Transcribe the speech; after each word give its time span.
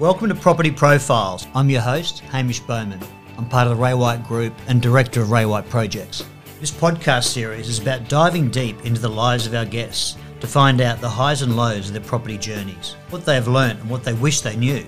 Welcome 0.00 0.28
to 0.28 0.34
Property 0.34 0.72
Profiles. 0.72 1.46
I'm 1.54 1.70
your 1.70 1.80
host, 1.80 2.18
Hamish 2.18 2.58
Bowman. 2.58 2.98
I'm 3.38 3.48
part 3.48 3.68
of 3.68 3.76
the 3.76 3.80
Ray 3.80 3.94
White 3.94 4.24
Group 4.24 4.52
and 4.66 4.82
director 4.82 5.22
of 5.22 5.30
Ray 5.30 5.46
White 5.46 5.70
Projects. 5.70 6.24
This 6.58 6.72
podcast 6.72 7.26
series 7.26 7.68
is 7.68 7.78
about 7.78 8.08
diving 8.08 8.50
deep 8.50 8.84
into 8.84 9.00
the 9.00 9.08
lives 9.08 9.46
of 9.46 9.54
our 9.54 9.64
guests 9.64 10.16
to 10.40 10.48
find 10.48 10.80
out 10.80 11.00
the 11.00 11.08
highs 11.08 11.42
and 11.42 11.56
lows 11.56 11.86
of 11.86 11.92
their 11.92 12.02
property 12.02 12.36
journeys, 12.36 12.96
what 13.10 13.24
they 13.24 13.36
have 13.36 13.46
learnt 13.46 13.78
and 13.78 13.88
what 13.88 14.02
they 14.02 14.14
wish 14.14 14.40
they 14.40 14.56
knew. 14.56 14.84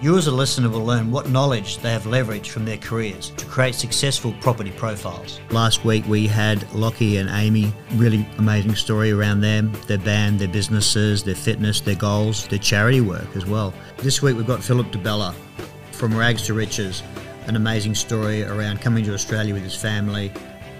You 0.00 0.16
as 0.16 0.28
a 0.28 0.32
listener 0.32 0.68
will 0.68 0.84
learn 0.84 1.10
what 1.10 1.28
knowledge 1.28 1.78
they 1.78 1.90
have 1.90 2.04
leveraged 2.04 2.50
from 2.50 2.64
their 2.64 2.76
careers 2.76 3.30
to 3.30 3.44
create 3.46 3.74
successful 3.74 4.32
property 4.40 4.70
profiles. 4.70 5.40
Last 5.50 5.84
week 5.84 6.06
we 6.06 6.28
had 6.28 6.72
Lockie 6.72 7.16
and 7.16 7.28
Amy, 7.30 7.72
really 7.94 8.24
amazing 8.38 8.76
story 8.76 9.10
around 9.10 9.40
them, 9.40 9.72
their 9.88 9.98
band, 9.98 10.38
their 10.38 10.46
businesses, 10.46 11.24
their 11.24 11.34
fitness, 11.34 11.80
their 11.80 11.96
goals, 11.96 12.46
their 12.46 12.60
charity 12.60 13.00
work 13.00 13.34
as 13.34 13.44
well. 13.44 13.74
This 13.96 14.22
week 14.22 14.36
we've 14.36 14.46
got 14.46 14.62
Philip 14.62 14.92
Di 14.92 15.00
Bella 15.00 15.34
from 15.90 16.16
Rags 16.16 16.46
to 16.46 16.54
Riches, 16.54 17.02
an 17.48 17.56
amazing 17.56 17.96
story 17.96 18.44
around 18.44 18.80
coming 18.80 19.04
to 19.04 19.14
Australia 19.14 19.52
with 19.52 19.64
his 19.64 19.74
family 19.74 20.30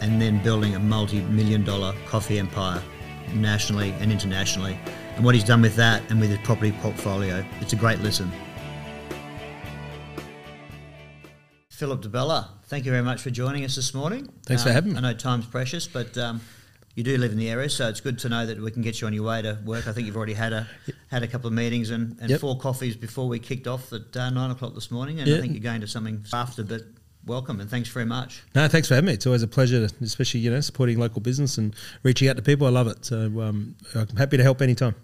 and 0.01 0.23
then 0.23 0.41
building 0.45 0.77
a 0.77 0.79
multi-million 0.79 1.65
dollar 1.65 1.93
coffee 2.07 2.39
empire 2.39 2.81
nationally 3.35 3.91
and 3.99 4.13
internationally 4.13 4.79
and 5.17 5.25
what 5.25 5.35
he's 5.35 5.43
done 5.43 5.61
with 5.61 5.75
that 5.75 6.09
and 6.09 6.21
with 6.21 6.31
his 6.31 6.39
property 6.45 6.71
portfolio. 6.71 7.45
It's 7.61 7.73
a 7.73 7.77
great 7.77 7.99
listen. 7.99 8.31
Philip 11.79 12.03
Di 12.03 12.09
Bella, 12.09 12.51
thank 12.65 12.85
you 12.85 12.91
very 12.91 13.05
much 13.05 13.23
for 13.23 13.31
joining 13.31 13.65
us 13.65 13.77
this 13.77 13.95
morning. 13.95 14.29
Thanks 14.47 14.65
for 14.65 14.71
Um, 14.71 14.75
having 14.75 14.93
me. 14.95 14.99
I 14.99 15.01
know 15.01 15.15
time's 15.15 15.47
precious, 15.47 15.87
but 15.87 16.19
um, 16.19 16.41
you 16.97 17.05
do 17.05 17.17
live 17.17 17.31
in 17.31 17.39
the 17.39 17.49
area, 17.49 17.71
so 17.71 17.89
it's 17.89 18.01
good 18.01 18.19
to 18.19 18.29
know 18.29 18.45
that 18.47 18.61
we 18.61 18.73
can 18.73 18.83
get 18.83 19.01
you 19.01 19.07
on 19.07 19.13
your 19.13 19.23
way 19.23 19.43
to 19.43 19.57
work. 19.65 19.87
I 19.87 19.93
think 19.93 20.09
you've 20.09 20.17
already 20.17 20.33
had 20.35 20.53
a 20.53 20.67
had 21.07 21.23
a 21.23 21.29
couple 21.29 21.47
of 21.47 21.53
meetings 21.53 21.91
and, 21.91 22.17
and 22.21 22.31
Yep. 22.31 22.41
four 22.41 22.59
coffees 22.59 22.97
before 22.97 23.29
we 23.29 23.39
kicked 23.39 23.69
off 23.69 23.93
at 23.93 24.17
uh, 24.17 24.29
nine 24.31 24.51
o'clock 24.51 24.75
this 24.75 24.91
morning, 24.91 25.21
and 25.21 25.33
I 25.33 25.41
think 25.41 25.53
you're 25.53 25.63
going 25.63 25.81
to 25.83 25.87
something 25.87 26.25
after. 26.33 26.65
But 26.65 26.83
welcome 27.25 27.61
and 27.61 27.71
thanks 27.71 27.89
very 27.91 28.07
much. 28.07 28.43
No, 28.57 28.67
thanks 28.67 28.89
for 28.89 28.97
having 28.97 29.07
me. 29.07 29.13
It's 29.13 29.27
always 29.27 29.45
a 29.45 29.49
pleasure, 29.49 29.87
to, 29.87 29.95
especially 30.03 30.41
you 30.41 30.51
know 30.51 30.61
supporting 30.61 30.99
local 30.99 31.21
business 31.21 31.59
and 31.59 31.77
reaching 32.03 32.29
out 32.29 32.35
to 32.39 32.43
people. 32.43 32.67
I 32.67 32.71
love 32.71 32.89
it. 32.89 33.05
So 33.05 33.41
um, 33.41 33.77
I'm 33.95 34.17
happy 34.17 34.37
to 34.37 34.43
help 34.43 34.61
anytime. 34.63 34.97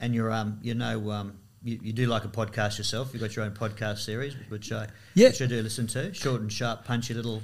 And 0.00 0.14
you're 0.14 0.32
um, 0.32 0.60
you 0.62 0.72
know 0.74 1.10
um, 1.10 1.34
you, 1.64 1.78
you 1.82 1.92
do 1.92 2.06
like 2.06 2.24
a 2.24 2.28
podcast 2.28 2.78
yourself. 2.78 3.10
You've 3.12 3.22
got 3.22 3.34
your 3.36 3.44
own 3.44 3.52
podcast 3.52 3.98
series, 3.98 4.34
which 4.48 4.72
I 4.72 4.88
Yeah. 5.14 5.28
which 5.28 5.42
I 5.42 5.46
do 5.46 5.62
listen 5.62 5.86
to. 5.88 6.12
Short 6.14 6.40
and 6.40 6.52
sharp, 6.52 6.84
punchy 6.84 7.14
little 7.14 7.42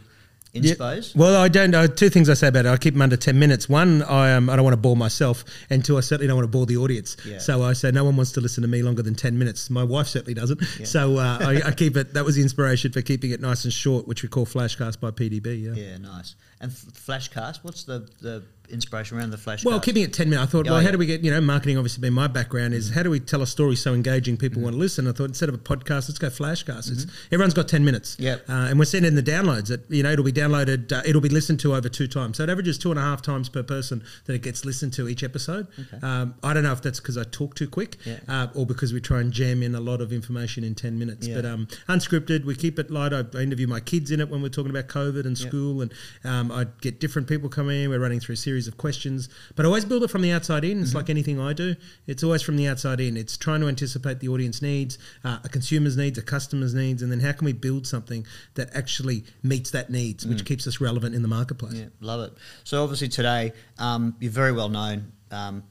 Yeah. 0.52 0.74
inspos. 0.74 1.14
Well, 1.14 1.36
I 1.36 1.48
don't. 1.48 1.74
Uh, 1.74 1.86
two 1.88 2.08
things 2.08 2.28
I 2.30 2.34
say 2.34 2.48
about 2.48 2.64
it. 2.66 2.70
I 2.70 2.76
keep 2.78 2.94
them 2.94 3.02
under 3.02 3.16
ten 3.18 3.38
minutes. 3.38 3.68
One, 3.68 4.02
I 4.02 4.32
um, 4.32 4.48
I 4.48 4.56
don't 4.56 4.64
want 4.64 4.72
to 4.72 4.78
bore 4.80 4.96
myself, 4.96 5.44
and 5.70 5.84
two, 5.84 5.98
I 5.98 6.00
certainly 6.00 6.26
don't 6.26 6.36
want 6.36 6.44
to 6.44 6.50
bore 6.50 6.64
the 6.66 6.78
audience. 6.78 7.16
Yeah. 7.26 7.38
So 7.38 7.62
I 7.62 7.74
say 7.74 7.90
no 7.90 8.04
one 8.04 8.16
wants 8.16 8.32
to 8.32 8.40
listen 8.40 8.62
to 8.62 8.68
me 8.68 8.82
longer 8.82 9.02
than 9.02 9.14
ten 9.14 9.38
minutes. 9.38 9.68
My 9.68 9.84
wife 9.84 10.06
certainly 10.08 10.34
doesn't. 10.34 10.60
Yeah. 10.80 10.86
So 10.86 11.18
uh, 11.18 11.38
I, 11.42 11.68
I 11.68 11.70
keep 11.72 11.96
it. 11.98 12.14
That 12.14 12.24
was 12.24 12.36
the 12.36 12.42
inspiration 12.42 12.92
for 12.92 13.02
keeping 13.02 13.30
it 13.30 13.40
nice 13.40 13.64
and 13.64 13.72
short, 13.72 14.08
which 14.08 14.22
we 14.22 14.28
call 14.30 14.46
Flashcast 14.46 15.00
by 15.00 15.10
PDB. 15.10 15.62
Yeah. 15.62 15.72
Yeah, 15.74 15.98
nice. 15.98 16.34
And 16.60 16.72
f- 16.72 16.86
Flashcast, 17.06 17.58
what's 17.62 17.84
the, 17.84 18.08
the 18.22 18.42
inspiration 18.70 19.18
around 19.18 19.30
the 19.30 19.36
Flashcast? 19.36 19.64
Well, 19.64 19.80
keeping 19.80 20.02
it 20.02 20.12
10 20.12 20.28
minutes, 20.30 20.48
I 20.48 20.50
thought, 20.50 20.66
Oh, 20.68 20.72
well, 20.72 20.80
yeah. 20.80 20.86
how 20.86 20.92
do 20.92 20.98
we 20.98 21.06
get, 21.06 21.22
you 21.22 21.30
know, 21.30 21.40
marketing 21.40 21.76
obviously 21.78 22.00
been 22.00 22.12
my 22.12 22.26
background 22.26 22.74
is 22.74 22.90
how 22.90 23.02
do 23.02 23.10
we 23.10 23.20
tell 23.20 23.42
a 23.42 23.46
story 23.46 23.76
so 23.76 23.94
engaging 23.94 24.36
people 24.36 24.62
want 24.62 24.74
to 24.74 24.78
listen? 24.78 25.06
I 25.08 25.12
thought 25.12 25.24
instead 25.28 25.48
of 25.48 25.54
a 25.54 25.58
podcast, 25.58 26.08
let's 26.08 26.18
go 26.18 26.28
Flashcast. 26.28 26.90
It's, 26.92 27.06
everyone's 27.32 27.54
got 27.54 27.68
10 27.68 27.84
minutes. 27.84 28.16
Yeah. 28.18 28.36
Uh, 28.48 28.68
and 28.70 28.78
we're 28.78 28.84
sending 28.84 29.14
the 29.14 29.22
downloads 29.22 29.68
that, 29.68 29.90
you 29.90 30.02
know, 30.02 30.10
it'll 30.12 30.24
be 30.24 30.32
downloaded, 30.32 30.92
uh, 30.92 31.02
it'll 31.06 31.20
be 31.20 31.28
listened 31.28 31.60
to 31.60 31.74
over 31.74 31.88
two 31.88 32.06
times. 32.08 32.36
So 32.36 32.44
it 32.44 32.50
averages 32.50 32.78
two 32.78 32.90
and 32.90 32.98
a 32.98 33.02
half 33.02 33.22
times 33.22 33.48
per 33.48 33.62
person 33.62 34.02
that 34.26 34.34
it 34.34 34.42
gets 34.42 34.64
listened 34.64 34.92
to 34.94 35.08
each 35.08 35.22
episode. 35.22 35.66
Um, 36.02 36.34
I 36.42 36.54
don't 36.54 36.62
know 36.64 36.72
if 36.72 36.82
that's 36.82 37.00
because 37.00 37.16
I 37.16 37.24
talk 37.24 37.54
too 37.54 37.68
quick 37.68 37.96
Yeah. 38.04 38.18
uh, 38.28 38.48
or 38.54 38.66
because 38.66 38.92
we 38.92 39.00
try 39.00 39.20
and 39.20 39.32
jam 39.32 39.62
in 39.62 39.74
a 39.74 39.80
lot 39.80 40.00
of 40.00 40.12
information 40.12 40.64
in 40.64 40.74
10 40.74 40.98
minutes. 40.98 41.26
Yeah. 41.26 41.36
But 41.36 41.44
um, 41.46 41.68
unscripted, 41.88 42.44
we 42.44 42.54
keep 42.54 42.78
it 42.78 42.90
light. 42.90 43.12
I, 43.12 43.24
interview 43.38 43.66
my 43.68 43.78
kids 43.80 44.10
in 44.10 44.20
it 44.20 44.28
when 44.28 44.42
we're 44.42 44.48
talking 44.48 44.70
about 44.70 44.88
COVID 44.88 45.24
and 45.24 45.38
school. 45.38 45.80
And 45.80 45.92
um, 46.24 46.50
I 46.50 46.66
get 46.80 46.98
different 46.98 47.28
people 47.28 47.48
coming 47.48 47.84
in. 47.84 47.90
We're 47.90 48.00
running 48.00 48.18
through 48.20 48.32
a 48.32 48.36
series 48.36 48.57
of 48.66 48.76
questions. 48.76 49.28
But 49.54 49.64
I 49.64 49.66
always 49.66 49.84
build 49.84 50.02
it 50.02 50.08
from 50.10 50.22
the 50.22 50.32
outside 50.32 50.64
in. 50.64 50.78
Mm-hmm. 50.78 50.82
It's 50.82 50.94
like 50.94 51.10
anything 51.10 51.38
I 51.38 51.52
do. 51.52 51.76
It's 52.06 52.24
always 52.24 52.42
from 52.42 52.56
the 52.56 52.66
outside 52.66 52.98
in. 53.00 53.16
It's 53.16 53.36
trying 53.36 53.60
to 53.60 53.68
anticipate 53.68 54.20
the 54.20 54.28
audience 54.28 54.62
needs, 54.62 54.98
uh, 55.22 55.38
a 55.44 55.48
consumer's 55.48 55.96
needs, 55.96 56.18
a 56.18 56.22
customer's 56.22 56.74
needs, 56.74 57.02
and 57.02 57.12
then 57.12 57.20
how 57.20 57.32
can 57.32 57.44
we 57.44 57.52
build 57.52 57.86
something 57.86 58.26
that 58.54 58.74
actually 58.74 59.24
meets 59.42 59.70
that 59.70 59.90
needs, 59.90 60.26
which 60.26 60.44
keeps 60.44 60.66
us 60.66 60.80
relevant 60.80 61.14
in 61.14 61.22
the 61.22 61.28
marketplace. 61.28 61.74
Mm. 61.74 61.80
Yeah, 61.80 61.88
love 62.00 62.20
it. 62.22 62.32
So 62.64 62.82
obviously 62.82 63.08
today, 63.08 63.52
um, 63.78 64.16
you're 64.20 64.32
very 64.32 64.52
well 64.52 64.68
known 64.68 65.12
um, 65.30 65.62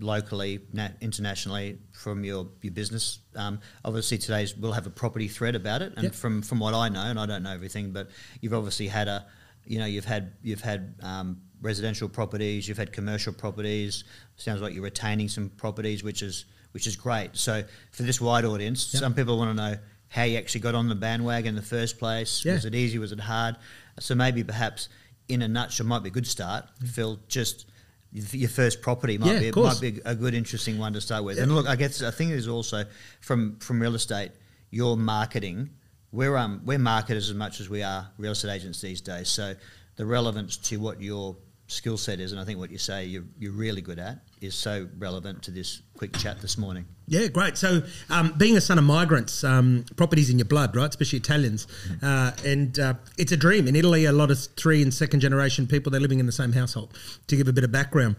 locally, 0.00 0.60
na- 0.72 0.88
internationally 1.00 1.78
from 1.92 2.24
your 2.24 2.48
your 2.62 2.72
business. 2.72 3.18
Um, 3.36 3.60
obviously 3.84 4.18
today's 4.18 4.56
we'll 4.56 4.72
have 4.72 4.86
a 4.86 4.90
property 4.90 5.28
thread 5.28 5.54
about 5.54 5.82
it, 5.82 5.92
and 5.96 6.04
Yep. 6.04 6.14
from 6.14 6.42
from 6.42 6.58
what 6.60 6.74
I 6.74 6.88
know, 6.88 7.02
and 7.02 7.18
I 7.18 7.26
don't 7.26 7.42
know 7.42 7.52
everything, 7.52 7.92
but 7.92 8.10
you've 8.40 8.54
obviously 8.54 8.88
had 8.88 9.08
a, 9.08 9.26
you 9.64 9.78
know, 9.78 9.86
you've 9.86 10.04
had 10.04 10.32
you've 10.42 10.62
had 10.62 10.94
um, 11.02 11.42
residential 11.62 12.08
properties, 12.08 12.68
you've 12.68 12.76
had 12.78 12.92
commercial 12.92 13.32
properties. 13.32 14.04
Sounds 14.36 14.60
like 14.60 14.74
you're 14.74 14.82
retaining 14.82 15.28
some 15.28 15.48
properties, 15.50 16.02
which 16.04 16.20
is 16.22 16.44
which 16.72 16.86
is 16.86 16.96
great. 16.96 17.30
So 17.36 17.62
for 17.90 18.02
this 18.02 18.18
wide 18.20 18.44
audience, 18.46 18.92
Yep. 18.94 19.00
some 19.00 19.14
people 19.14 19.36
want 19.38 19.50
to 19.50 19.54
know 19.54 19.78
how 20.08 20.22
you 20.24 20.38
actually 20.38 20.62
got 20.62 20.74
on 20.74 20.88
the 20.88 20.94
bandwagon 20.94 21.50
in 21.50 21.54
the 21.54 21.60
first 21.62 21.98
place. 21.98 22.44
Yeah. 22.44 22.54
Was 22.54 22.64
it 22.64 22.74
easy? 22.74 22.98
Was 22.98 23.12
it 23.12 23.20
hard? 23.20 23.56
So 24.00 24.14
maybe 24.14 24.42
perhaps 24.42 24.88
in 25.28 25.42
a 25.42 25.48
nutshell 25.48 25.86
might 25.86 26.02
be 26.02 26.08
a 26.08 26.12
good 26.12 26.26
start. 26.26 26.64
Phil, 26.86 27.18
just 27.28 27.66
your 28.10 28.48
first 28.48 28.80
property 28.82 29.16
might 29.18 29.32
Yeah, 29.40 29.50
be 29.50 29.60
might 29.60 29.80
be 29.80 30.00
a 30.04 30.14
good 30.14 30.34
interesting 30.34 30.78
one 30.78 30.92
to 30.94 31.00
start 31.00 31.24
with. 31.24 31.36
Yeah. 31.36 31.44
And 31.44 31.54
look, 31.54 31.66
I 31.68 31.76
guess 31.76 32.02
I 32.02 32.10
think 32.10 32.30
there's 32.30 32.48
also 32.48 32.84
from 33.20 33.58
from 33.58 33.80
real 33.80 33.94
estate, 33.94 34.32
your 34.70 34.96
marketing. 34.96 35.70
We're 36.10 36.36
um 36.36 36.62
we're 36.64 36.78
marketers 36.78 37.28
as 37.30 37.36
much 37.36 37.60
as 37.60 37.68
we 37.70 37.82
are 37.82 38.10
real 38.18 38.32
estate 38.32 38.50
agents 38.54 38.80
these 38.80 39.00
days. 39.02 39.28
So 39.28 39.54
the 39.96 40.06
relevance 40.06 40.56
to 40.56 40.78
what 40.78 41.00
your 41.02 41.36
skill 41.72 41.96
set 41.96 42.20
is, 42.20 42.32
and 42.32 42.40
I 42.40 42.44
think 42.44 42.58
what 42.58 42.70
you 42.70 42.78
say 42.78 43.04
you're, 43.04 43.24
you're 43.38 43.52
really 43.52 43.80
good 43.80 43.98
at, 43.98 44.18
is 44.40 44.54
so 44.54 44.88
relevant 44.98 45.42
to 45.44 45.50
this 45.50 45.82
quick 45.96 46.16
chat 46.16 46.40
this 46.40 46.58
morning. 46.58 46.84
Yeah, 47.06 47.26
great. 47.28 47.56
So, 47.56 47.82
um, 48.10 48.34
being 48.36 48.56
a 48.56 48.60
son 48.60 48.78
of 48.78 48.84
migrants, 48.84 49.44
um, 49.44 49.84
property's 49.96 50.30
in 50.30 50.38
your 50.38 50.46
blood, 50.46 50.74
right? 50.76 50.88
Especially 50.88 51.18
Italians, 51.18 51.66
uh, 52.02 52.32
and 52.44 52.78
uh, 52.78 52.94
it's 53.18 53.32
a 53.32 53.36
dream. 53.36 53.66
In 53.68 53.76
Italy, 53.76 54.04
a 54.04 54.12
lot 54.12 54.30
of 54.30 54.38
three 54.56 54.82
and 54.82 54.92
second 54.92 55.20
generation 55.20 55.66
people 55.66 55.90
they're 55.90 56.00
living 56.00 56.20
in 56.20 56.26
the 56.26 56.32
same 56.32 56.52
household. 56.52 56.96
To 57.26 57.36
give 57.36 57.48
a 57.48 57.52
bit 57.52 57.64
of 57.64 57.72
background. 57.72 58.16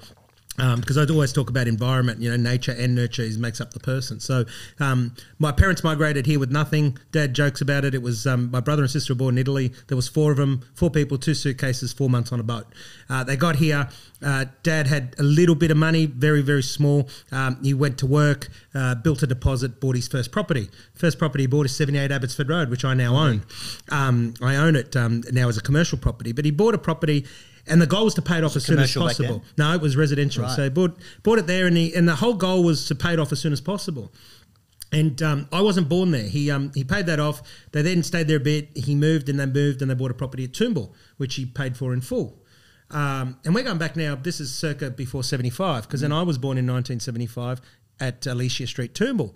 Because 0.56 0.98
I'd 0.98 1.10
always 1.10 1.34
talk 1.34 1.50
about 1.50 1.68
environment, 1.68 2.22
you 2.22 2.30
know, 2.30 2.38
nature 2.38 2.76
and 2.78 2.94
nurture 2.94 3.24
is, 3.24 3.38
makes 3.38 3.60
up 3.60 3.74
the 3.74 3.80
person. 3.80 4.20
So, 4.20 4.46
um, 4.80 5.16
my 5.40 5.52
parents 5.52 5.84
migrated 5.84 6.26
here 6.26 6.40
with 6.40 6.52
nothing. 6.52 6.98
Dad 7.12 7.34
jokes 7.34 7.60
about 7.62 7.86
it. 7.86 7.96
It 7.96 8.02
was 8.04 8.28
um, 8.28 8.52
my 8.52 8.60
brother 8.60 8.84
and 8.84 8.92
sister 8.92 9.14
were 9.14 9.18
born 9.18 9.36
in 9.36 9.40
Italy. 9.40 9.74
There 9.88 9.96
was 9.96 10.08
four 10.08 10.32
of 10.32 10.38
them, 10.38 10.62
four 10.76 10.92
people, 10.92 11.18
two 11.18 11.34
suitcases, 11.34 11.92
four 11.92 12.10
months 12.10 12.32
on 12.32 12.40
a 12.40 12.44
boat. 12.44 12.68
Uh, 13.10 13.24
they 13.24 13.36
got 13.36 13.56
here. 13.56 13.90
Uh, 14.24 14.46
Dad 14.62 14.88
had 14.88 15.16
a 15.20 15.24
little 15.24 15.56
bit 15.56 15.72
of 15.72 15.78
money, 15.78 16.06
very 16.06 16.42
very 16.42 16.64
small. 16.64 17.10
Um, 17.32 17.58
he 17.64 17.74
went 17.74 17.98
to 18.00 18.06
work, 18.06 18.48
uh, 18.74 18.96
built 18.96 19.24
a 19.24 19.28
deposit, 19.28 19.80
bought 19.80 19.96
his 19.96 20.08
first 20.08 20.32
property. 20.32 20.70
First 20.94 21.18
property 21.18 21.44
he 21.44 21.48
bought 21.48 21.66
is 21.66 21.76
78 21.76 22.12
Abbotsford 22.12 22.50
Road, 22.50 22.70
which 22.70 22.86
I 22.86 22.94
now 22.94 23.16
own. 23.16 23.44
Um, 23.90 24.36
I 24.42 24.56
own 24.56 24.76
it 24.76 24.96
um, 24.96 25.24
now 25.32 25.50
as 25.50 25.58
a 25.58 25.62
commercial 25.62 25.98
property. 25.98 26.32
But 26.32 26.46
he 26.46 26.52
bought 26.52 26.76
a 26.76 26.78
property. 26.78 27.26
And 27.66 27.82
the 27.82 27.88
goal 27.88 28.06
was 28.06 28.14
to 28.16 28.22
pay 28.22 28.38
it 28.38 28.44
off 28.44 28.56
as 28.56 28.66
soon 28.66 28.80
as 28.80 28.94
commercial 28.94 29.08
back 29.08 29.18
then? 29.18 29.40
possible. 29.40 29.54
No, 29.58 29.74
it 29.74 29.82
was 29.82 29.96
residential. 29.96 30.44
Right. 30.44 30.56
So 30.56 30.70
bought 30.70 30.98
bought 31.24 31.40
it 31.40 31.48
there, 31.48 31.66
and 31.66 31.78
he, 31.78 31.96
and 31.96 32.08
the 32.08 32.16
whole 32.16 32.34
goal 32.34 32.64
was 32.64 32.86
to 32.88 32.96
pay 32.96 33.14
it 33.14 33.20
off 33.20 33.32
as 33.32 33.40
soon 33.40 33.54
as 33.54 33.62
possible. 33.62 34.12
And 34.92 35.22
um, 35.24 35.48
I 35.52 35.62
wasn't 35.62 35.90
born 35.90 36.12
there. 36.12 36.28
He 36.28 36.52
um, 36.52 36.72
he 36.76 36.84
paid 36.84 37.06
that 37.06 37.20
off. 37.20 37.42
They 37.72 37.82
then 37.82 38.04
stayed 38.04 38.28
there 38.28 38.38
a 38.38 38.42
bit. 38.42 38.76
He 38.76 38.96
moved, 38.96 39.30
and 39.30 39.40
they 39.40 39.46
moved, 39.46 39.82
and 39.82 39.90
they 39.90 39.96
bought 39.96 40.12
a 40.12 40.14
property 40.14 40.44
at 40.44 40.52
Toombul, 40.52 40.92
which 41.18 41.36
he 41.36 41.46
paid 41.46 41.78
for 41.78 41.94
in 41.94 42.02
full. 42.02 42.44
Um, 42.92 43.40
and 43.44 43.56
we're 43.56 43.64
going 43.64 43.80
back 43.80 43.96
now. 43.96 44.14
This 44.14 44.40
is 44.40 44.54
circa 44.54 44.92
before 44.92 45.24
seventy 45.24 45.50
five, 45.50 45.84
because 45.88 46.02
then 46.02 46.12
I 46.12 46.22
was 46.22 46.38
born 46.38 46.58
in 46.58 46.66
nineteen 46.66 47.00
seventy 47.00 47.28
five 47.28 47.62
at 48.00 48.28
Alicia 48.28 48.68
Street, 48.68 48.94
Toombul. 48.94 49.34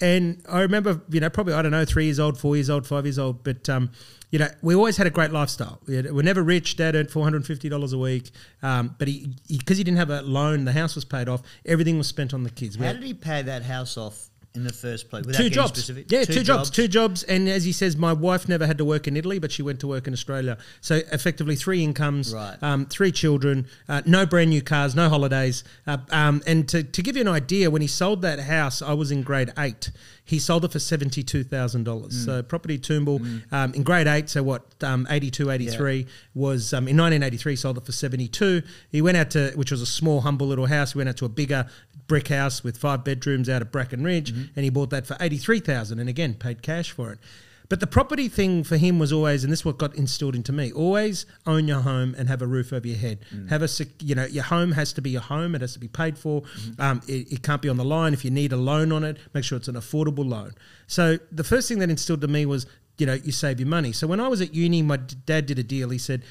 And 0.00 0.42
I 0.48 0.60
remember, 0.60 1.00
you 1.08 1.20
know, 1.20 1.30
probably 1.30 1.54
I 1.54 1.62
don't 1.62 1.72
know, 1.72 1.84
three 1.84 2.04
years 2.04 2.20
old, 2.20 2.38
four 2.38 2.54
years 2.56 2.68
old, 2.68 2.86
five 2.86 3.06
years 3.06 3.18
old, 3.18 3.42
but 3.42 3.68
um, 3.68 3.90
you 4.30 4.38
know, 4.38 4.48
we 4.60 4.74
always 4.74 4.96
had 4.96 5.06
a 5.06 5.10
great 5.10 5.30
lifestyle. 5.30 5.80
We 5.86 6.02
we're 6.02 6.22
never 6.22 6.42
rich. 6.42 6.76
Dad 6.76 6.94
earned 6.94 7.10
four 7.10 7.24
hundred 7.24 7.38
and 7.38 7.46
fifty 7.46 7.68
dollars 7.68 7.92
a 7.92 7.98
week, 7.98 8.30
um, 8.62 8.94
but 8.98 9.08
he 9.08 9.34
because 9.48 9.78
he, 9.78 9.84
didn't 9.84 9.98
have 9.98 10.10
a 10.10 10.22
loan, 10.22 10.64
the 10.64 10.72
house 10.72 10.94
was 10.94 11.04
paid 11.04 11.28
off. 11.28 11.42
Everything 11.64 11.96
was 11.96 12.08
spent 12.08 12.34
on 12.34 12.42
the 12.42 12.50
kids. 12.50 12.76
How 12.76 12.92
did 12.92 13.02
he 13.02 13.14
pay 13.14 13.42
that 13.42 13.62
house 13.62 13.96
off 13.96 14.28
in 14.56 14.64
the 14.64 14.72
first 14.72 15.10
place? 15.10 15.24
Without 15.26 15.38
two 15.40 15.50
jobs. 15.50 15.70
Specific? 15.78 16.10
Yeah, 16.10 16.24
two, 16.24 16.42
jobs. 16.42 16.70
Two 16.70 16.88
jobs. 16.88 17.22
And 17.24 17.48
as 17.48 17.64
he 17.64 17.72
says, 17.72 17.96
my 17.96 18.12
wife 18.12 18.48
never 18.48 18.66
had 18.66 18.78
to 18.78 18.84
work 18.84 19.06
in 19.06 19.16
Italy, 19.16 19.38
but 19.38 19.52
she 19.52 19.62
went 19.62 19.80
to 19.80 19.86
work 19.86 20.06
in 20.06 20.12
Australia. 20.12 20.58
So 20.80 20.96
effectively, 21.12 21.54
three 21.56 21.82
incomes, 21.84 22.32
Right. 22.34 22.56
um, 22.62 22.86
three 22.86 23.12
children, 23.12 23.66
uh, 23.88 24.02
no 24.06 24.26
brand 24.26 24.50
new 24.50 24.62
cars, 24.62 24.94
no 24.94 25.08
holidays. 25.08 25.62
Uh, 25.86 25.98
um, 26.10 26.42
and 26.46 26.68
to, 26.68 26.82
to 26.82 27.02
give 27.02 27.16
you 27.16 27.22
an 27.22 27.28
idea, 27.28 27.70
when 27.70 27.82
he 27.82 27.88
sold 27.88 28.22
that 28.22 28.40
house, 28.40 28.82
I 28.82 28.94
was 28.94 29.10
in 29.10 29.22
grade 29.22 29.52
eight. 29.58 29.90
He 30.26 30.38
sold 30.38 30.64
it 30.64 30.72
for 30.72 30.78
seventy-two 30.80 31.44
thousand 31.44 31.84
dollars. 31.84 32.24
So 32.24 32.42
property 32.42 32.78
Toombul 32.78 33.42
um, 33.52 33.72
in 33.74 33.82
grade 33.84 34.06
eight. 34.08 34.28
So 34.28 34.42
what? 34.42 34.62
Um, 34.82 35.06
82, 35.08 35.50
83 35.50 36.06
was 36.34 36.74
um, 36.74 36.88
in 36.88 36.96
nineteen 36.96 37.22
eighty-three. 37.22 37.56
Sold 37.56 37.78
it 37.78 37.86
for 37.86 37.92
seventy-two. 37.92 38.62
He 38.90 39.00
went 39.00 39.16
out 39.16 39.30
to 39.30 39.52
which 39.54 39.70
was 39.70 39.80
a 39.80 39.86
small, 39.86 40.20
humble 40.22 40.46
little 40.48 40.66
house. 40.66 40.92
He 40.92 40.98
went 40.98 41.08
out 41.08 41.16
to 41.18 41.24
a 41.24 41.28
bigger 41.30 41.66
brick 42.08 42.28
house 42.28 42.62
with 42.62 42.76
five 42.76 43.04
bedrooms 43.04 43.48
out 43.48 43.62
of 43.62 43.70
Bracken 43.72 44.02
Ridge. 44.04 44.30
and 44.30 44.64
he 44.64 44.68
bought 44.70 44.90
that 44.90 45.06
for 45.06 45.16
eighty 45.20 45.38
three 45.38 45.60
thousand, 45.60 46.00
and 46.00 46.08
again 46.08 46.34
paid 46.34 46.60
cash 46.60 46.90
for 46.90 47.12
it. 47.12 47.18
But 47.68 47.80
the 47.80 47.86
property 47.86 48.28
thing 48.28 48.64
for 48.64 48.76
him 48.76 48.98
was 48.98 49.12
always, 49.12 49.42
and 49.42 49.52
this 49.52 49.60
is 49.60 49.64
what 49.64 49.78
got 49.78 49.94
instilled 49.94 50.34
into 50.34 50.52
me: 50.52 50.72
always 50.72 51.26
own 51.46 51.66
your 51.66 51.80
home 51.80 52.14
and 52.16 52.28
have 52.28 52.42
a 52.42 52.46
roof 52.46 52.72
over 52.72 52.86
your 52.86 52.96
head. 52.96 53.18
Have 53.48 53.62
a, 53.62 53.68
you 54.00 54.14
know, 54.14 54.24
your 54.24 54.44
home 54.44 54.72
has 54.72 54.92
to 54.94 55.00
be 55.00 55.10
your 55.10 55.22
home; 55.22 55.54
it 55.54 55.60
has 55.60 55.72
to 55.72 55.78
be 55.78 55.88
paid 55.88 56.16
for. 56.18 56.42
Um, 56.78 57.02
it, 57.08 57.32
it 57.32 57.42
can't 57.42 57.62
be 57.62 57.68
on 57.68 57.76
the 57.76 57.84
line. 57.84 58.12
If 58.12 58.24
you 58.24 58.30
need 58.30 58.52
a 58.52 58.56
loan 58.56 58.92
on 58.92 59.04
it, 59.04 59.18
make 59.34 59.44
sure 59.44 59.58
it's 59.58 59.68
an 59.68 59.74
affordable 59.74 60.28
loan. 60.28 60.54
So 60.86 61.18
the 61.32 61.44
first 61.44 61.68
thing 61.68 61.78
that 61.80 61.90
instilled 61.90 62.20
to 62.20 62.28
me 62.28 62.46
was, 62.46 62.66
you 62.98 63.06
know, 63.06 63.14
you 63.14 63.32
save 63.32 63.60
your 63.60 63.68
money. 63.68 63.92
So 63.92 64.06
when 64.06 64.20
I 64.20 64.28
was 64.28 64.40
at 64.40 64.54
uni, 64.54 64.82
my 64.82 64.96
dad 64.96 65.46
did 65.46 65.58
a 65.58 65.62
deal. 65.64 65.90
He 65.90 65.98
said, 65.98 66.22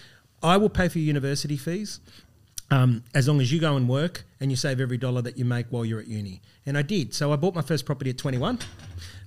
"I 0.42 0.58
will 0.58 0.70
pay 0.70 0.88
for 0.88 1.00
your 1.00 1.08
university 1.08 1.58
fees." 1.58 2.00
Um, 2.72 3.04
as 3.14 3.28
long 3.28 3.40
as 3.42 3.52
you 3.52 3.60
go 3.60 3.76
and 3.76 3.88
work 3.88 4.24
and 4.40 4.52
you 4.52 4.58
save 4.58 4.80
every 4.82 4.98
dollar 4.98 5.22
that 5.22 5.38
you 5.38 5.46
make 5.46 5.68
while 5.70 5.86
you're 5.86 6.00
at 6.00 6.08
uni. 6.08 6.42
And 6.66 6.78
I 6.78 6.82
did. 6.82 7.14
So 7.14 7.32
I 7.32 7.36
bought 7.36 7.54
my 7.56 7.62
first 7.62 7.86
property 7.86 8.10
at 8.10 8.18
21. 8.18 8.60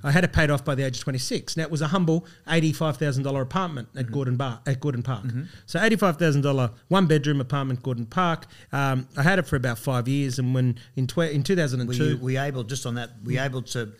I 0.02 0.10
had 0.10 0.24
it 0.24 0.32
paid 0.32 0.50
off 0.50 0.64
by 0.64 0.74
the 0.74 0.84
age 0.84 0.96
of 0.98 1.02
26. 1.04 1.56
Now 1.56 1.62
it 1.64 1.70
was 1.70 1.80
a 1.82 1.88
humble 1.88 2.26
$85,000 2.48 3.40
apartment 3.40 3.88
at 3.96 4.10
Gordon 4.10 4.36
Bar 4.36 4.60
at 4.66 4.80
Gordon 4.80 5.02
Park. 5.02 5.24
So 5.66 5.78
$85,000 5.78 6.72
one 6.88 7.06
bedroom 7.06 7.40
apartment 7.40 7.82
Gordon 7.82 8.06
Park. 8.06 8.46
Um, 8.72 9.08
I 9.16 9.22
had 9.22 9.38
it 9.38 9.46
for 9.46 9.56
about 9.56 9.78
five 9.78 10.08
years, 10.08 10.38
and 10.38 10.54
when 10.54 10.78
in 10.96 11.06
tw- 11.06 11.18
in 11.18 11.38
Were 11.38 11.44
2002, 11.44 12.04
you, 12.10 12.16
were 12.18 12.30
you 12.30 12.40
able, 12.40 12.64
just 12.64 12.86
on 12.86 12.94
that, 12.96 13.10
we 13.24 13.34
were 13.34 13.40
you 13.40 13.44
able 13.44 13.62
to 13.62 13.92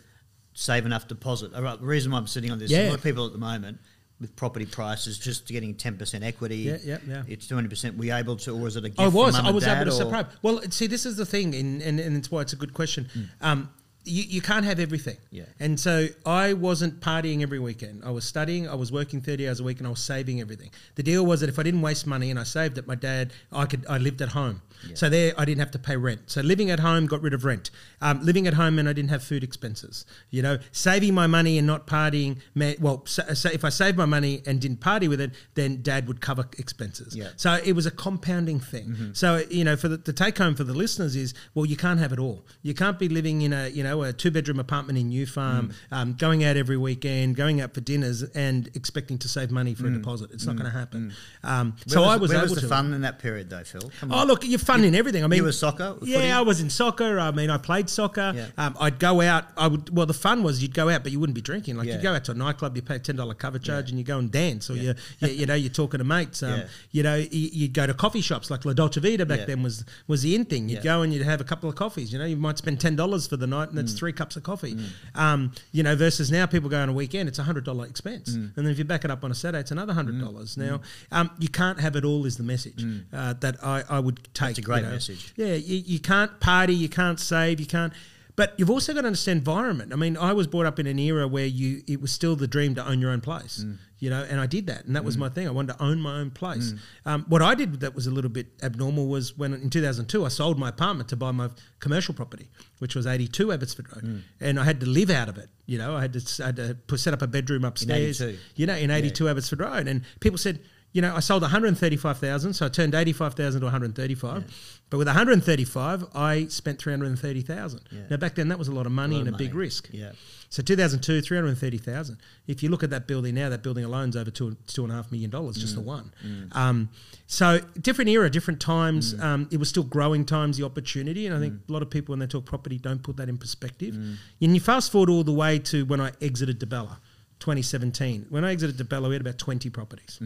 save 0.54 0.84
enough 0.86 1.08
deposit? 1.08 1.54
All 1.54 1.62
right, 1.62 1.78
the 1.80 1.86
reason 1.86 2.12
why 2.12 2.18
I'm 2.18 2.26
sitting 2.26 2.50
on 2.50 2.58
this, 2.58 2.70
Yeah. 2.70 2.86
a 2.86 2.88
lot 2.90 2.96
of 2.96 3.02
people 3.02 3.26
at 3.26 3.32
the 3.32 3.38
moment 3.38 3.78
with 4.20 4.34
property 4.36 4.66
prices 4.66 5.18
just 5.18 5.46
getting 5.46 5.74
10% 5.74 6.24
equity. 6.24 6.56
Yeah, 6.56 6.78
yeah, 6.84 6.98
yeah. 7.06 7.22
It's 7.28 7.46
20%. 7.46 7.96
Were 7.96 8.04
you 8.04 8.14
able 8.14 8.36
to, 8.36 8.52
or 8.52 8.60
was 8.60 8.76
it 8.76 8.84
a 8.84 8.88
gift 8.88 9.00
I 9.00 9.08
was. 9.08 9.34
I 9.36 9.50
was 9.50 9.66
able 9.66 9.84
to 9.84 9.92
surprise. 9.92 10.26
Well, 10.42 10.60
see, 10.70 10.86
this 10.86 11.06
is 11.06 11.16
the 11.16 11.26
thing, 11.26 11.54
and, 11.54 11.80
and, 11.82 12.00
and 12.00 12.16
it's 12.16 12.30
why 12.30 12.40
it's 12.42 12.52
a 12.52 12.56
good 12.56 12.74
question. 12.74 13.08
Um, 13.40 13.70
you, 14.08 14.24
you 14.24 14.40
can't 14.40 14.64
have 14.64 14.80
everything. 14.80 15.16
Yeah. 15.30 15.44
And 15.60 15.78
so 15.78 16.08
I 16.26 16.54
wasn't 16.54 17.00
partying 17.00 17.42
every 17.42 17.58
weekend. 17.58 18.02
I 18.04 18.10
was 18.10 18.24
studying, 18.24 18.68
I 18.68 18.74
was 18.74 18.90
working 18.90 19.20
30 19.20 19.48
hours 19.48 19.60
a 19.60 19.64
week, 19.64 19.78
and 19.78 19.86
I 19.86 19.90
was 19.90 20.00
saving 20.00 20.40
everything. 20.40 20.70
The 20.94 21.02
deal 21.02 21.24
was 21.24 21.40
that 21.40 21.48
if 21.48 21.58
I 21.58 21.62
didn't 21.62 21.82
waste 21.82 22.06
money 22.06 22.30
and 22.30 22.38
I 22.38 22.44
saved 22.44 22.78
it, 22.78 22.86
my 22.86 22.94
dad, 22.94 23.32
I 23.52 23.66
could, 23.66 23.86
I 23.88 23.98
lived 23.98 24.22
at 24.22 24.30
home. 24.30 24.62
So 24.94 25.08
there, 25.08 25.34
I 25.36 25.44
didn't 25.44 25.60
have 25.60 25.70
to 25.72 25.78
pay 25.78 25.96
rent. 25.96 26.22
So 26.26 26.40
living 26.40 26.70
at 26.70 26.80
home 26.80 27.06
got 27.06 27.20
rid 27.22 27.34
of 27.34 27.44
rent. 27.44 27.70
Um, 28.00 28.24
living 28.24 28.46
at 28.46 28.54
home 28.54 28.76
meant 28.76 28.88
I 28.88 28.92
didn't 28.92 29.10
have 29.10 29.22
food 29.22 29.42
expenses. 29.42 30.06
You 30.30 30.42
know, 30.42 30.58
saving 30.72 31.14
my 31.14 31.26
money 31.26 31.58
and 31.58 31.66
not 31.66 31.86
partying 31.86 32.38
well, 32.80 33.02
so, 33.06 33.22
so 33.34 33.50
if 33.50 33.64
I 33.64 33.68
saved 33.68 33.96
my 33.96 34.06
money 34.06 34.42
and 34.46 34.60
didn't 34.60 34.80
party 34.80 35.08
with 35.08 35.20
it, 35.20 35.32
then 35.54 35.82
dad 35.82 36.06
would 36.08 36.20
cover 36.20 36.48
expenses. 36.58 37.16
Yeah. 37.16 37.30
So 37.36 37.58
it 37.64 37.72
was 37.72 37.86
a 37.86 37.90
compounding 37.90 38.60
thing. 38.60 39.10
So 39.14 39.42
you 39.50 39.64
know, 39.64 39.76
for 39.76 39.88
the, 39.88 39.96
the 39.96 40.12
take 40.12 40.38
home 40.38 40.54
for 40.54 40.64
the 40.64 40.74
listeners 40.74 41.16
is, 41.16 41.34
well, 41.54 41.66
you 41.66 41.76
can't 41.76 41.98
have 42.00 42.12
it 42.12 42.18
all. 42.18 42.44
You 42.62 42.74
can't 42.74 42.98
be 42.98 43.08
living 43.08 43.42
in 43.42 43.52
a 43.52 43.68
you 43.68 43.82
know 43.82 43.97
a 44.04 44.12
two 44.12 44.30
bedroom 44.30 44.58
apartment 44.58 44.98
in 44.98 45.08
New 45.08 45.26
Farm, 45.26 45.72
um, 45.90 46.14
going 46.14 46.44
out 46.44 46.56
every 46.56 46.76
weekend, 46.76 47.36
going 47.36 47.60
out 47.60 47.74
for 47.74 47.80
dinners, 47.80 48.22
and 48.22 48.68
expecting 48.74 49.18
to 49.18 49.28
save 49.28 49.50
money 49.50 49.74
for 49.74 49.86
a 49.86 49.90
deposit. 49.90 50.30
It's 50.32 50.46
not 50.46 50.56
going 50.56 50.70
to 50.70 50.76
happen. 50.76 51.12
Um, 51.44 51.76
so 51.86 52.00
was, 52.00 52.08
I 52.08 52.16
was 52.16 52.30
where 52.30 52.38
able 52.38 52.46
was 52.48 52.54
the 52.56 52.60
to. 52.62 52.68
fun 52.68 52.92
in 52.94 53.00
that 53.02 53.18
period, 53.18 53.50
though, 53.50 53.64
Phil? 53.64 53.90
Come 54.00 54.12
Oh 54.12 54.18
on. 54.18 54.26
look, 54.28 54.44
you're 54.46 54.58
fun 54.58 54.84
in 54.84 54.94
everything. 54.94 55.24
I 55.24 55.26
mean, 55.26 55.38
you 55.38 55.44
were 55.44 55.52
soccer? 55.52 55.96
Yeah, 56.02 56.16
footy? 56.18 56.30
I 56.32 56.40
was 56.40 56.60
in 56.60 56.70
soccer. 56.70 57.18
I 57.18 57.30
mean, 57.30 57.50
I 57.50 57.58
played 57.58 57.88
soccer. 57.90 58.32
Yeah. 58.34 58.46
Um, 58.56 58.76
I'd 58.80 58.98
go 58.98 59.20
out. 59.20 59.44
I 59.56 59.66
would. 59.68 59.94
Well, 59.96 60.06
the 60.06 60.14
fun 60.14 60.42
was 60.42 60.62
you'd 60.62 60.74
go 60.74 60.88
out, 60.88 61.02
but 61.02 61.12
you 61.12 61.20
wouldn't 61.20 61.34
be 61.34 61.40
drinking. 61.42 61.76
Like 61.76 61.86
Yeah. 61.86 61.94
you'd 61.94 62.02
go 62.02 62.14
out 62.14 62.24
to 62.24 62.32
a 62.32 62.34
nightclub, 62.34 62.76
you 62.76 62.82
pay 62.82 62.96
a 62.96 62.98
ten 62.98 63.16
dollar 63.16 63.34
cover 63.34 63.58
charge, 63.58 63.86
Yeah. 63.86 63.90
and 63.90 63.98
you 63.98 64.04
go 64.04 64.18
and 64.18 64.30
dance, 64.30 64.70
or 64.70 64.74
Yeah. 64.74 64.94
you, 65.20 65.28
you, 65.28 65.34
you 65.40 65.46
know, 65.46 65.54
you're 65.54 65.70
talking 65.70 65.98
to 65.98 66.04
mates. 66.04 66.42
Um, 66.42 66.48
Yeah. 66.58 66.64
You 66.90 67.02
know, 67.02 67.16
you, 67.16 67.28
you'd 67.52 67.72
go 67.74 67.86
to 67.86 67.94
coffee 67.94 68.20
shops 68.20 68.50
like 68.50 68.64
La 68.64 68.72
Dolce 68.72 69.00
Vita 69.00 69.24
back 69.26 69.40
Yeah. 69.40 69.44
then 69.46 69.62
was 69.62 69.84
was 70.06 70.22
the 70.22 70.34
in 70.34 70.44
thing. 70.44 70.68
You'd 70.68 70.76
Yeah. 70.78 70.82
go 70.84 71.02
and 71.02 71.12
you'd 71.12 71.22
have 71.24 71.40
a 71.40 71.44
couple 71.44 71.68
of 71.68 71.76
coffees. 71.76 72.12
You 72.12 72.18
know, 72.18 72.24
you 72.24 72.36
might 72.36 72.58
spend 72.58 72.80
ten 72.80 72.96
dollars 72.96 73.26
for 73.26 73.36
the 73.36 73.46
night, 73.46 73.68
and 73.68 73.78
Mm. 73.94 73.98
three 73.98 74.12
cups 74.12 74.36
of 74.36 74.42
coffee. 74.42 74.76
Um, 75.14 75.52
you 75.72 75.82
know, 75.82 75.96
versus 75.96 76.30
now 76.30 76.46
people 76.46 76.68
go 76.68 76.80
on 76.80 76.88
a 76.88 76.92
weekend, 76.92 77.28
it's 77.28 77.38
a 77.38 77.42
hundred 77.42 77.64
dollar 77.64 77.86
expense, 77.86 78.30
Mm. 78.30 78.56
and 78.56 78.66
then 78.66 78.68
if 78.68 78.78
you 78.78 78.84
back 78.84 79.04
it 79.04 79.10
up 79.10 79.24
on 79.24 79.30
a 79.30 79.34
Saturday, 79.34 79.60
it's 79.60 79.70
another 79.70 79.92
hundred 79.92 80.20
dollars. 80.20 80.56
Now, 80.56 80.80
um, 81.12 81.30
you 81.38 81.48
can't 81.48 81.80
have 81.80 81.96
it 81.96 82.04
all. 82.04 82.24
Is 82.26 82.36
the 82.36 82.42
message 82.42 82.84
uh, 83.12 83.34
that 83.40 83.56
I, 83.64 83.84
I 83.88 83.98
would 84.00 84.28
take? 84.34 84.56
Mm. 84.56 84.58
a 84.58 84.62
great 84.62 84.76
you 84.78 84.82
know. 84.86 84.90
message. 84.92 85.32
Yeah, 85.36 85.54
you, 85.54 85.76
you 85.86 85.98
can't 86.00 86.38
party, 86.40 86.74
you 86.74 86.88
can't 86.88 87.18
save, 87.20 87.60
you 87.60 87.66
can't. 87.66 87.92
But 88.38 88.54
you've 88.56 88.70
also 88.70 88.94
got 88.94 89.00
to 89.02 89.08
understand 89.08 89.38
environment. 89.38 89.92
I 89.92 89.96
mean, 89.96 90.16
I 90.16 90.32
was 90.32 90.46
brought 90.46 90.64
up 90.64 90.78
in 90.78 90.86
an 90.86 90.98
era 90.98 91.26
where 91.26 91.44
you 91.44 91.82
it 91.88 92.00
was 92.00 92.12
still 92.12 92.36
the 92.36 92.46
dream 92.46 92.74
to 92.76 92.86
own 92.86 93.00
your 93.00 93.10
own 93.10 93.20
place, 93.20 93.64
Mm. 93.64 93.78
you 93.98 94.10
know, 94.10 94.22
and 94.30 94.38
I 94.40 94.46
did 94.46 94.68
that, 94.68 94.84
and 94.84 94.94
that 94.94 95.04
was 95.04 95.16
my 95.18 95.28
thing. 95.28 95.48
I 95.48 95.50
wanted 95.50 95.72
to 95.76 95.82
own 95.82 96.00
my 96.00 96.14
own 96.20 96.30
place. 96.30 96.72
Um, 97.04 97.24
what 97.28 97.42
I 97.42 97.56
did 97.56 97.80
that 97.80 97.96
was 97.96 98.06
a 98.06 98.12
little 98.12 98.30
bit 98.30 98.46
abnormal 98.62 99.08
was 99.08 99.36
when 99.36 99.52
in 99.54 99.70
2002 99.70 100.24
I 100.24 100.28
sold 100.28 100.56
my 100.56 100.68
apartment 100.68 101.08
to 101.08 101.16
buy 101.16 101.32
my 101.32 101.50
commercial 101.80 102.14
property, 102.14 102.48
which 102.78 102.94
was 102.94 103.08
82 103.08 103.50
Abbotsford 103.52 103.86
Road, 103.92 104.04
Mm. 104.04 104.22
and 104.40 104.60
I 104.60 104.64
had 104.64 104.78
to 104.80 104.86
live 104.86 105.10
out 105.10 105.28
of 105.28 105.36
it. 105.36 105.48
You 105.66 105.78
know, 105.78 105.96
I 105.96 106.00
had 106.02 106.12
to, 106.12 106.42
I 106.44 106.46
had 106.46 106.56
to 106.56 106.76
put, 106.86 107.00
set 107.00 107.12
up 107.14 107.22
a 107.22 107.26
bedroom 107.26 107.64
upstairs. 107.64 108.22
You 108.54 108.66
know, 108.66 108.76
in 108.76 108.92
82 108.92 109.28
Abbotsford 109.28 109.60
Road, 109.60 109.88
and 109.88 110.02
people 110.20 110.38
said. 110.38 110.60
You 110.92 111.02
know, 111.02 111.14
I 111.14 111.20
sold 111.20 111.42
135,000, 111.42 112.54
so 112.54 112.66
I 112.66 112.68
turned 112.70 112.94
85,000 112.94 113.60
to 113.60 113.66
135. 113.66 114.78
But 114.90 114.96
with 114.96 115.06
135, 115.06 116.06
I 116.14 116.46
spent 116.46 116.78
330,000. 116.78 117.80
Yeah. 117.90 118.00
Now 118.10 118.16
back 118.16 118.34
then 118.34 118.48
that 118.48 118.58
was 118.58 118.68
a 118.68 118.72
lot 118.72 118.86
of 118.86 118.92
money 118.92 119.16
lot 119.16 119.20
and 119.20 119.28
of 119.28 119.34
a 119.34 119.38
big 119.38 119.54
risk. 119.54 119.90
Yeah. 119.92 120.12
So 120.48 120.62
2002, 120.62 121.20
330,000. 121.20 122.16
If 122.46 122.62
you 122.62 122.70
look 122.70 122.82
at 122.82 122.88
that 122.90 123.06
building 123.06 123.34
now, 123.34 123.50
that 123.50 123.62
building 123.62 123.84
alone's 123.84 124.16
over 124.16 124.30
two 124.30 124.56
two 124.66 124.82
and 124.82 124.92
a 124.92 124.96
half 124.96 125.12
million 125.12 125.28
dollars, 125.28 125.56
just 125.56 125.74
the 125.74 125.82
mm. 125.82 125.86
one. 125.86 126.12
Mm. 126.24 126.56
Um, 126.56 126.88
so 127.26 127.60
different 127.78 128.08
era, 128.08 128.30
different 128.30 128.60
times. 128.60 129.14
Mm. 129.14 129.22
Um, 129.22 129.48
it 129.52 129.58
was 129.58 129.68
still 129.68 129.82
growing 129.82 130.24
times, 130.24 130.56
the 130.56 130.64
opportunity, 130.64 131.26
and 131.26 131.36
I 131.36 131.38
think 131.38 131.54
a 131.68 131.72
lot 131.72 131.82
of 131.82 131.90
people 131.90 132.12
when 132.12 132.20
they 132.20 132.26
talk 132.26 132.46
property 132.46 132.78
don't 132.78 133.02
put 133.02 133.18
that 133.18 133.28
in 133.28 133.36
perspective. 133.36 133.94
And 133.94 134.18
you 134.54 134.60
fast 134.60 134.90
forward 134.90 135.10
all 135.10 135.22
the 135.22 135.34
way 135.34 135.58
to 135.58 135.84
when 135.84 136.00
I 136.00 136.12
exited 136.22 136.58
Di 136.58 136.66
Bella, 136.66 136.98
2017. 137.40 138.26
When 138.30 138.42
I 138.42 138.52
exited 138.52 138.78
Di 138.78 138.84
Bella, 138.84 139.08
we 139.08 139.16
had 139.16 139.20
about 139.20 139.36
20 139.36 139.68
properties. 139.68 140.18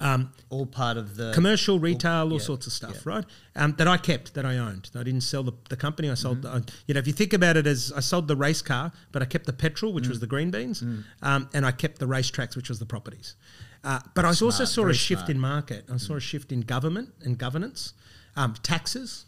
Um, 0.00 0.32
All 0.50 0.64
part 0.64 0.96
of 0.96 1.16
the 1.16 1.32
commercial, 1.34 1.80
retail, 1.80 2.26
all 2.26 2.32
yeah, 2.34 2.38
sorts 2.38 2.68
of 2.68 2.72
stuff, 2.72 3.02
yeah. 3.04 3.14
right? 3.14 3.24
Um, 3.56 3.74
that 3.78 3.88
I 3.88 3.96
kept, 3.96 4.34
that 4.34 4.46
I 4.46 4.58
owned. 4.58 4.90
I 4.94 5.02
didn't 5.02 5.22
sell 5.22 5.42
the, 5.42 5.52
the 5.70 5.76
company. 5.76 6.08
I 6.08 6.14
sold, 6.14 6.42
the, 6.42 6.64
you 6.86 6.94
know, 6.94 7.00
if 7.00 7.08
you 7.08 7.12
think 7.12 7.32
about 7.32 7.56
it 7.56 7.66
as 7.66 7.92
I 7.94 8.00
sold 8.00 8.28
the 8.28 8.36
race 8.36 8.62
car, 8.62 8.92
but 9.10 9.22
I 9.22 9.24
kept 9.24 9.46
the 9.46 9.52
petrol, 9.52 9.92
which 9.92 10.06
was 10.06 10.20
the 10.20 10.28
green 10.28 10.52
beans, 10.52 10.84
um, 11.22 11.48
and 11.52 11.66
I 11.66 11.72
kept 11.72 11.98
the 11.98 12.06
racetracks, 12.06 12.54
which 12.54 12.68
was 12.68 12.78
the 12.78 12.86
properties. 12.86 13.34
Uh, 13.82 14.00
but 14.14 14.24
I 14.24 14.28
also 14.28 14.64
saw 14.64 14.86
a 14.86 14.94
shift 14.94 15.22
smart. 15.22 15.30
in 15.30 15.40
market. 15.40 15.84
I 15.92 15.96
saw 15.96 16.14
a 16.14 16.20
shift 16.20 16.52
in 16.52 16.60
government 16.60 17.10
and 17.22 17.36
governance, 17.38 17.94
um, 18.36 18.54
taxes. 18.62 19.26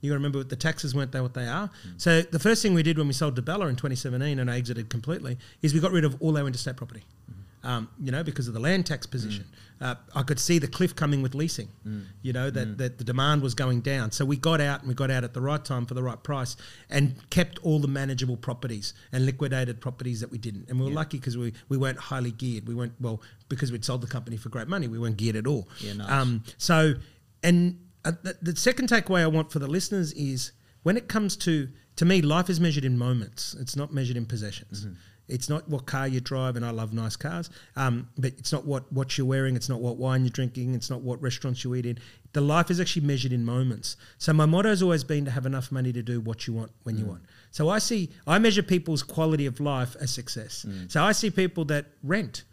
You 0.00 0.10
got 0.10 0.14
to 0.14 0.18
remember 0.18 0.42
the 0.42 0.56
taxes 0.56 0.94
weren't 0.94 1.12
they 1.12 1.20
what 1.20 1.34
they 1.34 1.46
are. 1.46 1.70
So 1.96 2.22
the 2.22 2.40
first 2.40 2.60
thing 2.60 2.74
we 2.74 2.82
did 2.82 2.98
when 2.98 3.06
we 3.06 3.12
sold 3.12 3.36
Di 3.36 3.42
Bella 3.42 3.66
in 3.68 3.76
2017 3.76 4.40
and 4.40 4.50
I 4.50 4.56
exited 4.56 4.90
completely 4.90 5.38
is 5.62 5.72
we 5.72 5.80
got 5.80 5.92
rid 5.92 6.04
of 6.04 6.20
all 6.20 6.36
our 6.36 6.46
interstate 6.46 6.76
property. 6.76 7.04
Um, 7.64 7.88
you 8.00 8.10
know, 8.10 8.24
because 8.24 8.48
of 8.48 8.54
the 8.54 8.60
land 8.60 8.86
tax 8.86 9.06
position, 9.06 9.44
uh, 9.80 9.94
I 10.16 10.22
could 10.24 10.40
see 10.40 10.58
the 10.58 10.66
cliff 10.66 10.96
coming 10.96 11.22
with 11.22 11.34
leasing. 11.34 11.68
You 12.22 12.32
know 12.32 12.50
that, 12.50 12.78
that 12.78 12.98
the 12.98 13.04
demand 13.04 13.40
was 13.42 13.54
going 13.54 13.82
down, 13.82 14.10
so 14.10 14.24
we 14.24 14.36
got 14.36 14.60
out 14.60 14.80
and 14.80 14.88
we 14.88 14.94
got 14.94 15.10
out 15.12 15.22
at 15.22 15.32
the 15.32 15.40
right 15.40 15.64
time 15.64 15.86
for 15.86 15.94
the 15.94 16.02
right 16.02 16.20
price, 16.22 16.56
and 16.90 17.14
kept 17.30 17.58
all 17.60 17.78
the 17.78 17.86
manageable 17.88 18.36
properties 18.36 18.94
and 19.12 19.24
liquidated 19.26 19.80
properties 19.80 20.20
that 20.20 20.30
we 20.32 20.38
didn't. 20.38 20.68
And 20.68 20.78
we 20.78 20.86
were 20.86 20.90
Yeah. 20.90 20.96
lucky 20.96 21.18
because 21.18 21.36
we 21.38 21.52
we 21.68 21.76
weren't 21.76 21.98
highly 21.98 22.32
geared. 22.32 22.66
We 22.66 22.74
weren't 22.74 22.94
well 23.00 23.22
because 23.48 23.70
we'd 23.70 23.84
sold 23.84 24.00
the 24.00 24.08
company 24.08 24.36
for 24.36 24.48
great 24.48 24.66
money. 24.68 24.88
We 24.88 24.98
weren't 24.98 25.16
geared 25.16 25.36
at 25.36 25.46
all. 25.46 25.68
Yeah, 25.78 25.92
nice. 25.94 26.10
Um, 26.10 26.42
so, 26.58 26.94
and 27.44 27.78
uh, 28.04 28.12
the, 28.22 28.36
the 28.42 28.56
second 28.56 28.88
takeaway 28.88 29.20
I 29.22 29.28
want 29.28 29.52
for 29.52 29.60
the 29.60 29.68
listeners 29.68 30.12
is 30.14 30.50
when 30.82 30.96
it 30.96 31.06
comes 31.08 31.36
to 31.36 31.68
to 31.94 32.04
me, 32.06 32.22
life 32.22 32.48
is 32.50 32.58
measured 32.58 32.84
in 32.86 32.96
moments. 32.98 33.54
It's 33.60 33.76
not 33.76 33.92
measured 33.92 34.16
in 34.16 34.24
possessions. 34.26 34.86
It's 35.28 35.48
not 35.48 35.68
what 35.68 35.86
car 35.86 36.08
you 36.08 36.20
drive, 36.20 36.56
and 36.56 36.64
I 36.64 36.70
love 36.70 36.92
nice 36.92 37.16
cars. 37.16 37.48
Um, 37.76 38.08
but 38.18 38.32
it's 38.38 38.52
not 38.52 38.66
what 38.66 38.92
what 38.92 39.16
you're 39.16 39.26
wearing. 39.26 39.56
It's 39.56 39.68
not 39.68 39.80
what 39.80 39.96
wine 39.96 40.22
you're 40.22 40.30
drinking. 40.30 40.74
It's 40.74 40.90
not 40.90 41.00
what 41.00 41.22
restaurants 41.22 41.64
you 41.64 41.74
eat 41.74 41.86
in. 41.86 41.98
The 42.32 42.40
life 42.40 42.70
is 42.70 42.80
actually 42.80 43.06
measured 43.06 43.32
in 43.32 43.44
moments. 43.44 43.96
So 44.18 44.32
my 44.32 44.46
motto 44.46 44.70
has 44.70 44.82
always 44.82 45.04
been 45.04 45.24
to 45.26 45.30
have 45.30 45.46
enough 45.46 45.70
money 45.70 45.92
to 45.92 46.02
do 46.02 46.20
what 46.20 46.46
you 46.46 46.54
want 46.54 46.72
when 46.82 46.96
you 46.96 47.04
mm. 47.04 47.08
want. 47.08 47.22
So 47.50 47.68
I 47.68 47.78
see, 47.78 48.10
I 48.26 48.38
measure 48.38 48.62
people's 48.62 49.02
quality 49.02 49.46
of 49.46 49.60
life 49.60 49.96
as 50.00 50.10
success. 50.10 50.64
Mm. 50.66 50.90
So 50.90 51.02
I 51.02 51.12
see 51.12 51.30
people 51.30 51.66
that 51.66 51.86
rent 52.02 52.44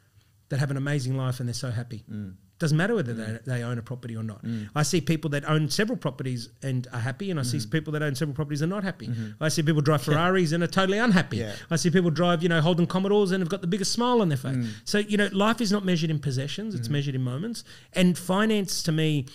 that 0.50 0.60
have 0.60 0.70
an 0.70 0.78
amazing 0.78 1.16
life 1.16 1.40
and 1.40 1.48
they're 1.48 1.54
so 1.54 1.72
happy. 1.72 2.04
Mm. 2.12 2.34
Doesn't 2.60 2.78
matter 2.78 2.94
whether 2.94 3.14
mm. 3.14 3.44
they, 3.46 3.54
they 3.54 3.64
own 3.64 3.78
a 3.78 3.82
property 3.82 4.18
or 4.18 4.24
not. 4.24 4.44
Mm. 4.44 4.70
I 4.76 4.84
see 4.84 5.00
people 5.00 5.30
that 5.32 5.48
own 5.48 5.70
several 5.70 5.98
properties 5.98 6.50
and 6.62 6.88
are 6.92 7.00
happy, 7.00 7.32
and 7.32 7.40
I 7.40 7.44
see 7.44 7.58
mm. 7.58 7.72
people 7.72 7.94
that 7.94 8.04
own 8.04 8.16
several 8.16 8.36
properties 8.36 8.62
and 8.62 8.72
are 8.72 8.76
not 8.76 8.84
happy. 8.84 9.08
Mm-hmm. 9.08 9.42
I 9.42 9.48
see 9.48 9.64
people 9.64 9.82
drive 9.82 10.04
Ferraris 10.04 10.52
and 10.52 10.62
are 10.62 10.68
totally 10.68 10.98
unhappy. 10.98 11.38
Yeah. 11.38 11.56
I 11.72 11.78
see 11.78 11.90
people 11.90 12.12
drive, 12.12 12.44
you 12.44 12.50
know, 12.50 12.60
Holden 12.60 12.86
Commodores 12.86 13.32
and 13.32 13.42
have 13.42 13.50
got 13.50 13.62
the 13.62 13.68
biggest 13.68 13.94
smile 13.94 14.22
on 14.22 14.28
their 14.28 14.38
face. 14.38 14.58
So, 14.84 14.98
you 15.00 15.16
know, 15.18 15.30
life 15.32 15.62
is 15.62 15.72
not 15.72 15.86
measured 15.86 16.10
in 16.10 16.20
possessions, 16.20 16.76
it's 16.76 16.88
mm-hmm. 16.88 16.94
measured 16.94 17.16
in 17.16 17.22
moments. 17.22 17.64
And 17.94 18.18
finance 18.18 18.84
to 18.84 18.92
me, 18.92 19.26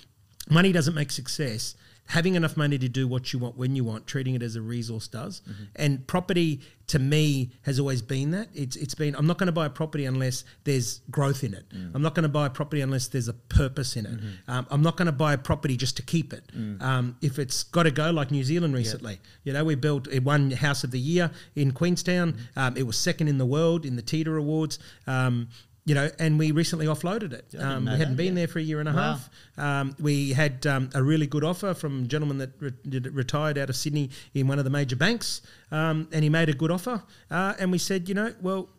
money 0.50 0.71
doesn't 0.71 0.95
make 0.95 1.11
success. 1.11 1.75
Having 2.06 2.34
enough 2.34 2.56
money 2.56 2.78
to 2.78 2.88
do 2.88 3.08
what 3.08 3.32
you 3.32 3.38
want 3.38 3.56
when 3.56 3.75
you 3.75 3.84
want, 3.84 4.06
treating 4.06 4.34
it 4.34 4.42
as 4.42 4.56
a 4.56 4.61
resource 4.62 5.08
does. 5.08 5.40
Mm-hmm. 5.49 5.64
And 5.76 6.06
property 6.06 6.61
to 6.88 6.99
me 6.99 7.50
has 7.62 7.80
always 7.80 8.02
been 8.02 8.30
that. 8.32 8.49
It's 8.54 8.76
it's 8.76 8.94
been 8.94 9.14
I'm 9.16 9.26
not 9.26 9.38
going 9.38 9.46
to 9.46 9.52
buy 9.52 9.66
a 9.66 9.70
property 9.70 10.04
unless 10.04 10.44
there's 10.64 11.00
growth 11.11 11.42
in 11.42 11.54
it. 11.54 11.68
Mm. 11.70 11.92
I'm 11.94 12.02
not 12.02 12.14
going 12.14 12.25
to 12.25 12.28
buy 12.28 12.46
a 12.46 12.50
property 12.50 12.82
unless 12.82 13.08
there's 13.08 13.28
a 13.28 13.32
purpose 13.32 13.96
in 13.96 14.06
it. 14.06 14.16
Mm-hmm. 14.16 14.50
Um, 14.50 14.66
I'm 14.70 14.82
not 14.82 14.96
going 14.96 15.06
to 15.06 15.12
buy 15.12 15.32
a 15.32 15.38
property 15.38 15.76
just 15.76 15.96
to 15.96 16.02
keep 16.02 16.32
it. 16.32 16.44
Mm. 16.54 16.82
Um, 16.82 17.16
if 17.23 17.38
it's 17.38 17.62
got 17.64 17.84
to 17.84 17.90
go, 17.90 18.11
like 18.11 18.30
New 18.30 18.44
Zealand 18.44 18.75
recently, 18.75 19.20
you 19.44 19.52
know, 19.52 19.64
we 19.64 19.75
built 19.75 20.06
uh, 20.08 20.20
one 20.20 20.50
house 20.50 20.84
of 20.84 20.90
the 20.90 21.00
year 21.00 21.30
in 21.56 21.73
Queenstown. 21.73 22.34
Mm. 22.34 22.38
Um, 22.56 22.76
it 22.76 22.87
was 22.87 22.99
second 22.99 23.28
in 23.28 23.38
the 23.38 23.46
world 23.46 23.87
in 23.87 23.96
the 23.96 24.02
Teeter 24.02 24.37
Awards. 24.37 24.78
Um, 25.06 25.49
You 25.87 25.95
know, 25.95 26.11
and 26.19 26.38
we 26.38 26.50
recently 26.50 26.87
offloaded 26.87 27.35
it. 27.35 27.55
Um, 27.59 27.85
we 27.85 27.91
hadn't 27.91 28.11
that, 28.11 28.17
been 28.17 28.29
yeah. 28.29 28.33
there 28.41 28.49
for 28.49 28.59
a 28.59 28.62
year 28.62 28.81
and 28.81 28.88
a 28.88 28.93
Wow. 28.93 29.19
half. 29.19 29.31
Um, 29.59 29.95
we 30.00 30.33
had 30.33 30.67
um, 30.67 30.88
a 30.95 31.03
really 31.03 31.26
good 31.26 31.45
offer 31.45 31.75
from 31.75 32.05
a 32.05 32.07
gentleman 32.07 32.38
that 32.38 32.53
re- 32.59 33.11
retired 33.11 33.59
out 33.59 33.69
of 33.69 33.76
Sydney 33.76 34.09
in 34.33 34.49
one 34.49 34.59
of 34.59 34.64
the 34.64 34.71
major 34.71 34.97
banks, 34.97 35.43
um, 35.71 36.09
and 36.11 36.23
he 36.23 36.31
made 36.31 36.49
a 36.49 36.55
good 36.55 36.71
offer. 36.71 37.03
Uh, 37.31 37.53
and 37.59 37.71
we 37.71 37.76
said, 37.76 38.09
you 38.09 38.14
know, 38.14 38.33
well, 38.41 38.71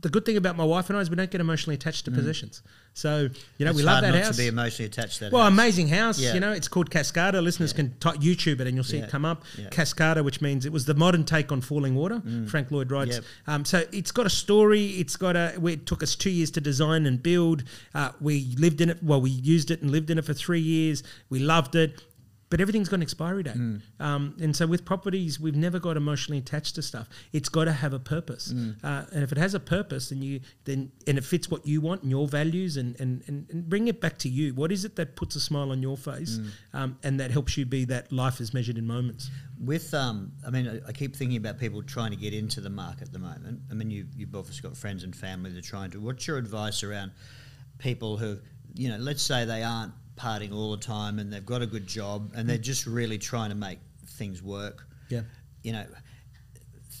the 0.00 0.08
good 0.08 0.24
thing 0.24 0.36
about 0.36 0.56
my 0.56 0.64
wife 0.64 0.88
and 0.88 0.96
I 0.96 1.00
is 1.02 1.10
we 1.10 1.16
don't 1.16 1.30
get 1.30 1.40
emotionally 1.40 1.74
attached 1.74 2.06
to 2.06 2.10
possessions. 2.10 2.62
So, 2.94 3.28
you 3.58 3.64
know, 3.64 3.70
It's 3.70 3.76
we 3.78 3.82
love 3.84 3.94
hard 4.00 4.04
that 4.04 4.10
not 4.18 4.24
house. 4.24 4.36
to 4.36 4.42
be 4.42 4.48
emotionally 4.48 4.86
attached 4.86 5.14
to 5.18 5.24
that. 5.24 5.32
Well, 5.32 5.42
house. 5.44 5.52
amazing 5.52 5.88
house. 5.88 6.18
Yeah. 6.18 6.34
You 6.34 6.40
know, 6.40 6.52
it's 6.52 6.68
called 6.68 6.90
Cascada. 6.90 7.42
Listeners 7.42 7.72
can 7.72 7.94
ty 8.00 8.12
YouTube 8.16 8.60
it 8.60 8.66
and 8.66 8.74
you'll 8.74 8.84
see 8.84 8.98
Yeah. 8.98 9.04
it 9.04 9.10
come 9.10 9.24
up. 9.24 9.44
Yeah. 9.58 9.68
Cascada, 9.70 10.24
which 10.24 10.40
means 10.40 10.66
it 10.66 10.72
was 10.72 10.84
the 10.86 10.94
modern 10.94 11.24
take 11.24 11.52
on 11.52 11.60
Falling 11.60 11.94
Water. 11.94 12.22
Frank 12.48 12.70
Lloyd 12.70 12.90
Wright's. 12.90 13.16
Yep. 13.16 13.24
Um, 13.46 13.64
so 13.64 13.84
it's 13.92 14.12
got 14.12 14.26
a 14.26 14.30
story. 14.30 14.86
It's 14.98 15.16
got 15.16 15.36
a. 15.36 15.54
It 15.66 15.86
took 15.86 16.02
us 16.02 16.14
two 16.16 16.30
years 16.30 16.50
to 16.52 16.60
design 16.60 17.06
and 17.06 17.22
build. 17.22 17.64
Uh, 17.94 18.10
we 18.20 18.54
lived 18.58 18.80
in 18.80 18.90
it. 18.90 19.02
Well, 19.02 19.20
we 19.20 19.30
used 19.30 19.70
it 19.70 19.82
and 19.82 19.90
lived 19.90 20.10
in 20.10 20.18
it 20.18 20.24
for 20.24 20.34
three 20.34 20.60
years. 20.60 21.02
We 21.30 21.38
loved 21.38 21.74
it. 21.76 22.02
But 22.52 22.60
everything's 22.60 22.90
got 22.92 22.96
an 22.96 23.02
expiry 23.10 23.42
date, 23.42 23.56
um, 23.98 24.36
and 24.44 24.54
so 24.58 24.64
with 24.66 24.84
properties, 24.84 25.40
we've 25.44 25.56
never 25.66 25.78
got 25.86 25.96
emotionally 25.96 26.38
attached 26.44 26.74
to 26.76 26.82
stuff. 26.82 27.06
It's 27.32 27.48
got 27.48 27.64
to 27.64 27.72
have 27.72 27.92
a 27.94 27.98
purpose, 27.98 28.52
uh, 28.88 29.04
and 29.14 29.20
if 29.26 29.32
it 29.32 29.38
has 29.38 29.54
a 29.54 29.60
purpose, 29.76 30.10
then 30.10 30.20
you 30.28 30.40
then 30.68 30.80
and 31.08 31.16
it 31.20 31.24
fits 31.24 31.46
what 31.52 31.62
you 31.66 31.80
want 31.80 32.02
and 32.02 32.10
your 32.10 32.26
values, 32.28 32.76
and, 32.76 32.90
and, 33.00 33.10
and, 33.28 33.38
and 33.50 33.68
bring 33.72 33.88
it 33.88 33.98
back 34.04 34.18
to 34.24 34.28
you. 34.28 34.52
What 34.54 34.70
is 34.70 34.84
it 34.84 34.96
that 34.96 35.16
puts 35.16 35.34
a 35.34 35.40
smile 35.40 35.70
on 35.72 35.80
your 35.82 35.96
face, 35.96 36.32
um, 36.74 36.98
and 37.02 37.18
that 37.20 37.30
helps 37.30 37.56
you 37.56 37.64
be 37.64 37.86
that 37.86 38.12
life 38.12 38.38
is 38.44 38.52
measured 38.52 38.76
in 38.76 38.86
moments? 38.86 39.30
With 39.58 39.94
um, 39.94 40.32
I 40.46 40.50
mean, 40.50 40.68
I- 40.68 40.88
I 40.90 40.92
keep 40.92 41.16
thinking 41.16 41.38
about 41.38 41.56
people 41.58 41.82
trying 41.82 42.10
to 42.10 42.20
get 42.26 42.34
into 42.34 42.60
the 42.60 42.70
market 42.84 43.04
at 43.08 43.12
the 43.12 43.18
moment. 43.30 43.60
I 43.70 43.74
mean, 43.74 43.90
you 43.90 44.06
you've 44.18 44.34
obviously 44.34 44.62
got 44.68 44.76
friends 44.76 45.04
and 45.04 45.16
family 45.16 45.50
that 45.52 45.58
are 45.64 45.70
trying 45.76 45.90
to. 45.92 46.00
What's 46.00 46.26
your 46.26 46.36
advice 46.36 46.82
around 46.82 47.12
people 47.78 48.16
who, 48.18 48.38
you 48.74 48.88
know, 48.90 48.98
let's 48.98 49.22
say 49.22 49.44
they 49.44 49.62
aren't 49.62 49.92
partying 50.22 50.52
all 50.52 50.70
the 50.70 50.82
time 50.82 51.18
and 51.18 51.32
they've 51.32 51.44
got 51.44 51.62
a 51.62 51.66
good 51.66 51.86
job 51.86 52.32
and 52.36 52.48
they're 52.48 52.58
mm. 52.58 52.62
just 52.72 52.86
really 52.86 53.18
trying 53.18 53.50
to 53.50 53.56
make 53.56 53.78
things 54.06 54.42
work. 54.42 54.86
Yeah. 55.08 55.22
You 55.62 55.72
know, 55.72 55.86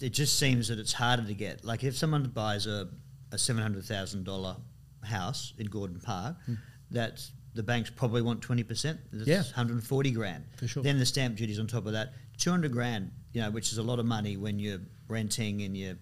it 0.00 0.10
just 0.10 0.38
seems 0.38 0.68
that 0.68 0.78
it's 0.78 0.92
harder 0.92 1.24
to 1.24 1.34
get. 1.34 1.64
Like 1.64 1.84
if 1.84 1.96
someone 1.96 2.24
buys 2.24 2.66
a 2.66 2.88
a 3.30 3.38
seven 3.38 3.62
hundred 3.62 3.84
thousand 3.84 4.24
dollar 4.24 4.56
house 5.02 5.54
in 5.58 5.66
Gordon 5.66 6.00
Park, 6.00 6.36
mm. 6.48 6.58
that's 6.90 7.32
the 7.54 7.62
banks 7.62 7.90
probably 7.90 8.22
want 8.22 8.42
twenty 8.42 8.62
percent. 8.62 8.98
That's 9.12 9.28
Yeah. 9.28 9.42
140 9.42 10.10
grand. 10.10 10.44
For 10.56 10.66
sure. 10.66 10.82
Then 10.82 10.98
the 10.98 11.06
stamp 11.06 11.36
duties 11.36 11.58
on 11.58 11.66
top 11.66 11.86
of 11.86 11.92
that, 11.92 12.14
200 12.38 12.72
grand, 12.72 13.12
you 13.32 13.40
know, 13.40 13.50
which 13.50 13.72
is 13.72 13.78
a 13.78 13.82
lot 13.82 13.98
of 13.98 14.06
money 14.06 14.36
when 14.36 14.58
you're 14.58 14.80
renting 15.08 15.62
and 15.62 15.76
you're 15.76 15.98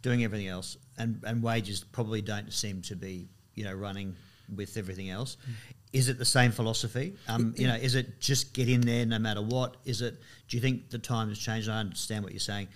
doing 0.00 0.24
everything 0.24 0.48
else. 0.48 0.76
And, 0.98 1.22
and 1.24 1.42
wages 1.42 1.84
probably 1.84 2.22
don't 2.22 2.52
seem 2.52 2.82
to 2.82 2.96
be, 2.96 3.28
you 3.54 3.64
know, 3.64 3.72
running 3.74 4.16
with 4.54 4.76
everything 4.76 5.10
else. 5.10 5.36
Is 5.92 6.08
it 6.08 6.18
the 6.18 6.24
same 6.24 6.52
philosophy? 6.52 7.16
Um, 7.28 7.54
you 7.56 7.66
know, 7.66 7.74
is 7.74 7.94
it 7.94 8.20
just 8.20 8.54
get 8.54 8.68
in 8.68 8.80
there 8.80 9.04
no 9.04 9.18
matter 9.18 9.42
what? 9.42 9.76
Is 9.84 10.00
it, 10.00 10.20
do 10.48 10.56
you 10.56 10.60
think 10.60 10.90
the 10.90 10.98
time 10.98 11.28
has 11.28 11.38
changed? 11.38 11.68
I 11.68 11.78
understand 11.78 12.24
what 12.24 12.32
you're 12.32 12.40
saying. 12.40 12.68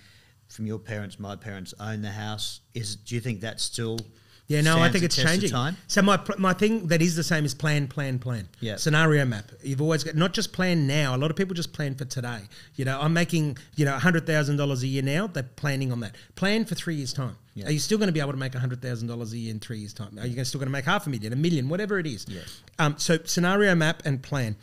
From 0.49 0.65
your 0.67 0.79
parents, 0.79 1.19
my 1.19 1.35
parents 1.35 1.73
own 1.79 2.01
the 2.01 2.11
house. 2.11 2.61
Is 2.73 2.95
do 2.95 3.15
you 3.15 3.21
think 3.21 3.41
that's 3.41 3.63
still 3.63 3.99
Yeah, 4.47 4.61
no, 4.61 4.79
I 4.79 4.89
think 4.89 5.03
it's 5.03 5.15
changing. 5.17 5.51
So 5.87 6.01
my 6.01 6.19
my 6.37 6.53
thing 6.53 6.87
that 6.87 7.01
is 7.01 7.15
the 7.17 7.23
same 7.23 7.43
is 7.43 7.53
plan, 7.53 7.87
plan, 7.89 8.17
plan. 8.17 8.47
Yeah. 8.61 8.77
Scenario 8.77 9.25
map. 9.25 9.51
You've 9.61 9.81
always 9.81 10.05
got 10.05 10.15
not 10.15 10.33
just 10.33 10.53
plan 10.53 10.87
now. 10.87 11.15
A 11.15 11.17
lot 11.17 11.29
of 11.31 11.35
people 11.35 11.53
just 11.53 11.73
plan 11.73 11.95
for 11.95 12.05
today. 12.05 12.39
You 12.75 12.85
know, 12.85 12.97
I'm 13.01 13.11
making 13.13 13.57
you 13.75 13.83
know 13.83 13.91
hundred 13.93 14.25
thousand 14.25 14.55
dollars 14.55 14.83
a 14.83 14.87
year 14.87 15.03
now. 15.03 15.27
They're 15.27 15.43
planning 15.43 15.91
on 15.91 15.99
that. 15.99 16.15
Plan 16.35 16.63
for 16.63 16.75
three 16.75 16.95
years 16.95 17.11
time. 17.11 17.35
Yeah. 17.55 17.67
Are 17.67 17.71
you 17.71 17.79
still 17.79 17.97
going 17.97 18.07
to 18.07 18.13
be 18.13 18.21
able 18.21 18.31
to 18.31 18.37
make 18.37 18.53
hundred 18.53 18.81
thousand 18.81 19.07
dollars 19.09 19.33
a 19.33 19.37
year 19.37 19.51
in 19.51 19.59
three 19.59 19.79
years 19.79 19.91
time? 19.93 20.17
Are 20.17 20.25
you 20.25 20.41
still 20.45 20.59
going 20.59 20.67
to 20.67 20.71
make 20.71 20.85
half 20.85 21.07
a 21.07 21.09
million, 21.09 21.33
a 21.33 21.35
million, 21.35 21.67
whatever 21.67 21.99
it 21.99 22.07
is? 22.07 22.25
Yeah. 22.29 22.41
Um, 22.79 22.95
so 22.97 23.17
scenario 23.25 23.75
map 23.75 24.01
and 24.05 24.23
plan. 24.23 24.55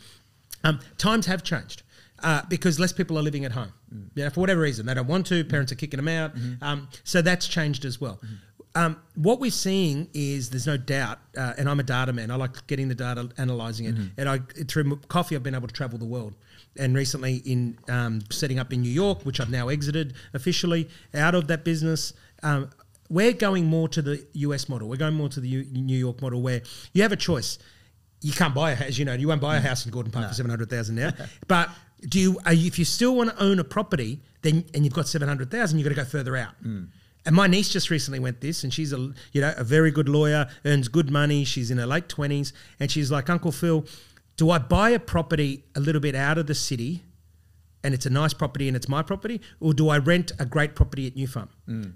Um, 0.63 0.79
times 0.97 1.27
have 1.27 1.43
changed. 1.43 1.83
Uh, 2.23 2.41
because 2.49 2.79
less 2.79 2.93
people 2.93 3.19
are 3.19 3.21
living 3.21 3.43
at 3.45 3.51
home, 3.51 3.71
Mm. 3.93 4.07
yeah, 4.15 4.29
for 4.29 4.39
whatever 4.39 4.61
reason 4.61 4.85
they 4.85 4.93
don't 4.93 5.05
want 5.05 5.27
to. 5.27 5.43
Parents 5.43 5.71
are 5.71 5.75
kicking 5.75 5.97
them 5.97 6.07
out, 6.07 6.33
Mm-hmm. 6.33 6.63
um, 6.63 6.87
so 7.03 7.21
that's 7.21 7.45
changed 7.45 7.83
as 7.85 7.99
well. 8.01 8.19
Um, 8.75 8.97
what 9.15 9.39
we're 9.39 9.51
seeing 9.51 10.09
is 10.13 10.49
there's 10.49 10.67
no 10.67 10.75
doubt, 10.75 11.19
uh, 11.37 11.53
and 11.57 11.69
I'm 11.69 11.79
a 11.79 11.83
data 11.83 12.11
man. 12.11 12.29
I 12.29 12.35
like 12.35 12.67
getting 12.67 12.89
the 12.89 12.95
data, 12.95 13.29
analyzing 13.37 13.85
it, 13.85 13.95
Mm-hmm. 13.95 14.07
and 14.19 14.27
I 14.29 14.39
through 14.67 14.97
coffee 15.07 15.35
I've 15.35 15.43
been 15.43 15.55
able 15.55 15.67
to 15.69 15.73
travel 15.73 15.97
the 15.97 16.05
world. 16.05 16.33
And 16.77 16.93
recently, 16.93 17.37
in 17.45 17.77
um, 17.87 18.19
setting 18.31 18.59
up 18.59 18.73
in 18.73 18.81
New 18.81 18.89
York, 18.91 19.25
which 19.25 19.39
I've 19.39 19.49
now 19.49 19.69
exited 19.69 20.13
officially 20.33 20.89
out 21.13 21.33
of 21.35 21.47
that 21.47 21.63
business, 21.63 22.11
um, 22.43 22.69
we're 23.09 23.31
going 23.31 23.65
more 23.65 23.87
to 23.89 24.01
the 24.01 24.27
US 24.33 24.67
model. 24.67 24.89
We're 24.89 24.97
going 24.97 25.13
more 25.13 25.29
to 25.29 25.39
the 25.39 25.47
U- 25.47 25.67
New 25.71 25.97
York 25.97 26.21
model, 26.21 26.41
where 26.41 26.61
you 26.93 27.01
have 27.03 27.13
a 27.13 27.15
choice. 27.15 27.57
You 28.21 28.33
can't 28.33 28.53
buy 28.53 28.71
a 28.71 28.75
house, 28.75 28.97
you 28.97 29.05
know. 29.05 29.13
You 29.13 29.27
won't 29.29 29.39
buy 29.41 29.55
a 29.55 29.61
house 29.61 29.85
in 29.85 29.91
Gordon 29.91 30.11
Park 30.11 30.27
for 30.27 30.33
seven 30.33 30.49
hundred 30.49 30.69
thousand 30.69 30.95
now. 30.95 31.11
but 31.47 31.69
do 32.09 32.19
you? 32.19 32.39
Are 32.45 32.51
you? 32.53 32.67
If 32.67 32.77
you 32.77 32.83
still 32.83 33.15
want 33.15 33.29
to 33.29 33.41
own 33.41 33.59
a 33.59 33.63
property, 33.63 34.19
then 34.41 34.65
and 34.73 34.83
you've 34.83 34.93
got 34.93 35.07
seven 35.07 35.29
hundred 35.29 35.51
thousand, 35.51 35.79
you've 35.79 35.85
got 35.85 35.95
to 35.95 36.01
go 36.01 36.03
further 36.09 36.35
out. 36.35 36.55
And 37.25 37.35
my 37.35 37.47
niece 37.47 37.69
just 37.69 37.89
recently 37.89 38.19
went 38.19 38.41
this, 38.41 38.63
and 38.63 38.73
she's 38.73 38.93
a 38.93 38.97
you 39.31 39.41
know 39.41 39.53
a 39.57 39.63
very 39.63 39.91
good 39.91 40.07
lawyer, 40.07 40.47
earns 40.63 40.87
good 40.87 41.09
money. 41.09 41.43
She's 41.43 41.71
in 41.71 41.77
her 41.79 41.87
late 41.87 42.07
twenties, 42.07 42.53
and 42.79 42.91
she's 42.91 43.11
like, 43.11 43.29
Uncle 43.29 43.51
Phil, 43.51 43.85
do 44.37 44.51
I 44.51 44.59
buy 44.59 44.91
a 44.91 44.99
property 44.99 45.63
a 45.75 45.79
little 45.79 46.01
bit 46.01 46.13
out 46.15 46.37
of 46.37 46.45
the 46.47 46.55
city, 46.55 47.03
and 47.83 47.93
it's 47.93 48.05
a 48.05 48.09
nice 48.09 48.33
property 48.33 48.67
and 48.67 48.75
it's 48.75 48.89
my 48.89 49.01
property, 49.01 49.41
or 49.59 49.73
do 49.73 49.89
I 49.89 49.97
rent 49.97 50.31
a 50.39 50.45
great 50.45 50.75
property 50.75 51.07
at 51.07 51.15
New 51.15 51.27
Farm? 51.27 51.49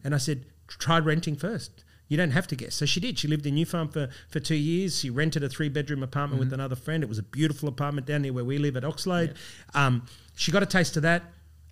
And 0.04 0.16
I 0.16 0.18
said, 0.18 0.46
try 0.68 1.00
renting 1.00 1.36
first. 1.36 1.84
You 2.08 2.18
don't 2.18 2.32
have 2.32 2.48
to 2.48 2.56
guess. 2.56 2.74
So 2.74 2.88
she 2.88 3.00
did. 3.00 3.20
She 3.20 3.28
lived 3.28 3.46
in 3.46 3.54
New 3.54 3.68
Farm 3.68 3.88
for, 3.88 4.10
for 4.30 4.40
two 4.40 4.56
years. 4.56 5.00
She 5.00 5.12
rented 5.12 5.44
a 5.44 5.50
three 5.50 5.70
bedroom 5.70 6.02
apartment 6.02 6.40
with 6.40 6.54
another 6.54 6.76
friend. 6.76 7.04
It 7.04 7.10
was 7.10 7.20
a 7.20 7.24
beautiful 7.24 7.70
apartment 7.70 8.08
down 8.08 8.24
near 8.24 8.34
where 8.34 8.44
we 8.46 8.58
live 8.58 8.76
at 8.78 8.84
Oxlade. 8.84 9.36
Um, 9.76 10.06
she 10.36 10.52
got 10.52 10.64
a 10.64 10.66
taste 10.66 10.98
of 10.98 11.04
that, 11.04 11.22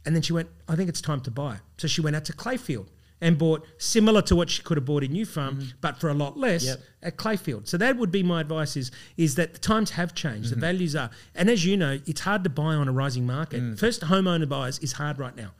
and 0.05 0.13
then 0.13 0.21
she 0.21 0.33
went, 0.33 0.49
I 0.67 0.75
think 0.75 0.89
it's 0.89 1.01
time 1.01 1.21
to 1.21 1.31
buy. 1.31 1.57
So 1.77 1.87
she 1.87 2.01
went 2.01 2.15
out 2.15 2.25
to 2.25 2.33
Clayfield 2.33 2.85
and 3.21 3.37
bought 3.37 3.65
similar 3.77 4.21
to 4.23 4.35
what 4.35 4.49
she 4.49 4.61
could 4.61 4.77
have 4.77 4.85
bought 4.85 5.03
in 5.03 5.11
New 5.11 5.25
Farm, 5.25 5.57
mm-hmm. 5.57 5.69
but 5.81 5.99
for 5.99 6.09
a 6.09 6.13
lot 6.13 6.37
less 6.37 6.65
Yep. 6.65 6.79
at 7.03 7.17
Clayfield. 7.17 7.67
So 7.67 7.77
that 7.77 7.97
would 7.97 8.11
be 8.11 8.23
my 8.23 8.41
advice: 8.41 8.77
is 8.77 8.91
is 9.15 9.35
that 9.35 9.53
the 9.53 9.59
times 9.59 9.91
have 9.91 10.13
changed, 10.13 10.49
the 10.49 10.55
mm-hmm. 10.55 10.61
values 10.61 10.95
are, 10.95 11.09
and 11.35 11.49
as 11.49 11.65
you 11.65 11.77
know, 11.77 11.99
it's 12.05 12.21
hard 12.21 12.43
to 12.43 12.49
buy 12.49 12.75
on 12.75 12.87
a 12.87 12.91
rising 12.91 13.25
market. 13.25 13.61
Mm. 13.61 13.79
First 13.79 14.01
homeowner 14.01 14.47
buyers 14.47 14.79
is 14.79 14.93
hard 14.93 15.19
right 15.19 15.35
now. 15.35 15.51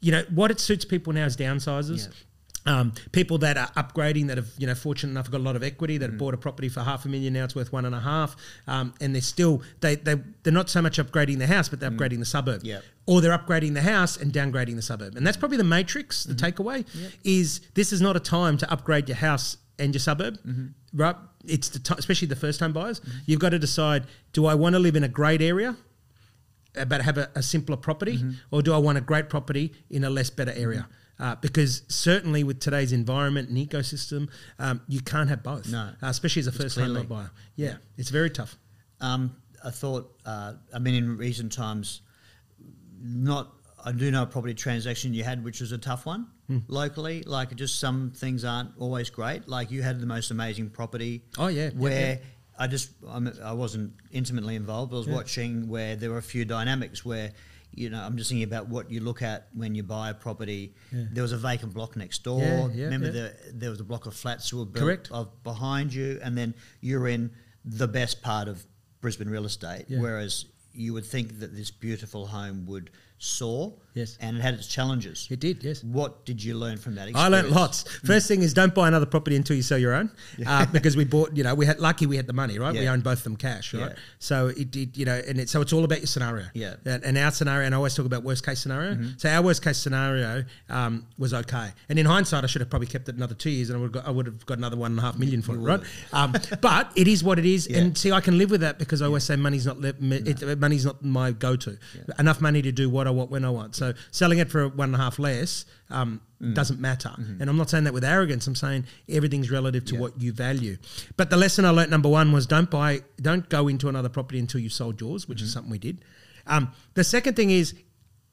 You 0.00 0.12
know 0.12 0.24
what 0.34 0.50
it 0.50 0.60
suits 0.60 0.84
people 0.84 1.12
now 1.12 1.26
is 1.26 1.36
downsizers. 1.36 2.08
Um, 2.66 2.92
people 3.12 3.36
that 3.38 3.58
are 3.58 3.68
upgrading 3.72 4.28
that 4.28 4.38
have 4.38 4.48
you 4.56 4.66
know 4.66 4.74
fortunate 4.74 5.10
enough 5.10 5.30
got 5.30 5.38
a 5.38 5.44
lot 5.44 5.54
of 5.54 5.62
equity 5.62 5.98
that 5.98 6.06
have 6.06 6.14
mm. 6.14 6.18
bought 6.18 6.32
a 6.32 6.38
property 6.38 6.70
for 6.70 6.80
half 6.80 7.04
a 7.04 7.08
million 7.08 7.34
now 7.34 7.44
it's 7.44 7.54
worth 7.54 7.72
one 7.72 7.84
and 7.84 7.94
a 7.94 8.00
half. 8.00 8.36
Um, 8.66 8.94
and 9.00 9.14
they're 9.14 9.22
still 9.22 9.62
they 9.80 9.96
they 9.96 10.14
they're 10.42 10.52
not 10.52 10.70
so 10.70 10.80
much 10.80 10.98
upgrading 10.98 11.38
the 11.38 11.46
house 11.46 11.68
but 11.68 11.80
they're 11.80 11.90
mm. 11.90 11.98
upgrading 11.98 12.20
the 12.20 12.24
suburb. 12.24 12.62
Yep. 12.64 12.82
or 13.06 13.20
they're 13.20 13.36
upgrading 13.36 13.74
the 13.74 13.82
house 13.82 14.16
and 14.16 14.32
downgrading 14.32 14.76
the 14.76 14.82
suburb. 14.82 15.14
And 15.16 15.26
that's 15.26 15.36
mm. 15.36 15.40
probably 15.40 15.58
the 15.58 15.64
matrix, 15.64 16.24
the 16.24 16.34
mm-hmm. 16.34 16.62
takeaway 16.62 16.86
is 17.22 17.60
this 17.74 17.92
is 17.92 18.00
not 18.00 18.16
a 18.16 18.20
time 18.20 18.56
to 18.58 18.70
upgrade 18.72 19.08
your 19.08 19.16
house 19.16 19.58
and 19.78 19.92
your 19.92 20.00
suburb, 20.00 20.38
mm-hmm. 20.38 20.66
right? 20.94 21.16
It's 21.46 21.68
the 21.68 21.78
ti 21.78 21.94
especially 21.98 22.28
the 22.28 22.36
first 22.36 22.58
time 22.60 22.72
buyers. 22.72 23.00
Mm-hmm. 23.00 23.18
You've 23.26 23.40
got 23.40 23.50
to 23.50 23.58
decide: 23.58 24.04
Do 24.32 24.46
I 24.46 24.54
want 24.54 24.74
to 24.74 24.78
live 24.78 24.96
in 24.96 25.04
a 25.04 25.08
great 25.08 25.42
area, 25.42 25.76
uh, 26.78 26.84
but 26.86 27.02
have 27.02 27.18
a, 27.18 27.30
a 27.34 27.42
simpler 27.42 27.76
property, 27.76 28.18
or 28.50 28.62
do 28.62 28.72
I 28.72 28.78
want 28.78 28.98
a 28.98 29.00
great 29.00 29.28
property 29.28 29.72
in 29.90 30.04
a 30.04 30.10
less 30.10 30.30
better 30.30 30.52
area? 30.52 30.88
Uh, 31.18 31.36
because 31.36 31.82
certainly 31.88 32.42
with 32.42 32.58
today's 32.58 32.92
environment 32.92 33.48
and 33.48 33.56
ecosystem, 33.56 34.28
um, 34.58 34.80
you 34.88 35.00
can't 35.00 35.28
have 35.28 35.42
both. 35.44 35.70
No. 35.70 35.90
uh, 36.02 36.06
especially 36.08 36.40
as 36.40 36.46
a 36.48 36.52
first 36.52 36.76
home 36.76 36.86
clearly- 36.90 37.06
buyer. 37.06 37.30
Yeah, 37.56 37.76
it's 37.96 38.10
very 38.10 38.30
tough. 38.30 38.56
Um, 39.00 39.36
I 39.64 39.70
thought, 39.70 40.12
uh, 40.26 40.54
I 40.74 40.78
mean, 40.78 40.94
in 40.94 41.16
recent 41.16 41.52
times, 41.52 42.00
not. 43.00 43.52
I 43.86 43.92
do 43.92 44.10
know 44.10 44.22
a 44.22 44.26
property 44.26 44.54
transaction 44.54 45.12
you 45.12 45.24
had, 45.24 45.44
which 45.44 45.60
was 45.60 45.72
a 45.72 45.76
tough 45.78 46.06
one 46.06 46.26
Hmm. 46.46 46.58
locally. 46.68 47.22
Like, 47.22 47.54
just 47.54 47.78
some 47.78 48.12
things 48.16 48.42
aren't 48.44 48.70
always 48.78 49.10
great. 49.10 49.46
Like, 49.46 49.70
you 49.70 49.82
had 49.82 50.00
the 50.00 50.06
most 50.06 50.30
amazing 50.30 50.70
property. 50.70 51.22
Oh, 51.36 51.48
yeah, 51.48 51.64
yeah, 51.64 51.70
where 51.78 52.12
yeah. 52.14 52.18
I 52.58 52.66
just 52.66 52.90
I'm, 53.06 53.30
I 53.42 53.52
wasn't 53.52 53.92
intimately 54.10 54.56
involved. 54.56 54.90
But 54.90 54.96
I 54.96 54.98
was 55.00 55.08
watching 55.08 55.68
where 55.68 55.96
there 55.96 56.10
were 56.10 56.18
a 56.18 56.22
few 56.22 56.44
dynamics 56.44 57.04
where. 57.04 57.32
You 57.76 57.90
know, 57.90 58.00
I'm 58.00 58.16
just 58.16 58.30
thinking 58.30 58.44
about 58.44 58.68
what 58.68 58.90
you 58.90 59.00
look 59.00 59.22
at 59.22 59.48
when 59.52 59.74
you 59.74 59.82
buy 59.82 60.10
a 60.10 60.14
property. 60.14 60.74
There 60.92 61.22
was 61.22 61.32
a 61.32 61.36
vacant 61.36 61.74
block 61.74 61.96
next 61.96 62.22
door. 62.22 62.40
Yeah, 62.40 62.68
yeah, 62.72 62.84
Remember, 62.84 63.06
yeah. 63.06 63.12
The, 63.12 63.34
there 63.52 63.70
was 63.70 63.80
a 63.80 63.84
block 63.84 64.06
of 64.06 64.14
flats 64.14 64.52
were 64.52 64.64
built 64.64 64.84
Correct. 64.84 65.08
of 65.10 65.42
behind 65.42 65.92
you, 65.92 66.20
and 66.22 66.36
then 66.36 66.54
you're 66.80 67.08
in 67.08 67.30
the 67.64 67.88
best 67.88 68.22
part 68.22 68.48
of 68.48 68.64
Brisbane 69.00 69.28
real 69.28 69.44
estate. 69.44 69.86
Yeah. 69.88 70.00
Whereas 70.00 70.46
you 70.72 70.92
would 70.92 71.06
think 71.06 71.40
that 71.40 71.54
this 71.54 71.70
beautiful 71.70 72.26
home 72.26 72.66
would 72.66 72.90
soar. 73.18 73.74
Yes. 73.94 74.18
And 74.20 74.36
it 74.36 74.40
had 74.40 74.54
its 74.54 74.66
challenges. 74.66 75.28
It 75.30 75.38
did, 75.38 75.62
yes. 75.62 75.82
What 75.84 76.24
did 76.24 76.42
you 76.42 76.56
learn 76.56 76.78
from 76.78 76.96
that 76.96 77.08
experience? 77.08 77.34
I 77.34 77.42
learned 77.42 77.54
lots. 77.54 77.84
First 78.04 78.26
thing 78.26 78.42
is 78.42 78.52
don't 78.52 78.74
buy 78.74 78.88
another 78.88 79.06
property 79.06 79.36
until 79.36 79.54
you 79.54 79.62
sell 79.62 79.78
your 79.78 79.94
own, 79.94 80.10
uh, 80.46 80.66
because 80.66 80.96
we 80.96 81.04
bought. 81.04 81.36
You 81.36 81.44
know, 81.44 81.54
we 81.54 81.64
had 81.64 81.78
lucky 81.78 82.06
we 82.06 82.16
had 82.16 82.26
the 82.26 82.32
money, 82.32 82.58
right? 82.58 82.74
We 82.74 82.88
owned 82.88 83.04
both 83.04 83.18
of 83.18 83.24
them 83.24 83.36
cash, 83.36 83.72
right? 83.72 83.90
Yeah. 83.90 83.96
So 84.18 84.48
it 84.48 84.72
did, 84.72 84.96
you 84.96 85.04
know, 85.04 85.20
and 85.26 85.38
it, 85.38 85.48
so 85.48 85.60
it's 85.60 85.72
all 85.72 85.84
about 85.84 85.98
your 85.98 86.08
scenario. 86.08 86.46
Yeah. 86.54 86.70
Mm-hmm. 86.70 86.88
And, 86.88 87.04
and 87.04 87.18
our 87.18 87.30
scenario, 87.30 87.66
and 87.66 87.74
I 87.74 87.76
always 87.76 87.94
talk 87.94 88.06
about 88.06 88.24
worst 88.24 88.44
case 88.44 88.60
scenario. 88.60 88.98
So 89.16 89.28
our 89.28 89.42
worst 89.42 89.62
case 89.62 89.78
scenario 89.78 90.44
um, 90.68 91.06
was 91.16 91.32
okay, 91.32 91.70
and 91.88 91.98
in 91.98 92.06
hindsight, 92.06 92.42
I 92.42 92.48
should 92.48 92.62
have 92.62 92.70
probably 92.70 92.88
kept 92.88 93.08
it 93.08 93.14
another 93.14 93.34
two 93.34 93.50
years, 93.50 93.70
and 93.70 93.78
I 93.78 93.82
would 93.82 93.92
got, 93.92 94.06
I 94.06 94.10
would 94.10 94.26
have 94.26 94.44
got 94.44 94.58
another 94.58 94.76
one 94.76 94.92
and 94.92 94.98
a 94.98 95.02
half 95.02 95.18
million 95.18 95.40
for 95.40 95.54
it, 95.54 95.58
right? 95.58 95.80
Um, 96.12 96.34
but 96.60 96.90
it 96.96 97.06
is 97.06 97.22
what 97.22 97.38
it 97.38 97.46
is, 97.46 97.68
and 97.68 97.96
see, 97.96 98.10
I 98.10 98.20
can 98.20 98.38
live 98.38 98.50
with 98.50 98.62
that 98.62 98.78
because 98.78 99.02
I 99.02 99.06
always 99.06 99.22
say 99.22 99.36
money's 99.36 99.66
not 99.66 99.80
le- 99.80 99.94
me- 100.00 100.16
it, 100.16 100.58
money's 100.58 100.84
not 100.84 101.04
my 101.04 101.30
go 101.30 101.54
to. 101.54 101.78
Enough 102.18 102.40
money 102.40 102.60
to 102.62 102.72
do 102.72 102.90
what 102.90 103.06
I 103.06 103.10
want 103.10 103.30
when 103.30 103.44
I 103.44 103.50
want. 103.50 103.76
So 103.76 103.83
selling 104.10 104.38
it 104.38 104.50
for 104.50 104.68
one 104.68 104.88
and 104.90 104.94
a 104.94 104.98
half 104.98 105.18
less. 105.18 105.66
Um, 105.90 106.20
Mm. 106.42 106.54
doesn't 106.54 106.78
matter. 106.80 107.08
Mm-hmm. 107.08 107.40
And 107.40 107.48
I'm 107.48 107.56
not 107.56 107.70
saying 107.70 107.84
that 107.84 107.94
with 107.94 108.04
arrogance. 108.04 108.46
I'm 108.46 108.54
saying 108.56 108.84
everything's 109.08 109.50
relative 109.50 109.84
to 109.86 109.96
what 109.96 110.20
you 110.20 110.30
value. 110.32 110.76
But 111.16 111.30
the 111.30 111.38
lesson 111.38 111.64
I 111.64 111.70
learnt 111.70 111.88
number 111.90 112.08
one 112.10 112.32
was 112.32 112.44
don't 112.46 112.70
buy, 112.70 113.00
don't 113.28 113.48
go 113.48 113.66
into 113.68 113.88
another 113.88 114.10
property 114.10 114.38
until 114.40 114.60
you've 114.60 114.74
sold 114.74 115.00
yours, 115.00 115.26
which 115.26 115.40
is 115.40 115.48
Mm-hmm. 115.48 115.52
something 115.54 115.70
we 115.70 115.78
did. 115.78 116.04
Um, 116.46 116.72
the 116.94 117.04
second 117.04 117.34
thing 117.36 117.50
is 117.50 117.74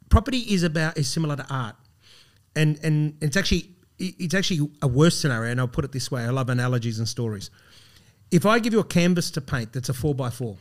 property 0.10 0.40
is 0.40 0.64
about 0.64 0.98
is 0.98 1.08
similar 1.10 1.38
to 1.38 1.46
art, 1.50 1.76
and 2.54 2.78
and 2.84 3.16
it's 3.22 3.38
actually 3.38 3.70
it's 3.98 4.34
actually 4.34 4.70
a 4.82 4.88
worse 4.90 5.16
scenario. 5.16 5.50
And 5.52 5.60
I'll 5.62 5.68
put 5.78 5.86
it 5.86 5.94
this 5.94 6.12
way: 6.12 6.24
I 6.24 6.30
love 6.32 6.50
analogies 6.50 7.00
and 7.00 7.08
stories. 7.08 7.50
If 8.30 8.46
I 8.46 8.60
give 8.60 8.74
you 8.74 8.80
a 8.80 8.84
canvas 9.00 9.32
to 9.32 9.42
paint 9.42 9.72
that's 9.72 9.88
a 9.90 9.94
four 9.94 10.14
by 10.16 10.32
four, 10.32 10.58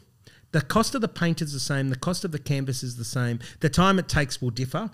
the 0.53 0.61
cost 0.61 0.95
of 0.95 1.01
the 1.01 1.09
paint 1.09 1.41
is 1.41 1.53
the 1.53 1.61
same, 1.61 1.89
the 1.89 1.97
cost 1.97 2.25
of 2.25 2.33
the 2.33 2.39
canvas 2.39 2.83
is 2.83 2.97
the 2.97 3.05
same, 3.05 3.39
the 3.61 3.69
time 3.69 3.99
it 3.99 4.09
takes 4.09 4.41
will 4.43 4.51
differ, 4.51 4.91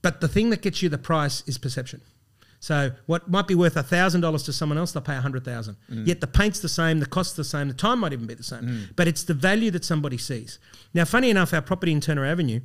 but 0.00 0.20
the 0.20 0.28
thing 0.28 0.50
that 0.50 0.62
gets 0.62 0.82
you 0.82 0.88
the 0.88 0.98
price 0.98 1.42
is 1.46 1.58
perception. 1.58 2.00
So 2.58 2.92
what 3.06 3.28
might 3.28 3.48
be 3.48 3.56
worth 3.56 3.74
thousand 3.88 4.20
dollars 4.20 4.44
to 4.44 4.52
someone 4.52 4.78
else, 4.78 4.92
they'll 4.92 5.02
pay 5.02 5.16
a 5.16 5.20
hundred 5.20 5.44
thousand. 5.44 5.76
Mm. 5.90 6.06
Yet 6.06 6.20
the 6.20 6.28
paint's 6.28 6.60
the 6.60 6.68
same, 6.68 7.00
the 7.00 7.06
cost's 7.06 7.34
the 7.34 7.42
same, 7.42 7.66
the 7.66 7.74
time 7.74 7.98
might 7.98 8.12
even 8.12 8.26
be 8.26 8.34
the 8.34 8.44
same. 8.44 8.62
Mm. 8.62 8.96
But 8.96 9.08
it's 9.08 9.24
the 9.24 9.34
value 9.34 9.72
that 9.72 9.84
somebody 9.84 10.16
sees. 10.16 10.60
Now, 10.94 11.04
funny 11.04 11.28
enough, 11.28 11.52
our 11.52 11.60
property 11.60 11.90
in 11.90 12.00
Turner 12.00 12.24
Avenue, 12.24 12.60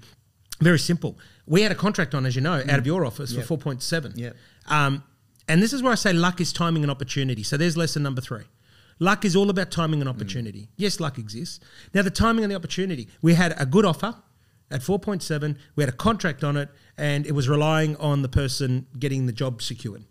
very 0.61 0.77
simple. 0.77 1.17
We 1.47 1.63
had 1.63 1.71
a 1.71 1.75
contract 1.75 2.13
on, 2.13 2.27
as 2.27 2.35
you 2.35 2.41
know, 2.41 2.53
out 2.53 2.69
of 2.69 2.83
mm. 2.83 2.85
your 2.85 3.05
office 3.05 3.33
for 3.35 3.41
four 3.41 3.57
point 3.57 3.81
seven. 3.81 4.13
Yep. 4.15 4.35
Um, 4.67 5.03
and 5.47 5.63
this 5.63 5.73
is 5.73 5.81
where 5.81 5.91
I 5.91 5.95
say 5.95 6.13
luck 6.13 6.41
is 6.41 6.53
timing 6.53 6.83
and 6.83 6.91
opportunity. 6.91 7.41
So 7.41 7.57
there's 7.57 7.75
lesson 7.75 8.03
number 8.03 8.21
three. 8.21 8.43
Luck 8.99 9.25
is 9.25 9.35
all 9.35 9.49
about 9.49 9.71
timing 9.71 10.01
and 10.01 10.09
opportunity. 10.09 10.61
Mm. 10.61 10.67
Yes, 10.77 10.99
luck 10.99 11.17
exists. 11.17 11.59
Now, 11.93 12.01
the 12.01 12.09
timing 12.09 12.43
and 12.43 12.51
the 12.51 12.55
opportunity. 12.55 13.07
We 13.21 13.35
had 13.35 13.53
a 13.59 13.65
good 13.65 13.85
offer 13.85 14.15
at 14.69 14.81
4.7, 14.81 15.57
we 15.75 15.83
had 15.83 15.93
a 15.93 15.95
contract 15.95 16.43
on 16.43 16.57
it, 16.57 16.69
and 16.97 17.25
it 17.25 17.31
was 17.31 17.47
relying 17.47 17.95
on 17.97 18.21
the 18.21 18.29
person 18.29 18.85
getting 18.99 19.25
the 19.25 19.31
job 19.31 19.61
secured. 19.61 20.03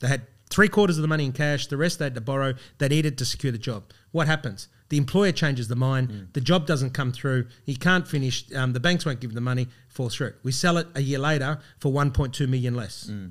They 0.00 0.08
had 0.08 0.26
three 0.50 0.68
quarters 0.68 0.98
of 0.98 1.02
the 1.02 1.08
money 1.08 1.24
in 1.24 1.32
cash, 1.32 1.68
the 1.68 1.76
rest 1.76 1.98
they 1.98 2.04
had 2.04 2.14
to 2.14 2.20
borrow. 2.20 2.54
They 2.78 2.88
needed 2.88 3.16
to 3.18 3.24
secure 3.24 3.50
the 3.50 3.58
job. 3.58 3.84
What 4.12 4.26
happens? 4.26 4.68
The 4.90 4.98
employer 4.98 5.32
changes 5.32 5.68
the 5.68 5.76
mind, 5.76 6.10
mm. 6.10 6.32
the 6.34 6.40
job 6.42 6.66
doesn't 6.66 6.90
come 6.90 7.12
through, 7.12 7.46
he 7.64 7.74
can't 7.74 8.06
finish, 8.06 8.44
um, 8.54 8.74
the 8.74 8.80
banks 8.80 9.06
won't 9.06 9.20
give 9.20 9.30
him 9.30 9.34
the 9.34 9.40
money, 9.40 9.68
falls 9.88 10.14
through. 10.14 10.34
We 10.42 10.52
sell 10.52 10.76
it 10.76 10.86
a 10.94 11.00
year 11.00 11.18
later 11.18 11.58
for 11.78 11.90
1.2 11.90 12.46
million 12.46 12.74
less 12.74 13.08
mm. 13.10 13.30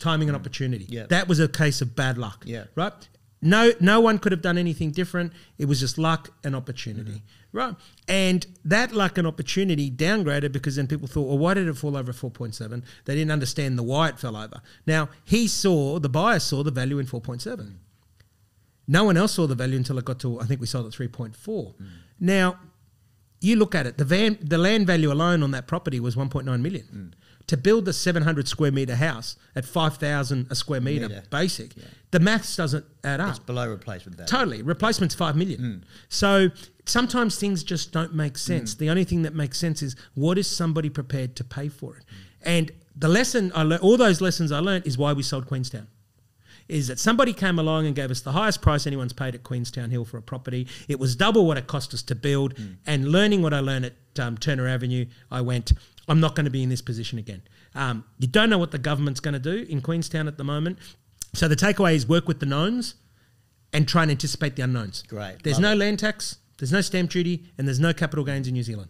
timing 0.00 0.28
and 0.28 0.36
opportunity. 0.36 0.86
Yeah. 0.88 1.06
That 1.06 1.28
was 1.28 1.38
a 1.38 1.46
case 1.46 1.80
of 1.80 1.94
bad 1.94 2.18
luck. 2.18 2.42
Yeah. 2.44 2.64
Right? 2.74 2.92
No 3.44 3.72
no 3.78 4.00
one 4.00 4.18
could 4.18 4.32
have 4.32 4.42
done 4.42 4.58
anything 4.58 4.90
different. 4.90 5.32
It 5.58 5.66
was 5.66 5.78
just 5.78 5.98
luck 5.98 6.30
and 6.42 6.56
opportunity. 6.56 7.10
Mm-hmm. 7.10 7.56
Right? 7.56 7.76
And 8.08 8.46
that 8.64 8.90
luck 8.92 9.16
and 9.16 9.28
opportunity 9.28 9.88
downgraded 9.88 10.50
because 10.50 10.74
then 10.74 10.88
people 10.88 11.06
thought, 11.06 11.28
well, 11.28 11.38
why 11.38 11.54
did 11.54 11.68
it 11.68 11.76
fall 11.76 11.96
over 11.96 12.12
4.7? 12.12 12.82
They 13.04 13.14
didn't 13.14 13.30
understand 13.30 13.78
the 13.78 13.84
why 13.84 14.08
it 14.08 14.18
fell 14.18 14.36
over. 14.36 14.60
Now, 14.86 15.08
he 15.22 15.46
saw, 15.46 16.00
the 16.00 16.08
buyer 16.08 16.40
saw 16.40 16.64
the 16.64 16.72
value 16.72 16.98
in 16.98 17.06
4.7. 17.06 17.44
Mm. 17.44 17.74
No 18.88 19.04
one 19.04 19.16
else 19.16 19.34
saw 19.34 19.46
the 19.46 19.54
value 19.54 19.76
until 19.76 19.98
it 19.98 20.04
got 20.04 20.18
to, 20.20 20.40
I 20.40 20.46
think 20.46 20.60
we 20.60 20.66
sold 20.66 20.86
at 20.86 20.92
3.4. 20.92 21.36
Mm. 21.36 21.74
Now, 22.18 22.58
you 23.40 23.54
look 23.54 23.76
at 23.76 23.86
it, 23.86 23.98
the 23.98 24.04
van, 24.04 24.36
the 24.40 24.58
land 24.58 24.88
value 24.88 25.12
alone 25.12 25.44
on 25.44 25.52
that 25.52 25.68
property 25.68 26.00
was 26.00 26.16
1.9 26.16 26.44
million. 26.60 26.88
Mm. 26.92 27.12
To 27.48 27.56
build 27.58 27.84
the 27.84 27.92
700 27.92 28.48
square 28.48 28.72
meter 28.72 28.96
house 28.96 29.36
at 29.54 29.66
5,000 29.66 30.46
a 30.50 30.54
square 30.54 30.80
meter, 30.80 31.08
Metre. 31.08 31.24
basic, 31.30 31.74
the 32.10 32.18
maths 32.20 32.56
doesn't 32.56 32.86
add 33.02 33.20
up. 33.20 33.30
It's 33.30 33.38
below 33.38 33.68
replacement 33.68 34.16
value. 34.16 34.28
Totally. 34.28 34.62
Replacement's 34.62 35.14
five 35.14 35.36
million. 35.36 35.60
Hmm. 35.60 35.76
So 36.08 36.48
sometimes 36.86 37.38
things 37.38 37.62
just 37.62 37.92
don't 37.92 38.14
make 38.14 38.38
sense. 38.38 38.72
Hmm. 38.74 38.78
The 38.78 38.90
only 38.90 39.04
thing 39.04 39.22
that 39.22 39.34
makes 39.34 39.58
sense 39.58 39.82
is 39.82 39.94
what 40.14 40.38
is 40.38 40.46
somebody 40.46 40.88
prepared 40.88 41.36
to 41.36 41.44
pay 41.44 41.68
for 41.68 41.96
it? 41.96 42.04
And 42.42 42.70
the 42.96 43.08
lesson 43.08 43.52
I 43.54 43.62
learned, 43.62 43.82
all 43.82 43.96
those 43.96 44.20
lessons 44.20 44.52
I 44.52 44.60
learned 44.60 44.86
is 44.86 44.96
why 44.96 45.12
we 45.12 45.22
sold 45.22 45.46
Queenstown. 45.46 45.88
Is 46.66 46.88
that 46.88 46.98
somebody 46.98 47.34
came 47.34 47.58
along 47.58 47.86
and 47.86 47.94
gave 47.94 48.10
us 48.10 48.22
the 48.22 48.32
highest 48.32 48.62
price 48.62 48.86
anyone's 48.86 49.12
paid 49.12 49.34
at 49.34 49.42
Queenstown 49.42 49.90
Hill 49.90 50.06
for 50.06 50.16
a 50.16 50.22
property. 50.22 50.66
It 50.88 50.98
was 50.98 51.14
double 51.14 51.46
what 51.46 51.58
it 51.58 51.66
cost 51.66 51.92
us 51.92 52.02
to 52.04 52.14
build. 52.14 52.56
Hmm. 52.56 52.64
And 52.86 53.08
learning 53.08 53.42
what 53.42 53.52
I 53.52 53.60
learned 53.60 53.84
at 53.86 53.94
um, 54.18 54.38
Turner 54.38 54.66
Avenue, 54.66 55.04
I 55.30 55.42
went, 55.42 55.72
I'm 56.08 56.20
not 56.20 56.34
going 56.34 56.44
to 56.44 56.50
be 56.50 56.62
in 56.62 56.68
this 56.68 56.82
position 56.82 57.18
again. 57.18 57.42
Um, 57.74 58.04
you 58.18 58.28
don't 58.28 58.50
know 58.50 58.58
what 58.58 58.70
the 58.70 58.78
government's 58.78 59.20
going 59.20 59.34
to 59.34 59.38
do 59.40 59.66
in 59.68 59.80
Queenstown 59.80 60.28
at 60.28 60.36
the 60.36 60.44
moment. 60.44 60.78
So 61.32 61.48
the 61.48 61.56
takeaway 61.56 61.94
is 61.94 62.06
work 62.08 62.28
with 62.28 62.40
the 62.40 62.46
knowns 62.46 62.94
and 63.72 63.88
try 63.88 64.02
and 64.02 64.10
anticipate 64.10 64.54
the 64.56 64.62
unknowns. 64.62 65.02
Great. 65.02 65.42
There's 65.42 65.58
no 65.58 65.74
land 65.74 65.98
tax, 65.98 66.38
there's 66.58 66.72
no 66.72 66.80
stamp 66.80 67.10
duty, 67.10 67.44
and 67.58 67.66
there's 67.66 67.80
no 67.80 67.92
capital 67.92 68.24
gains 68.24 68.46
in 68.46 68.54
New 68.54 68.62
Zealand. 68.62 68.88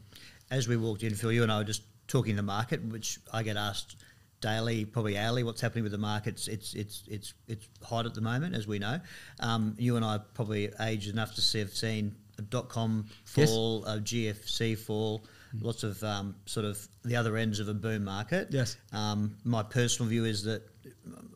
As 0.51 0.69
we 0.69 0.77
walked 0.77 1.03
in, 1.03 1.15
Phil, 1.15 1.33
you 1.33 1.43
and 1.43 1.51
I 1.51 1.59
were 1.59 1.65
just 1.65 1.83
talking 2.07 2.37
the 2.37 2.43
market, 2.43 2.85
which 2.85 3.19
I 3.33 3.43
get 3.43 3.57
asked 3.57 3.97
daily, 4.43 4.85
probably 4.85 5.17
hourly, 5.17 5.43
what's 5.43 5.63
happening 5.63 5.85
with 5.85 5.93
the 5.93 5.99
markets. 5.99 6.49
It's 6.49 6.75
it's 6.75 7.05
it's 7.09 7.33
it's 7.49 7.67
hot 7.83 8.05
at 8.05 8.13
the 8.15 8.21
moment, 8.21 8.55
as 8.55 8.67
we 8.67 8.79
know. 8.79 9.01
Um, 9.41 9.75
you 9.79 9.97
and 9.97 10.05
I 10.05 10.17
are 10.17 10.25
probably 10.35 10.71
aged 10.81 11.09
enough 11.11 11.35
to 11.37 11.41
see, 11.41 11.61
have 11.61 11.75
seen 11.75 12.15
a 12.39 12.43
dot 12.43 12.69
com 12.69 13.07
Yes. 13.35 13.49
fall, 13.49 13.87
a 13.87 13.99
GFC 14.01 14.77
fall, 14.77 15.25
lots 15.61 15.83
of 15.83 16.03
um, 16.03 16.35
sort 16.47 16.67
of 16.67 16.87
the 17.05 17.17
other 17.17 17.37
ends 17.37 17.61
of 17.61 17.69
a 17.69 17.75
boom 17.75 18.05
market. 18.05 18.49
Yes. 18.51 18.77
Um, 18.93 19.37
my 19.45 19.63
personal 19.63 20.09
view 20.09 20.25
is 20.25 20.43
that 20.45 20.63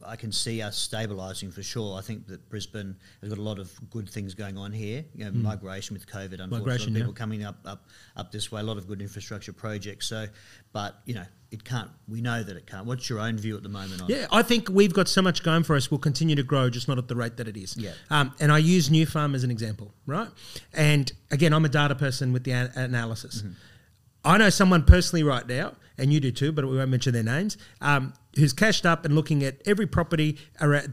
I 0.07 0.17
can 0.17 0.33
see 0.33 0.63
us 0.63 0.89
stabilising 0.89 1.53
for 1.53 1.63
sure. 1.63 1.99
I 1.99 2.01
think 2.01 2.27
that 2.29 2.49
Brisbane 2.49 2.97
has 3.21 3.29
got 3.31 3.39
a 3.39 3.43
lot 3.43 3.59
of 3.59 3.71
good 3.91 4.09
things 4.09 4.35
going 4.35 4.57
on 4.57 4.73
here. 4.73 5.05
You 5.15 5.27
know, 5.27 5.33
migration 5.33 5.95
with 5.95 6.07
COVID, 6.07 6.41
unfortunately. 6.41 6.59
Migration, 6.59 6.93
yeah. 6.95 6.99
people 7.01 7.13
coming 7.13 7.45
up 7.45 7.57
up 7.65 7.87
up 8.17 8.33
this 8.33 8.51
way. 8.51 8.61
A 8.61 8.65
lot 8.65 8.79
of 8.79 8.87
good 8.87 9.03
infrastructure 9.03 9.53
projects. 9.53 10.07
So, 10.07 10.27
but 10.73 11.01
you 11.05 11.15
know, 11.15 11.25
it 11.51 11.65
can't. 11.65 11.91
We 12.09 12.21
know 12.21 12.43
that 12.43 12.57
it 12.57 12.67
can't. 12.67 12.87
What's 12.87 13.09
your 13.09 13.21
own 13.21 13.39
view 13.39 13.57
at 13.57 13.63
the 13.63 13.69
moment? 13.69 14.03
On 14.03 14.09
Yeah, 14.09 14.27
I 14.31 14.43
think 14.43 14.69
we've 14.69 14.93
got 14.93 15.09
so 15.09 15.23
much 15.23 15.43
going 15.43 15.63
for 15.63 15.77
us. 15.77 15.91
We'll 15.91 15.99
continue 15.99 16.37
to 16.37 16.43
grow, 16.43 16.71
just 16.71 16.89
not 16.89 16.99
at 16.99 17.09
the 17.09 17.17
rate 17.17 17.37
that 17.39 17.49
it 17.49 17.57
is. 17.57 17.77
Yeah. 17.77 17.93
Um, 18.11 18.35
and 18.41 18.53
I 18.53 18.59
use 18.59 18.91
New 18.91 19.07
Farm 19.07 19.35
as 19.35 19.45
an 19.45 19.51
example, 19.51 19.93
right? 20.07 20.29
And 20.73 21.11
again, 21.31 21.53
I'm 21.53 21.65
a 21.65 21.71
data 21.71 21.95
person 21.95 22.33
with 22.33 22.45
the 22.45 22.53
an- 22.53 22.73
analysis. 22.77 23.43
I 24.29 24.37
know 24.37 24.51
someone 24.51 24.85
personally 24.85 25.23
right 25.23 25.49
now, 25.49 25.73
and 25.97 26.13
you 26.13 26.21
do 26.21 26.31
too, 26.31 26.53
but 26.53 26.69
we 26.69 26.77
won't 26.77 26.91
mention 26.91 27.15
their 27.15 27.23
names, 27.23 27.57
um, 27.81 28.13
who's 28.37 28.53
cashed 28.53 28.85
up 28.85 29.07
and 29.07 29.15
looking 29.15 29.43
at 29.43 29.63
every 29.67 29.87
property, 29.87 30.37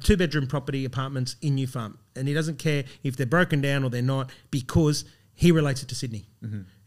two 0.01 0.15
bedroom 0.15 0.47
property 0.47 0.85
apartments 0.85 1.35
in 1.41 1.55
New 1.55 1.67
Farm. 1.67 1.97
And 2.15 2.29
he 2.29 2.33
doesn't 2.33 2.59
care 2.59 2.85
if 3.03 3.17
they're 3.17 3.25
broken 3.25 3.59
down 3.59 3.83
or 3.83 3.89
they're 3.89 4.01
not 4.01 4.31
because 4.51 5.03
he 5.33 5.51
relates 5.51 5.83
it 5.83 5.89
to 5.89 5.95
Sydney. 5.95 6.29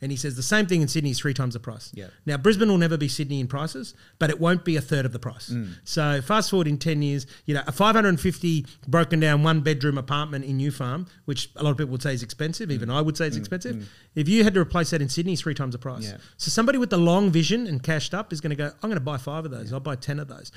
And 0.00 0.12
he 0.12 0.16
says 0.16 0.36
the 0.36 0.42
same 0.42 0.66
thing 0.66 0.80
in 0.80 0.88
Sydney 0.88 1.10
is 1.10 1.18
three 1.18 1.34
times 1.34 1.54
the 1.54 1.60
price. 1.60 1.90
Yeah. 1.94 2.06
Now, 2.24 2.36
Brisbane 2.36 2.68
will 2.68 2.78
never 2.78 2.96
be 2.96 3.08
Sydney 3.08 3.40
in 3.40 3.48
prices, 3.48 3.94
but 4.18 4.30
it 4.30 4.40
won't 4.40 4.64
be 4.64 4.76
a 4.76 4.80
third 4.80 5.04
of 5.04 5.12
the 5.12 5.18
price. 5.18 5.50
Mm. 5.50 5.74
So, 5.84 6.22
fast 6.22 6.50
forward 6.50 6.68
in 6.68 6.78
10 6.78 7.02
years, 7.02 7.26
you 7.46 7.54
know, 7.54 7.62
a 7.66 7.72
550 7.72 8.66
broken 8.86 9.20
down 9.20 9.42
one 9.42 9.60
bedroom 9.60 9.98
apartment 9.98 10.44
in 10.44 10.56
New 10.56 10.70
Farm, 10.70 11.06
which 11.24 11.50
a 11.56 11.64
lot 11.64 11.70
of 11.70 11.76
people 11.78 11.92
would 11.92 12.02
say 12.02 12.14
is 12.14 12.22
expensive, 12.22 12.70
even 12.70 12.90
I 12.90 13.00
would 13.00 13.16
say 13.16 13.26
it's 13.26 13.36
expensive. 13.36 13.90
If 14.14 14.28
you 14.28 14.44
had 14.44 14.54
to 14.54 14.60
replace 14.60 14.90
that 14.90 15.02
in 15.02 15.08
Sydney, 15.08 15.32
it's 15.32 15.42
three 15.42 15.54
times 15.54 15.72
the 15.72 15.78
price. 15.78 16.06
Mm. 16.06 16.12
Yeah. 16.12 16.18
So, 16.36 16.50
somebody 16.50 16.78
with 16.78 16.90
the 16.90 16.98
long 16.98 17.30
vision 17.30 17.66
and 17.66 17.82
cashed 17.82 18.14
up 18.14 18.32
is 18.32 18.40
going 18.40 18.50
to 18.50 18.56
go, 18.56 18.66
I'm 18.66 18.90
going 18.90 18.94
to 18.94 19.00
buy 19.00 19.16
five 19.16 19.44
of 19.44 19.50
those, 19.50 19.72
I'll 19.72 19.80
buy 19.80 19.96
10 19.96 20.20
of 20.20 20.28
those. 20.28 20.52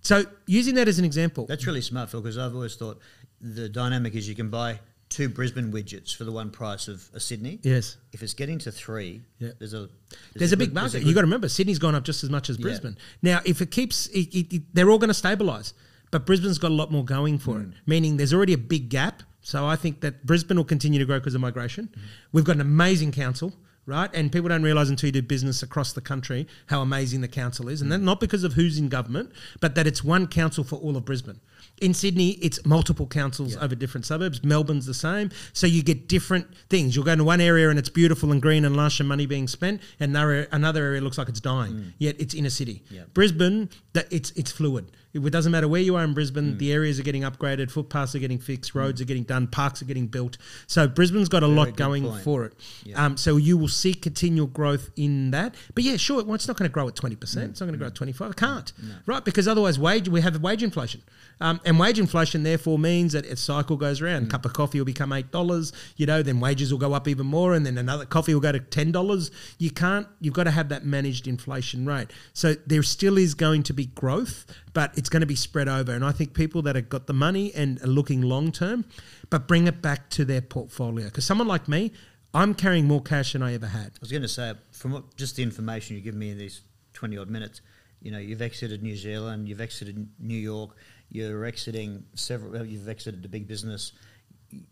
So, 0.00 0.24
using 0.46 0.76
that 0.76 0.88
as 0.88 0.98
an 0.98 1.04
example, 1.04 1.46
That's 1.46 1.66
really 1.66 1.82
smart, 1.82 2.10
Phil, 2.10 2.20
because 2.20 2.38
I've 2.38 2.54
always 2.54 2.76
thought 2.76 3.00
the 3.40 3.68
dynamic 3.68 4.14
is 4.14 4.28
you 4.28 4.34
can 4.34 4.50
buy 4.50 4.80
two 5.08 5.28
Brisbane 5.28 5.72
widgets 5.72 6.14
for 6.14 6.24
the 6.24 6.32
one 6.32 6.50
price 6.50 6.86
of 6.88 7.08
a 7.14 7.20
Sydney. 7.20 7.60
yes. 7.62 7.96
If 8.12 8.22
it's 8.22 8.34
getting 8.34 8.58
to 8.60 8.72
three, 8.72 9.22
Yeah. 9.38 9.50
there's 9.58 9.72
a 9.74 9.88
There's, 10.34 10.52
a 10.52 10.56
big 10.56 10.68
good- 10.70 10.74
there's 10.76 10.82
market. 10.92 10.98
good- 11.00 11.08
you 11.08 11.14
got 11.14 11.20
to 11.22 11.26
remember, 11.26 11.48
Sydney's 11.48 11.78
gone 11.78 11.94
up 11.94 12.04
just 12.04 12.22
as 12.24 12.30
much 12.30 12.50
as 12.50 12.58
Yeah. 12.58 12.62
Brisbane. 12.62 12.96
Now, 13.22 13.40
if 13.44 13.60
it 13.62 13.70
keeps, 13.70 14.06
it, 14.08 14.28
it, 14.34 14.54
it- 14.54 14.74
they're 14.74 14.90
all 14.90 14.98
going 14.98 15.12
to 15.12 15.20
stabilise, 15.20 15.72
but 16.10 16.26
Brisbane's 16.26 16.58
got 16.58 16.70
a 16.70 16.74
lot 16.74 16.90
more 16.92 17.04
going 17.04 17.38
for 17.38 17.56
Mm. 17.56 17.70
it. 17.72 17.76
Meaning, 17.86 18.16
there's 18.18 18.32
already 18.34 18.52
a 18.52 18.58
big 18.58 18.88
gap. 18.90 19.22
So 19.40 19.66
I 19.66 19.76
think 19.76 20.00
that 20.00 20.26
Brisbane 20.26 20.56
will 20.58 20.64
continue 20.64 20.98
to 20.98 21.04
grow 21.06 21.18
because 21.18 21.34
of 21.34 21.40
migration. 21.40 21.88
Mm. 21.96 22.00
We've 22.32 22.44
got 22.44 22.56
an 22.56 22.60
amazing 22.62 23.12
council. 23.12 23.54
right? 23.86 24.10
And 24.12 24.30
people 24.30 24.50
don't 24.50 24.62
realise 24.62 24.90
until 24.90 25.06
you 25.08 25.12
do 25.12 25.22
business 25.22 25.62
across 25.62 25.94
the 25.94 26.02
country 26.02 26.46
how 26.66 26.82
amazing 26.82 27.22
the 27.22 27.28
council 27.28 27.70
is, 27.70 27.80
and 27.80 27.90
that 27.90 28.02
not 28.02 28.20
because 28.20 28.44
of 28.44 28.52
who's 28.52 28.76
in 28.76 28.90
government, 28.90 29.32
but 29.60 29.74
that 29.76 29.86
it's 29.86 30.04
one 30.04 30.26
council 30.26 30.62
for 30.62 30.76
all 30.76 30.94
of 30.98 31.06
Brisbane. 31.06 31.40
In 31.80 31.94
Sydney, 31.94 32.30
it's 32.42 32.64
multiple 32.66 33.06
councils 33.06 33.56
over 33.56 33.74
different 33.74 34.06
suburbs. 34.06 34.42
Melbourne's 34.42 34.86
the 34.86 34.94
same. 34.94 35.30
So 35.52 35.66
you 35.66 35.82
get 35.82 36.08
different 36.08 36.46
things. 36.68 36.94
You'll 36.94 37.04
go 37.04 37.12
into 37.12 37.24
one 37.24 37.40
area 37.40 37.70
and 37.70 37.78
it's 37.78 37.88
beautiful 37.88 38.32
and 38.32 38.42
green 38.42 38.64
and 38.64 38.76
lush 38.76 39.00
and 39.00 39.08
money 39.08 39.26
being 39.26 39.48
spent, 39.48 39.80
and 40.00 40.10
another, 40.10 40.48
another 40.52 40.84
area 40.84 41.00
looks 41.00 41.18
like 41.18 41.28
it's 41.28 41.40
dying, 41.40 41.72
mm. 41.72 41.92
yet 41.98 42.16
it's 42.18 42.34
inner 42.34 42.50
city. 42.50 42.82
Yeah. 42.90 43.02
Brisbane, 43.14 43.70
that 43.92 44.06
it's 44.12 44.30
it's 44.32 44.50
fluid. 44.50 44.90
It 45.26 45.30
doesn't 45.30 45.52
matter 45.52 45.68
where 45.68 45.80
you 45.80 45.96
are 45.96 46.04
in 46.04 46.14
Brisbane, 46.14 46.52
hmm. 46.52 46.58
the 46.58 46.72
areas 46.72 46.98
are 46.98 47.02
getting 47.02 47.22
upgraded, 47.22 47.70
footpaths 47.70 48.14
are 48.14 48.18
getting 48.18 48.38
fixed, 48.38 48.72
hmm. 48.72 48.78
roads 48.78 49.00
are 49.00 49.04
getting 49.04 49.24
done, 49.24 49.46
parks 49.46 49.82
are 49.82 49.86
getting 49.86 50.06
built. 50.06 50.38
So 50.66 50.88
Brisbane's 50.88 51.28
got 51.28 51.42
a 51.42 51.46
lot 51.46 51.76
going 51.76 52.04
point. 52.04 52.22
for 52.22 52.44
it. 52.44 52.54
Yeah. 52.84 53.04
Um, 53.04 53.16
so 53.16 53.36
you 53.36 53.56
will 53.56 53.68
see 53.68 53.94
continual 53.94 54.46
growth 54.46 54.90
in 54.96 55.30
that. 55.32 55.54
But 55.74 55.84
yeah, 55.84 55.96
sure, 55.96 56.24
well, 56.24 56.34
it's 56.34 56.48
not 56.48 56.56
going 56.56 56.68
to 56.68 56.72
grow 56.72 56.88
at 56.88 56.94
20%. 56.94 57.12
Hmm. 57.12 57.40
It's 57.50 57.60
not 57.60 57.66
going 57.66 57.72
to 57.72 57.78
grow 57.78 57.88
at 57.88 57.94
25 57.94 58.30
It 58.30 58.36
can't, 58.36 58.72
right? 59.06 59.24
Because 59.24 59.48
otherwise 59.48 59.78
wage 59.78 60.08
we 60.08 60.20
have 60.20 60.40
wage 60.42 60.62
inflation. 60.62 61.02
Um, 61.40 61.60
and 61.64 61.78
wage 61.78 61.98
inflation 61.98 62.42
therefore 62.42 62.78
means 62.78 63.12
that 63.12 63.24
a 63.26 63.36
cycle 63.36 63.76
goes 63.76 64.00
around. 64.00 64.24
A 64.24 64.26
cup 64.26 64.44
of 64.44 64.52
coffee 64.52 64.78
will 64.78 64.86
become 64.86 65.10
$8, 65.10 65.72
you 65.96 66.06
know, 66.06 66.22
then 66.22 66.40
wages 66.40 66.72
will 66.72 66.80
go 66.80 66.92
up 66.92 67.06
even 67.08 67.26
more 67.26 67.54
and 67.54 67.64
then 67.64 67.78
another 67.78 68.04
coffee 68.04 68.34
will 68.34 68.40
go 68.40 68.52
to 68.52 68.60
$10. 68.60 69.30
You 69.58 69.70
can't, 69.70 70.06
you've 70.20 70.34
got 70.34 70.44
to 70.44 70.50
have 70.50 70.68
that 70.70 70.84
managed 70.84 71.26
inflation 71.26 71.86
rate. 71.86 72.10
So 72.32 72.54
there 72.66 72.82
still 72.82 73.18
is 73.18 73.34
going 73.34 73.62
to 73.64 73.72
be 73.72 73.86
growth, 73.86 74.46
but 74.78 74.96
it's 74.96 75.08
going 75.08 75.22
to 75.22 75.26
be 75.26 75.34
spread 75.34 75.66
over. 75.66 75.92
And 75.92 76.04
I 76.04 76.12
think 76.12 76.34
people 76.34 76.62
that 76.62 76.76
have 76.76 76.88
got 76.88 77.08
the 77.08 77.12
money 77.12 77.52
and 77.52 77.82
are 77.82 77.88
looking 77.88 78.22
long 78.22 78.52
term, 78.52 78.84
but 79.28 79.48
bring 79.48 79.66
it 79.66 79.82
back 79.82 80.08
to 80.10 80.24
their 80.24 80.40
portfolio. 80.40 81.06
Because 81.06 81.24
someone 81.24 81.48
like 81.48 81.66
me, 81.66 81.90
I'm 82.32 82.54
carrying 82.54 82.86
more 82.86 83.02
cash 83.02 83.32
than 83.32 83.42
I 83.42 83.54
ever 83.54 83.66
had. 83.66 83.86
I 83.86 83.98
was 84.00 84.12
going 84.12 84.22
to 84.22 84.28
say, 84.28 84.54
from 84.70 84.92
what, 84.92 85.16
just 85.16 85.34
the 85.34 85.42
information 85.42 85.96
you 85.96 86.02
give 86.02 86.14
me 86.14 86.30
in 86.30 86.38
these 86.38 86.60
20 86.92 87.18
odd 87.18 87.28
minutes, 87.28 87.60
you 88.00 88.12
know, 88.12 88.18
you've 88.18 88.40
exited 88.40 88.84
New 88.84 88.94
Zealand, 88.94 89.48
you've 89.48 89.60
exited 89.60 90.08
New 90.20 90.38
York, 90.38 90.76
you're 91.08 91.44
exiting 91.44 92.04
several, 92.14 92.64
you've 92.64 92.88
exited 92.88 93.24
the 93.24 93.28
big 93.28 93.48
business. 93.48 93.90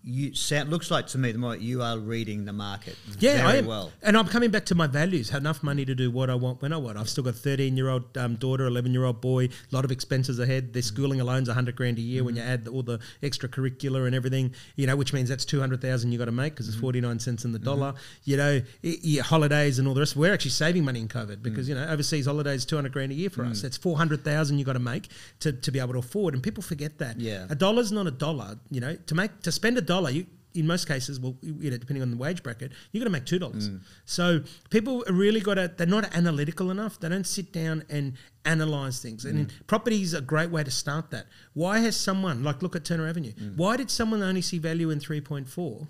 You 0.03 0.35
sound, 0.35 0.71
looks 0.71 0.91
like 0.91 1.07
to 1.09 1.19
me 1.19 1.33
the 1.33 1.39
more 1.39 1.55
you 1.55 1.83
are 1.83 1.99
reading 1.99 2.47
the 2.47 2.53
market 2.53 2.97
Yeah, 3.19 3.47
very 3.47 3.61
well. 3.61 3.93
And 4.03 4.17
I'm 4.17 4.27
coming 4.27 4.51
back 4.51 4.65
to 4.67 4.75
my 4.75 4.87
values. 4.87 5.29
Have 5.31 5.43
enough 5.43 5.63
money 5.63 5.85
to 5.85 5.95
do 5.95 6.11
what 6.11 6.31
I 6.31 6.35
want 6.35 6.63
when 6.63 6.73
I 6.73 6.79
want. 6.79 6.97
I've 6.97 7.11
still 7.11 7.25
got 7.25 7.35
13 7.35 7.77
year 7.77 7.91
old 7.91 8.17
um, 8.17 8.37
daughter, 8.37 8.67
11 8.67 8.95
year 8.95 9.05
old 9.05 9.21
boy, 9.21 9.45
a 9.45 9.51
lot 9.73 9.85
of 9.85 9.91
expenses 9.91 10.39
ahead. 10.39 10.73
Their 10.73 10.81
schooling 10.81 11.21
alone's 11.21 11.49
100 11.49 11.77
grand 11.77 11.99
a 11.99 12.01
year 12.01 12.25
when 12.25 12.37
you 12.37 12.43
mm. 12.43 12.49
add 12.49 12.69
all 12.69 12.83
the 12.83 13.01
extracurricular 13.23 14.07
and 14.07 14.15
everything, 14.15 14.55
you 14.77 14.87
know, 14.87 14.97
which 14.97 15.13
means 15.13 15.29
that's 15.29 15.45
200,000 15.45 16.11
you 16.11 16.19
got 16.19 16.25
to 16.25 16.33
make 16.33 16.55
because 16.55 16.69
it's 16.69 16.77
mm-hmm. 16.77 16.87
49 16.87 17.19
cents 17.19 17.45
in 17.45 17.53
the 17.53 17.59
mm-hmm. 17.59 17.65
dollar. 17.67 17.95
You 18.25 18.39
know, 18.39 18.63
i- 18.83 18.99
your 19.03 19.25
holidays 19.25 19.79
and 19.79 19.87
all 19.87 19.93
the 19.93 20.01
rest. 20.01 20.17
We're 20.17 20.33
actually 20.33 20.53
saving 20.53 20.87
money 20.87 21.01
in 21.01 21.09
COVID 21.09 21.43
because, 21.43 21.67
mm. 21.67 21.71
you 21.71 21.75
know, 21.75 21.87
overseas 21.87 22.25
holidays 22.25 22.65
200 22.65 22.93
grand 22.93 23.13
a 23.13 23.15
year 23.15 23.29
for 23.29 23.45
us. 23.45 23.59
Mm. 23.59 23.63
That's 23.63 23.77
400,000 23.77 24.59
you 24.59 24.65
got 24.65 24.73
to 24.73 24.79
make 24.79 25.09
to, 25.41 25.53
to 25.53 25.71
be 25.71 25.81
able 25.81 25.93
to 25.93 25.99
afford. 25.99 26.33
And 26.33 26.43
people 26.43 26.63
forget 26.63 26.97
that. 26.99 27.21
Yeah. 27.21 27.47
A 27.51 27.55
dollar's 27.55 27.93
not 27.93 28.07
a 28.07 28.11
dollar, 28.11 28.59
you 28.71 28.81
know, 28.81 28.97
to 28.97 29.15
make, 29.15 29.43
to 29.43 29.53
spend 29.53 29.66
a 29.75 29.81
dollar, 29.81 30.11
you, 30.11 30.27
in 30.55 30.67
most 30.67 30.89
cases, 30.89 31.21
well, 31.21 31.37
you 31.43 31.71
know, 31.71 31.77
depending 31.77 32.03
on 32.03 32.11
the 32.11 32.17
wage 32.17 32.43
bracket, 32.43 32.73
you're 32.91 33.01
going 33.01 33.13
to 33.13 33.19
make 33.19 33.27
two 33.27 33.39
dollars. 33.39 33.69
Mm. 33.69 33.81
So 34.05 34.41
people 34.71 35.05
are 35.09 35.13
really 35.13 35.41
got 35.41 35.55
to. 35.55 35.71
They're 35.77 35.87
not 35.87 36.17
analytical 36.17 36.71
enough. 36.71 36.99
They 36.99 37.09
don't 37.09 37.27
sit 37.27 37.53
down 37.53 37.85
and 37.91 38.15
analyze 38.45 39.01
things. 39.01 39.25
And 39.25 39.49
mm. 39.49 39.67
property 39.67 40.01
is 40.01 40.15
a 40.15 40.21
great 40.21 40.51
way 40.51 40.65
to 40.65 40.71
start 40.71 41.11
that. 41.11 41.27
Why 41.55 41.81
has 41.81 41.97
someone 41.97 42.43
like 42.43 42.63
look 42.63 42.77
at 42.77 42.85
Turner 42.85 43.07
Avenue? 43.07 43.33
Mm. 43.33 43.57
Why 43.57 43.77
did 43.77 43.91
someone 43.91 44.23
only 44.23 44.43
see 44.43 44.59
value 44.59 44.91
in 44.91 45.01
three 45.01 45.21
point 45.21 45.49
four 45.49 45.89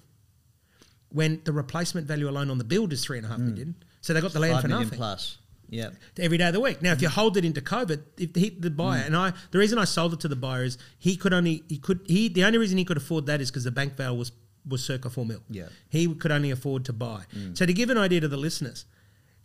when 1.11 1.41
the 1.45 1.53
replacement 1.53 2.07
value 2.07 2.29
alone 2.29 2.51
on 2.51 2.59
the 2.59 2.65
build 2.65 2.93
is 2.93 3.05
three 3.05 3.19
and 3.19 3.27
a 3.27 3.31
half 3.31 3.39
million? 3.39 3.77
So 4.01 4.15
they 4.15 4.21
got 4.21 4.33
the 4.33 4.41
land 4.41 4.55
Five 4.55 4.62
for 4.62 4.69
nothing 4.69 4.99
plus. 4.99 5.39
Yeah. 5.69 5.91
every 6.19 6.39
day 6.39 6.47
of 6.49 6.55
the 6.55 6.61
week. 6.61 6.81
Now, 6.83 6.93
if 6.93 7.03
you 7.03 7.09
hold 7.09 7.37
it 7.37 7.45
into 7.45 7.61
COVID, 7.61 8.03
if 8.19 8.35
he, 8.35 8.51
the 8.51 8.71
buyer 8.71 9.03
mm. 9.03 9.07
and 9.07 9.17
I, 9.17 9.33
the 9.51 9.59
reason 9.59 9.79
I 9.79 9.85
sold 9.85 10.13
it 10.13 10.21
to 10.21 10.29
the 10.29 10.37
buyer 10.37 10.65
is 10.65 10.79
he 10.99 11.17
could 11.17 11.33
only 11.33 11.65
he 11.69 11.79
could 11.79 12.01
he 12.07 12.29
the 12.29 12.45
only 12.45 12.59
reason 12.59 12.79
he 12.79 12.85
could 12.85 12.97
afford 12.97 13.27
that 13.27 13.41
is 13.41 13.51
because 13.51 13.65
the 13.65 13.71
bank 13.71 13.97
value 13.97 14.19
was 14.19 14.33
was 14.69 14.85
circa 14.85 15.11
four 15.11 15.25
mil. 15.27 15.43
Yeah. 15.49 15.69
he 15.89 16.13
could 16.15 16.33
only 16.33 16.51
afford 16.51 16.85
to 16.87 16.93
buy. 16.93 17.23
Mm. 17.35 17.57
So 17.57 17.67
to 17.67 17.73
give 17.73 17.91
an 17.91 17.99
idea 17.99 18.21
to 18.21 18.29
the 18.29 18.37
listeners, 18.37 18.85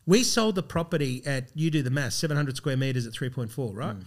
we 0.06 0.24
sold 0.24 0.56
the 0.56 0.64
property 0.64 1.22
at 1.26 1.50
you 1.54 1.70
do 1.72 1.82
the 1.84 1.92
math 1.92 2.14
seven 2.14 2.38
hundred 2.38 2.58
square 2.58 2.78
meters 2.78 3.06
at 3.08 3.14
three 3.14 3.30
point 3.30 3.52
four, 3.52 3.74
right? 3.74 3.96
Mm. 3.96 4.06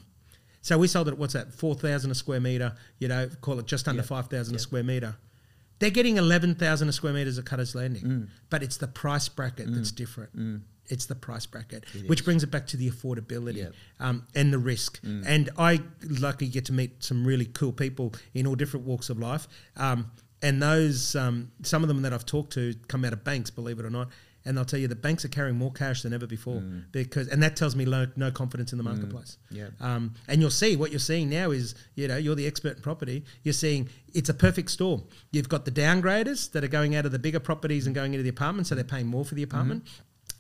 So 0.61 0.79
we 0.79 0.87
sold 0.89 1.09
it 1.09 1.13
at 1.13 1.19
what's 1.19 1.35
that 1.35 1.53
four 1.53 1.75
thousand 1.75 2.11
a 2.11 2.15
square 2.15 2.41
meter? 2.41 2.75
You 2.99 3.09
know, 3.09 3.29
call 3.41 3.59
it 3.59 3.67
just 3.67 3.87
under 3.89 4.03
Yeah. 4.03 4.07
five 4.07 4.29
thousand 4.29 4.55
a 4.55 4.59
square 4.59 4.83
meter. 4.83 5.17
They're 5.81 5.91
getting 5.91 6.17
eleven 6.17 6.55
thousand 6.55 6.89
a 6.89 6.93
square 6.93 7.13
meters 7.13 7.39
at 7.39 7.45
Cutters 7.45 7.75
Landing, 7.75 8.03
Mm. 8.03 8.29
but 8.49 8.63
it's 8.63 8.77
the 8.77 8.87
price 8.87 9.29
bracket 9.29 9.67
that's 9.75 9.91
different. 9.93 10.31
It's 10.89 11.07
the 11.07 11.15
price 11.15 11.47
bracket, 11.47 11.85
It 11.95 12.09
which 12.09 12.21
is. 12.21 12.25
brings 12.25 12.43
it 12.43 12.51
back 12.51 12.67
to 12.69 12.77
the 12.77 12.91
affordability 12.91 13.57
Yep. 13.57 13.75
um, 14.01 14.27
and 14.35 14.53
the 14.53 14.59
risk. 14.59 15.01
And 15.03 15.51
I 15.59 15.81
luckily 16.03 16.51
get 16.51 16.65
to 16.67 16.73
meet 16.73 17.03
some 17.03 17.27
really 17.27 17.47
cool 17.47 17.73
people 17.73 18.13
in 18.35 18.47
all 18.47 18.55
different 18.55 18.87
walks 18.87 19.09
of 19.11 19.19
life. 19.19 19.49
Um, 19.77 20.11
and 20.43 20.61
those, 20.63 21.17
um, 21.17 21.51
some 21.63 21.83
of 21.83 21.89
them 21.89 22.03
that 22.03 22.13
I've 22.13 22.27
talked 22.27 22.53
to 22.55 22.75
come 22.89 23.05
out 23.05 23.13
of 23.15 23.25
banks, 23.25 23.49
believe 23.51 23.79
it 23.79 23.85
or 23.85 23.91
not. 23.91 24.09
And 24.47 24.59
they'll 24.59 24.67
tell 24.67 24.79
you 24.79 24.89
the 24.89 24.95
banks 24.95 25.25
are 25.25 25.29
carrying 25.29 25.57
more 25.57 25.73
cash 25.73 26.03
than 26.03 26.13
ever 26.13 26.27
before 26.27 26.63
because, 26.93 27.29
and 27.29 27.43
that 27.43 27.57
tells 27.57 27.75
me 27.75 27.87
low, 27.87 28.09
no 28.15 28.31
confidence 28.31 28.73
in 28.73 28.77
the 28.77 28.85
marketplace. 28.85 29.39
Yeah. 29.51 29.69
Um, 29.81 30.13
and 30.29 30.43
you'll 30.43 30.51
see 30.51 30.77
what 30.77 30.91
you're 30.91 30.99
seeing 31.01 31.31
now 31.31 31.51
is, 31.51 31.75
you 31.95 32.09
know, 32.09 32.19
you're 32.19 32.35
the 32.35 32.47
expert 32.47 32.77
in 32.77 32.83
property. 32.83 33.25
You're 33.43 33.55
seeing 33.55 33.89
it's 34.13 34.29
a 34.29 34.35
perfect 34.35 34.71
storm. 34.71 35.05
You've 35.33 35.49
got 35.49 35.65
the 35.65 35.71
downgraders 35.71 36.53
that 36.53 36.63
are 36.63 36.69
going 36.69 36.95
out 36.95 37.07
of 37.07 37.13
the 37.13 37.19
bigger 37.19 37.41
properties 37.41 37.87
and 37.87 37.95
going 37.95 38.13
into 38.13 38.23
the 38.23 38.29
apartments, 38.29 38.69
so 38.69 38.75
they're 38.75 38.85
paying 38.85 39.07
more 39.07 39.25
for 39.25 39.35
the 39.35 39.43
apartment. 39.43 39.87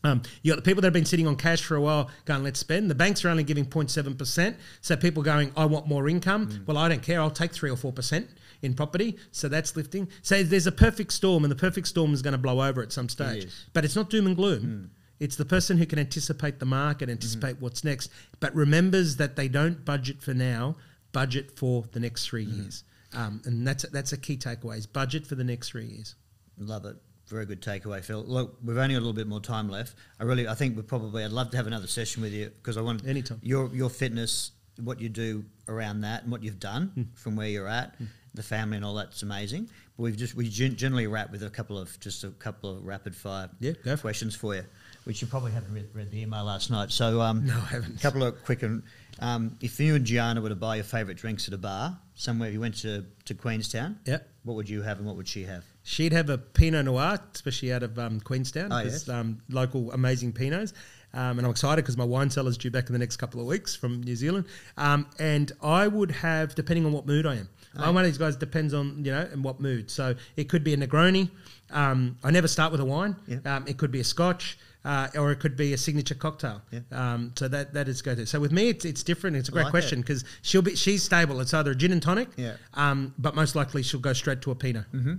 Um, 0.05 0.23
you 0.43 0.53
got 0.53 0.57
the 0.57 0.62
people 0.62 0.83
that 0.83 0.87
have 0.87 0.93
been 0.93 1.05
sitting 1.05 1.27
on 1.27 1.35
cash 1.37 1.62
for 1.62 1.77
a 1.77 1.81
while 1.81 2.11
going, 2.27 2.45
let's 2.45 2.61
spend. 2.61 2.90
The 2.90 2.95
banks 2.95 3.25
are 3.25 3.31
only 3.31 3.43
giving 3.43 3.64
0.7%. 3.64 4.55
So 4.83 4.97
people 4.97 5.23
going, 5.23 5.51
I 5.57 5.64
want 5.64 5.87
more 5.88 6.09
income. 6.09 6.62
Well, 6.67 6.77
I 6.79 6.88
don't 6.88 7.03
care. 7.03 7.21
I'll 7.21 7.31
take 7.31 7.53
3 7.53 7.71
or 7.71 7.77
4% 7.77 8.29
in 8.62 8.75
property. 8.75 9.17
So 9.33 9.49
that's 9.49 9.75
lifting. 9.77 10.09
So 10.23 10.43
there's 10.43 10.67
a 10.67 10.73
perfect 10.73 11.12
storm, 11.12 11.45
and 11.45 11.51
the 11.51 11.57
perfect 11.57 11.88
storm 11.88 12.12
is 12.12 12.23
going 12.23 12.33
to 12.33 12.38
blow 12.38 12.62
over 12.62 12.83
at 12.83 12.93
some 12.93 13.09
stage. 13.09 13.45
is. 13.45 13.67
But 13.73 13.85
it's 13.85 13.97
not 13.97 14.11
doom 14.11 14.27
and 14.27 14.37
gloom. 14.37 14.90
It's 15.21 15.37
the 15.37 15.45
person 15.45 15.79
who 15.79 15.87
can 15.87 15.99
anticipate 15.99 16.59
the 16.59 16.67
market, 16.67 17.09
anticipate 17.09 17.61
what's 17.61 17.85
next, 17.85 18.11
but 18.40 18.55
remembers 18.55 19.17
that 19.17 19.37
they 19.37 19.49
don't 19.49 19.85
budget 19.85 20.21
for 20.21 20.35
now, 20.35 20.77
budget 21.12 21.51
for 21.57 21.85
the 21.93 22.01
next 22.01 22.27
three 22.27 22.45
years. 22.45 22.85
Um, 23.14 23.40
and 23.45 23.67
that's 23.67 23.85
that's 23.90 24.12
a 24.12 24.17
key 24.19 24.37
takeaway: 24.37 24.77
is 24.77 24.87
budget 24.87 25.25
for 25.27 25.37
the 25.37 25.45
next 25.45 25.69
three 25.71 25.87
years. 25.87 26.17
Love 26.59 26.85
it. 26.85 26.97
Very 27.29 27.47
good 27.47 27.63
takeaway, 27.63 28.05
Phil. 28.05 28.23
Look, 28.27 28.59
we've 28.63 28.77
only 28.77 28.95
got 28.95 28.99
a 28.99 29.01
little 29.01 29.13
bit 29.15 29.27
more 29.27 29.41
time 29.41 29.69
left. 29.69 29.95
I 30.21 30.25
really, 30.25 30.47
I 30.47 30.55
think 30.55 30.77
we 30.77 30.83
probably, 30.83 31.25
I'd 31.25 31.31
love 31.33 31.51
to 31.53 31.57
have 31.57 31.67
another 31.67 31.87
session 31.87 32.23
with 32.23 32.33
you 32.33 32.51
because 32.51 32.77
I 32.77 32.83
want 32.83 33.07
Anytime. 33.07 33.41
your 33.43 33.69
your 33.75 33.89
fitness, 33.89 34.53
what 34.83 35.01
you 35.01 35.09
do 35.09 35.45
around 35.69 36.03
that, 36.03 36.23
and 36.25 36.33
what 36.33 36.43
you've 36.43 36.61
done 36.61 36.91
Hmm. 36.95 37.03
from 37.15 37.37
where 37.37 37.49
you're 37.49 37.69
at, 37.69 37.95
the 38.35 38.43
family 38.43 38.77
and 38.77 38.85
all 38.85 38.95
that's 38.95 39.23
amazing. 39.23 39.71
But 39.97 40.03
we've 40.03 40.17
just 40.17 40.35
we 40.35 40.49
generally 40.51 41.07
wrap 41.07 41.31
with 41.31 41.43
a 41.43 41.51
couple 41.51 41.79
of 41.79 41.99
just 42.01 42.25
a 42.25 42.31
couple 42.31 42.77
of 42.77 42.85
rapid 42.85 43.17
fire 43.17 43.49
Yeah, 43.59 43.73
questions 43.97 44.35
for 44.35 44.55
you, 44.55 44.65
which 45.05 45.21
you 45.21 45.27
probably 45.29 45.53
haven't 45.53 45.73
read, 45.73 45.87
read 45.95 46.11
the 46.11 46.21
email 46.23 46.45
last 46.45 46.71
night. 46.71 46.90
So 46.90 47.21
um, 47.21 47.47
No, 47.47 47.55
I 47.55 47.67
haven't. 47.67 47.97
A 47.99 48.03
couple 48.03 48.23
of 48.25 48.43
quick 48.45 48.62
and 48.62 48.83
um, 49.21 49.57
if 49.61 49.79
you 49.79 49.95
and 49.95 50.05
Gianna 50.05 50.40
were 50.40 50.49
to 50.49 50.55
buy 50.57 50.75
your 50.77 50.85
favourite 50.85 51.17
drinks 51.19 51.47
at 51.47 51.55
a 51.55 51.59
bar 51.59 51.97
somewhere, 52.14 52.51
you 52.51 52.61
went 52.61 52.75
to 52.79 53.05
to 53.27 53.35
Queenstown, 53.35 53.99
Yeah. 54.07 54.19
what 54.43 54.55
would 54.55 54.69
you 54.69 54.83
have 54.83 54.99
and 54.99 55.07
what 55.07 55.17
would 55.17 55.29
she 55.29 55.45
have? 55.45 55.64
She'd 55.85 56.12
have 56.12 56.31
a 56.31 56.38
Pinot 56.38 56.87
Noir, 56.87 57.19
especially 57.35 57.73
out 57.73 57.83
of 57.83 57.99
um, 57.99 58.21
Queenstown. 58.21 58.73
Oh, 58.73 58.81
yes. 58.81 59.09
um, 59.09 59.40
local 59.51 59.93
amazing 59.93 60.33
Pinots. 60.33 60.73
Um, 61.12 61.38
and 61.38 61.47
I'm 61.47 61.51
excited 61.53 61.83
because 61.83 61.97
my 61.97 62.05
wine 62.05 62.29
cellar's 62.29 62.59
due 62.59 62.73
back 62.73 62.88
in 62.88 62.93
the 62.93 62.99
next 62.99 63.19
couple 63.19 63.40
of 63.40 63.47
weeks 63.47 63.77
from 63.77 64.03
New 64.03 64.17
Zealand. 64.17 64.47
Um, 64.77 65.07
and 65.21 65.53
I 65.62 65.87
would 65.87 66.11
have, 66.11 66.57
depending 66.57 66.85
on 66.87 66.93
what 66.93 67.07
mood 67.07 67.25
I 67.25 67.37
am, 67.37 67.49
I'm 67.77 67.95
one 67.95 68.05
of 68.05 68.11
these 68.11 68.19
guys 68.19 68.35
depends 68.35 68.75
on 68.75 69.05
you 69.05 69.12
know 69.12 69.29
and 69.33 69.45
what 69.45 69.61
mood. 69.61 69.90
So 69.93 70.14
it 70.37 70.49
could 70.49 70.64
be 70.64 70.75
a 70.75 70.77
Negroni. 70.77 71.31
Um, 71.71 72.17
I 72.25 72.31
never 72.33 72.49
start 72.49 72.73
with 72.73 72.81
a 72.81 72.85
wine. 72.85 73.14
Um, 73.45 73.64
it 73.69 73.79
could 73.79 73.93
be 73.93 74.01
a 74.01 74.05
Scotch. 74.05 74.59
Uh, 74.85 75.09
or 75.16 75.33
it 75.33 75.37
could 75.40 75.57
be 75.57 75.73
a 75.73 75.79
signature 75.79 76.14
cocktail. 76.14 76.61
Yeah. 76.70 76.81
Um, 76.92 77.33
so 77.37 77.49
that 77.49 77.73
that 77.73 77.88
is 77.88 78.03
go 78.03 78.14
to. 78.14 78.27
So 78.27 78.38
with 78.38 78.53
me, 78.53 78.68
it's, 78.68 78.85
it's 78.85 79.03
different. 79.03 79.37
It's 79.37 79.49
a 79.49 79.53
great 79.53 79.62
like 79.64 79.70
question 79.70 80.01
because 80.03 80.25
she'll 80.42 80.61
be 80.61 80.77
she's 80.77 81.03
stable. 81.03 81.40
It's 81.40 81.55
either 81.55 81.70
a 81.70 81.75
gin 81.75 81.90
and 81.92 82.03
tonic, 82.03 82.29
Yeah. 82.37 82.57
um, 82.75 83.14
but 83.16 83.35
most 83.35 83.55
likely 83.55 83.83
she'll 83.83 84.01
go 84.01 84.12
straight 84.12 84.42
to 84.42 84.51
a 84.51 84.55
Pinot. 84.55 84.85
Mm-hmm. 84.92 85.14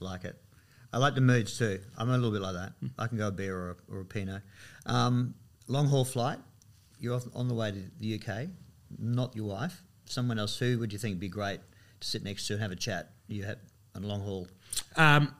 Like 0.00 0.24
it. 0.24 0.36
I 0.92 0.98
like 0.98 1.14
the 1.14 1.22
moods 1.22 1.56
too. 1.58 1.80
I'm 1.96 2.10
a 2.10 2.12
little 2.12 2.30
bit 2.30 2.42
like 2.42 2.54
that. 2.54 2.72
I 2.98 3.06
can 3.06 3.16
go 3.16 3.28
a 3.28 3.30
beer 3.30 3.56
or 3.56 3.70
a, 3.70 3.94
or 3.94 4.00
a 4.00 4.04
Pinot. 4.04 4.42
Um, 4.84 5.34
long 5.66 5.86
haul 5.88 6.04
flight. 6.04 6.38
You're 7.00 7.14
off, 7.14 7.24
on 7.34 7.48
the 7.48 7.54
way 7.54 7.70
to 7.70 7.82
the 8.00 8.20
UK. 8.20 8.48
Not 8.98 9.34
your 9.34 9.46
wife. 9.46 9.82
Someone 10.04 10.38
else. 10.38 10.58
Who 10.58 10.78
would 10.78 10.92
you 10.92 10.98
think 10.98 11.14
would 11.14 11.20
be 11.20 11.28
great 11.28 11.60
to 12.00 12.06
sit 12.06 12.22
next 12.22 12.46
to 12.48 12.52
and 12.54 12.62
have 12.62 12.70
a 12.70 12.76
chat? 12.76 13.12
You 13.28 13.44
have 13.44 13.58
on 13.94 14.04
a 14.04 14.06
long 14.06 14.20
haul. 14.20 14.48
Um, 14.96 15.34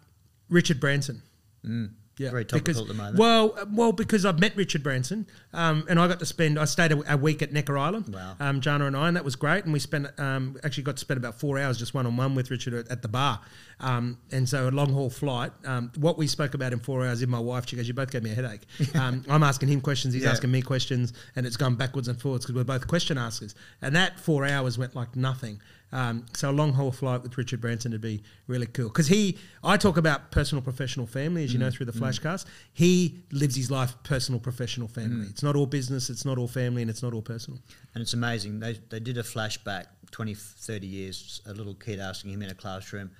Richard 0.48 0.80
Branson. 0.80 1.22
Mm. 1.64 1.90
Yeah, 2.18 2.30
Very 2.30 2.46
topical 2.46 2.64
because, 2.72 2.80
at 2.80 2.88
the 2.88 2.94
moment. 2.94 3.18
Well, 3.18 3.58
well, 3.70 3.92
because 3.92 4.24
I've 4.24 4.40
met 4.40 4.56
Richard 4.56 4.82
Branson, 4.82 5.26
um, 5.52 5.84
and 5.86 6.00
I 6.00 6.08
got 6.08 6.18
to 6.20 6.24
spend. 6.26 6.58
I 6.58 6.64
stayed 6.64 6.90
a, 6.92 7.12
a 7.12 7.16
week 7.18 7.42
at 7.42 7.52
Necker 7.52 7.76
Island. 7.76 8.08
Wow. 8.14 8.36
Um, 8.40 8.62
Jana 8.62 8.86
and 8.86 8.96
I, 8.96 9.08
and 9.08 9.16
that 9.18 9.24
was 9.24 9.36
great. 9.36 9.64
And 9.64 9.72
we 9.72 9.78
spent 9.78 10.06
um, 10.18 10.56
actually 10.64 10.84
got 10.84 10.96
to 10.96 11.00
spend 11.00 11.18
about 11.18 11.38
four 11.38 11.58
hours 11.58 11.76
just 11.78 11.92
one 11.92 12.06
on 12.06 12.16
one 12.16 12.34
with 12.34 12.50
Richard 12.50 12.72
at, 12.72 12.88
at 12.90 13.02
the 13.02 13.08
bar. 13.08 13.40
Um, 13.80 14.16
and 14.32 14.48
so 14.48 14.66
a 14.66 14.70
long 14.70 14.94
haul 14.94 15.10
flight. 15.10 15.52
Um, 15.66 15.92
what 15.96 16.16
we 16.16 16.26
spoke 16.26 16.54
about 16.54 16.72
in 16.72 16.78
four 16.78 17.04
hours, 17.06 17.20
in 17.20 17.28
my 17.28 17.38
wife, 17.38 17.68
she 17.68 17.76
goes, 17.76 17.86
"You 17.86 17.92
both 17.92 18.10
gave 18.10 18.22
me 18.22 18.30
a 18.30 18.34
headache." 18.34 18.62
Um, 18.96 19.22
I'm 19.28 19.42
asking 19.42 19.68
him 19.68 19.82
questions, 19.82 20.14
he's 20.14 20.22
Yeah. 20.22 20.30
asking 20.30 20.50
me 20.50 20.62
questions, 20.62 21.12
and 21.36 21.44
it's 21.46 21.58
gone 21.58 21.74
backwards 21.74 22.08
and 22.08 22.18
forwards 22.18 22.46
because 22.46 22.56
we're 22.56 22.64
both 22.64 22.86
question 22.88 23.18
askers. 23.18 23.54
And 23.82 23.94
that 23.94 24.18
four 24.18 24.46
hours 24.46 24.78
went 24.78 24.96
like 24.96 25.14
nothing. 25.16 25.60
Um, 25.92 26.26
so 26.34 26.50
a 26.50 26.52
long 26.52 26.72
haul 26.72 26.90
flight 26.90 27.22
with 27.22 27.38
Richard 27.38 27.60
Branson 27.60 27.92
would 27.92 28.00
be 28.00 28.22
really 28.48 28.66
cool 28.66 28.88
because 28.88 29.06
he, 29.06 29.38
I 29.62 29.76
talk 29.76 29.96
about 29.96 30.32
personal, 30.32 30.60
professional, 30.60 31.06
family, 31.06 31.44
as 31.44 31.52
you 31.52 31.58
Mm. 31.58 31.62
know 31.62 31.70
through 31.70 31.86
the 31.86 31.92
flashcast. 31.92 32.44
He 32.72 33.22
lives 33.30 33.54
his 33.54 33.70
life 33.70 33.94
personal, 34.02 34.40
professional, 34.40 34.88
Mm. 34.88 34.92
family. 34.94 35.26
It's 35.28 35.44
not 35.44 35.54
all 35.54 35.66
business, 35.66 36.10
it's 36.10 36.24
not 36.24 36.38
all 36.38 36.48
family, 36.48 36.82
and 36.82 36.90
it's 36.90 37.02
not 37.04 37.14
all 37.14 37.22
personal. 37.22 37.60
And 37.94 38.02
it's 38.02 38.14
amazing. 38.14 38.58
They, 38.60 38.80
they 38.90 38.98
did 39.00 39.16
a 39.16 39.22
flashback 39.22 39.86
20, 40.10 40.34
30 40.34 40.86
years, 40.88 41.40
a 41.46 41.52
little 41.54 41.74
kid 41.74 42.00
asking 42.00 42.32
him 42.32 42.42
in 42.42 42.50
a 42.50 42.54
classroom, 42.54 43.10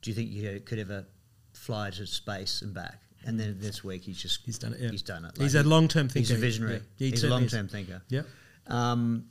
Do 0.00 0.10
you 0.10 0.14
think 0.16 0.30
you 0.32 0.60
could 0.64 0.78
ever 0.80 1.04
fly 1.52 1.90
to 1.90 2.06
space 2.06 2.62
and 2.62 2.72
back? 2.74 3.00
And 3.24 3.38
then 3.38 3.58
this 3.60 3.84
week 3.84 4.02
he's 4.02 4.20
just 4.20 4.40
He's 4.44 4.58
done 4.58 4.72
it, 4.72 4.80
yeah. 4.80 4.90
He's 4.90 5.02
done 5.02 5.24
it. 5.26 5.32
He's 5.38 5.54
a 5.54 5.62
long-term 5.62 6.08
thinker. 6.08 6.18
He's 6.18 6.30
a 6.32 6.40
visionary. 6.40 6.74
yeah. 6.74 6.80
He 6.96 7.10
he's 7.10 7.22
a 7.22 7.28
long 7.28 7.46
term 7.46 7.68
thinker. 7.68 8.02
Yeah. 8.08 8.22
Um, 8.66 9.26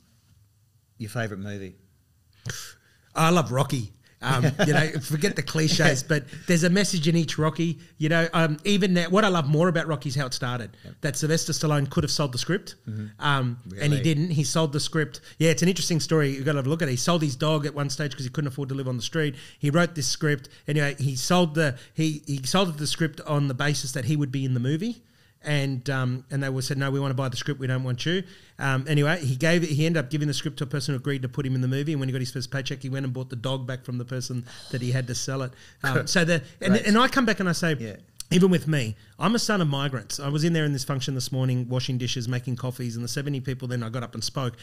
your 0.96 1.10
favourite 1.10 1.42
movie? 1.42 1.74
I 3.14 3.30
love 3.30 3.52
Rocky. 3.52 3.92
Um, 4.24 4.44
you 4.66 4.72
know, 4.72 4.88
forget 5.00 5.34
the 5.34 5.42
cliches, 5.42 6.04
but 6.04 6.24
there's 6.46 6.62
a 6.62 6.70
message 6.70 7.08
in 7.08 7.16
each 7.16 7.38
Rocky. 7.38 7.80
You 7.98 8.08
know, 8.08 8.28
um, 8.32 8.56
even 8.64 8.94
that, 8.94 9.10
what 9.10 9.24
I 9.24 9.28
love 9.28 9.48
more 9.48 9.66
about 9.68 9.88
Rocky 9.88 10.10
is 10.10 10.14
how 10.14 10.26
it 10.26 10.32
started. 10.34 10.76
That 11.00 11.16
Sylvester 11.16 11.52
Stallone 11.52 11.90
could 11.90 12.04
have 12.04 12.10
sold 12.12 12.32
the 12.32 12.38
script, 12.38 12.76
um, 13.18 13.58
and 13.80 13.92
he 13.92 13.98
Mm-hmm. 13.98 14.02
Didn't. 14.04 14.30
He 14.30 14.44
sold 14.44 14.72
the 14.72 14.80
script. 14.80 15.20
Yeah, 15.38 15.50
it's 15.50 15.62
an 15.62 15.68
interesting 15.68 15.98
story. 15.98 16.30
You've 16.30 16.44
got 16.44 16.52
to 16.52 16.58
have 16.58 16.66
a 16.66 16.70
look 16.70 16.82
at 16.82 16.88
it. 16.88 16.92
He 16.92 16.96
sold 16.96 17.22
his 17.22 17.34
dog 17.34 17.66
at 17.66 17.74
one 17.74 17.90
stage 17.90 18.12
because 18.12 18.24
he 18.24 18.30
couldn't 18.30 18.48
afford 18.48 18.68
to 18.68 18.76
live 18.76 18.86
on 18.86 18.96
the 18.96 19.02
street. 19.02 19.34
He 19.58 19.70
wrote 19.70 19.96
this 19.96 20.06
script. 20.06 20.48
Anyway, 20.68 20.94
he 21.00 21.16
sold 21.16 21.56
the 21.56 21.76
he 21.92 22.22
he 22.26 22.40
sold 22.44 22.78
the 22.78 22.86
script 22.86 23.20
on 23.22 23.48
the 23.48 23.54
basis 23.54 23.90
that 23.92 24.04
he 24.04 24.14
would 24.16 24.30
be 24.30 24.44
in 24.44 24.54
the 24.54 24.60
movie 24.60 25.02
and 25.44 25.88
um, 25.90 26.24
and 26.30 26.42
they 26.42 26.48
were 26.48 26.62
said 26.62 26.78
no, 26.78 26.90
we 26.90 27.00
want 27.00 27.10
to 27.10 27.16
buy 27.16 27.28
the 27.28 27.36
script, 27.36 27.60
we 27.60 27.66
don't 27.66 27.84
want 27.84 28.04
you. 28.06 28.22
Um, 28.58 28.84
anyway, 28.88 29.18
he 29.24 29.36
gave 29.36 29.62
it. 29.62 29.70
He 29.70 29.86
ended 29.86 30.04
up 30.04 30.10
giving 30.10 30.28
the 30.28 30.34
script 30.34 30.58
to 30.58 30.64
a 30.64 30.66
person 30.66 30.94
who 30.94 31.00
agreed 31.00 31.22
to 31.22 31.28
put 31.28 31.44
him 31.44 31.54
in 31.54 31.60
the 31.60 31.68
movie. 31.68 31.92
And 31.92 32.00
when 32.00 32.08
he 32.08 32.12
got 32.12 32.20
his 32.20 32.30
first 32.30 32.50
paycheck, 32.50 32.82
he 32.82 32.88
went 32.88 33.04
and 33.04 33.12
bought 33.12 33.30
the 33.30 33.36
dog 33.36 33.66
back 33.66 33.84
from 33.84 33.98
the 33.98 34.04
person 34.04 34.44
that 34.70 34.82
he 34.82 34.92
had 34.92 35.06
to 35.08 35.14
sell 35.14 35.42
it. 35.42 35.52
Um, 35.82 36.06
so 36.06 36.24
the 36.24 36.42
and, 36.60 36.74
Great. 36.74 36.86
and 36.86 36.98
I 36.98 37.08
come 37.08 37.26
back 37.26 37.40
and 37.40 37.48
I 37.48 37.52
say. 37.52 37.76
Yeah. 37.78 37.96
Even 38.30 38.50
with 38.50 38.66
me, 38.66 38.96
I'm 39.18 39.34
a 39.34 39.38
son 39.38 39.60
of 39.60 39.68
migrants. 39.68 40.18
I 40.18 40.30
was 40.30 40.42
in 40.42 40.54
there 40.54 40.64
in 40.64 40.72
this 40.72 40.84
function 40.84 41.14
this 41.14 41.30
morning, 41.30 41.68
washing 41.68 41.98
dishes, 41.98 42.28
making 42.28 42.56
coffees, 42.56 42.96
and 42.96 43.04
the 43.04 43.08
70 43.08 43.42
people. 43.42 43.68
Then 43.68 43.82
I 43.82 43.90
got 43.90 44.02
up 44.02 44.14
and 44.14 44.24
spoke. 44.24 44.56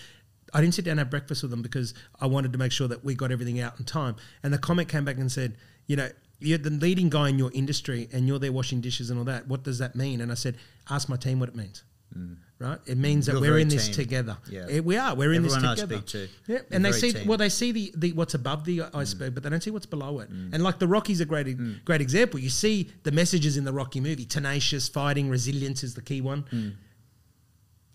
I 0.56 0.62
didn't 0.62 0.74
sit 0.74 0.86
down 0.86 0.94
and 0.94 1.00
have 1.02 1.12
breakfast 1.12 1.44
with 1.44 1.52
them 1.52 1.62
because 1.62 1.94
I 2.20 2.26
wanted 2.26 2.52
to 2.54 2.58
make 2.58 2.72
sure 2.72 2.88
that 2.88 3.06
we 3.06 3.14
got 3.14 3.32
everything 3.32 3.60
out 3.60 3.78
in 3.78 3.86
time. 3.86 4.16
And 4.42 4.52
the 4.52 4.58
comment 4.58 4.90
came 4.90 5.06
back 5.06 5.18
and 5.18 5.32
said, 5.32 5.56
you 5.86 5.96
know, 5.96 6.10
you're 6.40 6.58
the 6.58 6.70
leading 6.70 7.10
guy 7.10 7.30
in 7.30 7.38
your 7.38 7.52
industry 7.54 8.08
and 8.14 8.28
you're 8.28 8.40
there 8.40 8.52
washing 8.52 8.82
dishes 8.82 9.10
and 9.10 9.20
all 9.20 9.26
that. 9.26 9.48
What 9.48 9.64
does 9.64 9.80
that 9.80 9.96
mean? 9.96 10.22
And 10.22 10.32
I 10.32 10.36
said, 10.36 10.58
ask 10.90 11.10
my 11.10 11.18
team 11.18 11.40
what 11.40 11.50
it 11.50 11.56
means. 11.56 11.84
Mm. 12.18 12.38
Right? 12.60 12.80
It 12.88 12.98
means 12.98 13.28
that 13.28 13.34
You're 13.34 13.42
we're 13.42 13.60
in 13.60 13.70
this 13.70 13.86
team. 13.86 13.96
together. 13.96 14.38
Yeah. 14.50 14.66
Eh, 14.70 14.80
We 14.80 14.98
are. 14.98 15.16
We're 15.16 15.32
in 15.32 15.46
Everyone 15.46 15.64
I 15.66 15.76
this 15.76 15.82
together. 15.82 16.02
speak 16.02 16.28
to, 16.48 16.54
Yeah. 16.54 16.60
And 16.72 16.84
they 16.84 16.92
see 16.92 17.14
team. 17.14 17.28
well, 17.28 17.38
they 17.38 17.48
see 17.48 17.72
the, 17.72 17.94
the 17.96 18.12
what's 18.14 18.34
above 18.34 18.66
the 18.66 18.80
mm. 18.80 18.96
iceberg, 18.96 19.34
but 19.34 19.44
they 19.44 19.50
don't 19.50 19.64
see 19.64 19.72
what's 19.72 19.86
below 19.86 20.20
it. 20.20 20.30
Mm. 20.30 20.54
And 20.54 20.64
like 20.64 20.78
the 20.80 20.88
Rocky's 20.88 21.22
a 21.22 21.26
great 21.26 21.48
e, 21.48 21.56
great 21.86 22.02
example. 22.02 22.38
You 22.40 22.50
see 22.50 22.92
the 23.04 23.12
messages 23.12 23.56
in 23.56 23.64
the 23.64 23.72
Rocky 23.72 24.02
movie: 24.02 24.26
tenacious, 24.26 24.90
fighting, 24.90 25.30
resilience 25.30 25.84
is 25.84 25.94
the 25.94 26.02
key 26.02 26.20
one. 26.20 26.76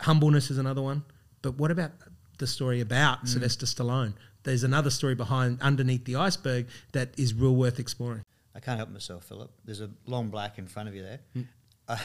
Humbleness 0.01 0.49
is 0.49 0.57
another 0.57 0.81
one. 0.81 1.03
But 1.41 1.55
what 1.57 1.69
about 1.71 1.91
the 2.37 2.47
story 2.47 2.81
about 2.81 3.27
Sylvester 3.27 3.65
Stallone? 3.67 4.13
There's 4.43 4.63
another 4.63 4.89
story 4.89 5.15
behind 5.15 5.61
underneath 5.61 6.05
the 6.05 6.15
iceberg 6.15 6.67
that 6.91 7.09
is 7.17 7.33
real 7.33 7.55
worth 7.55 7.79
exploring. 7.79 8.23
I 8.55 8.59
can't 8.59 8.77
help 8.77 8.89
myself, 8.89 9.25
Philip. 9.25 9.51
There's 9.65 9.81
a 9.81 9.89
long 10.05 10.29
black 10.29 10.57
in 10.57 10.67
front 10.67 10.89
of 10.89 10.95
you 10.95 11.03
there. 11.03 11.19
Hmm. 11.33 11.41
Uh, 11.87 11.97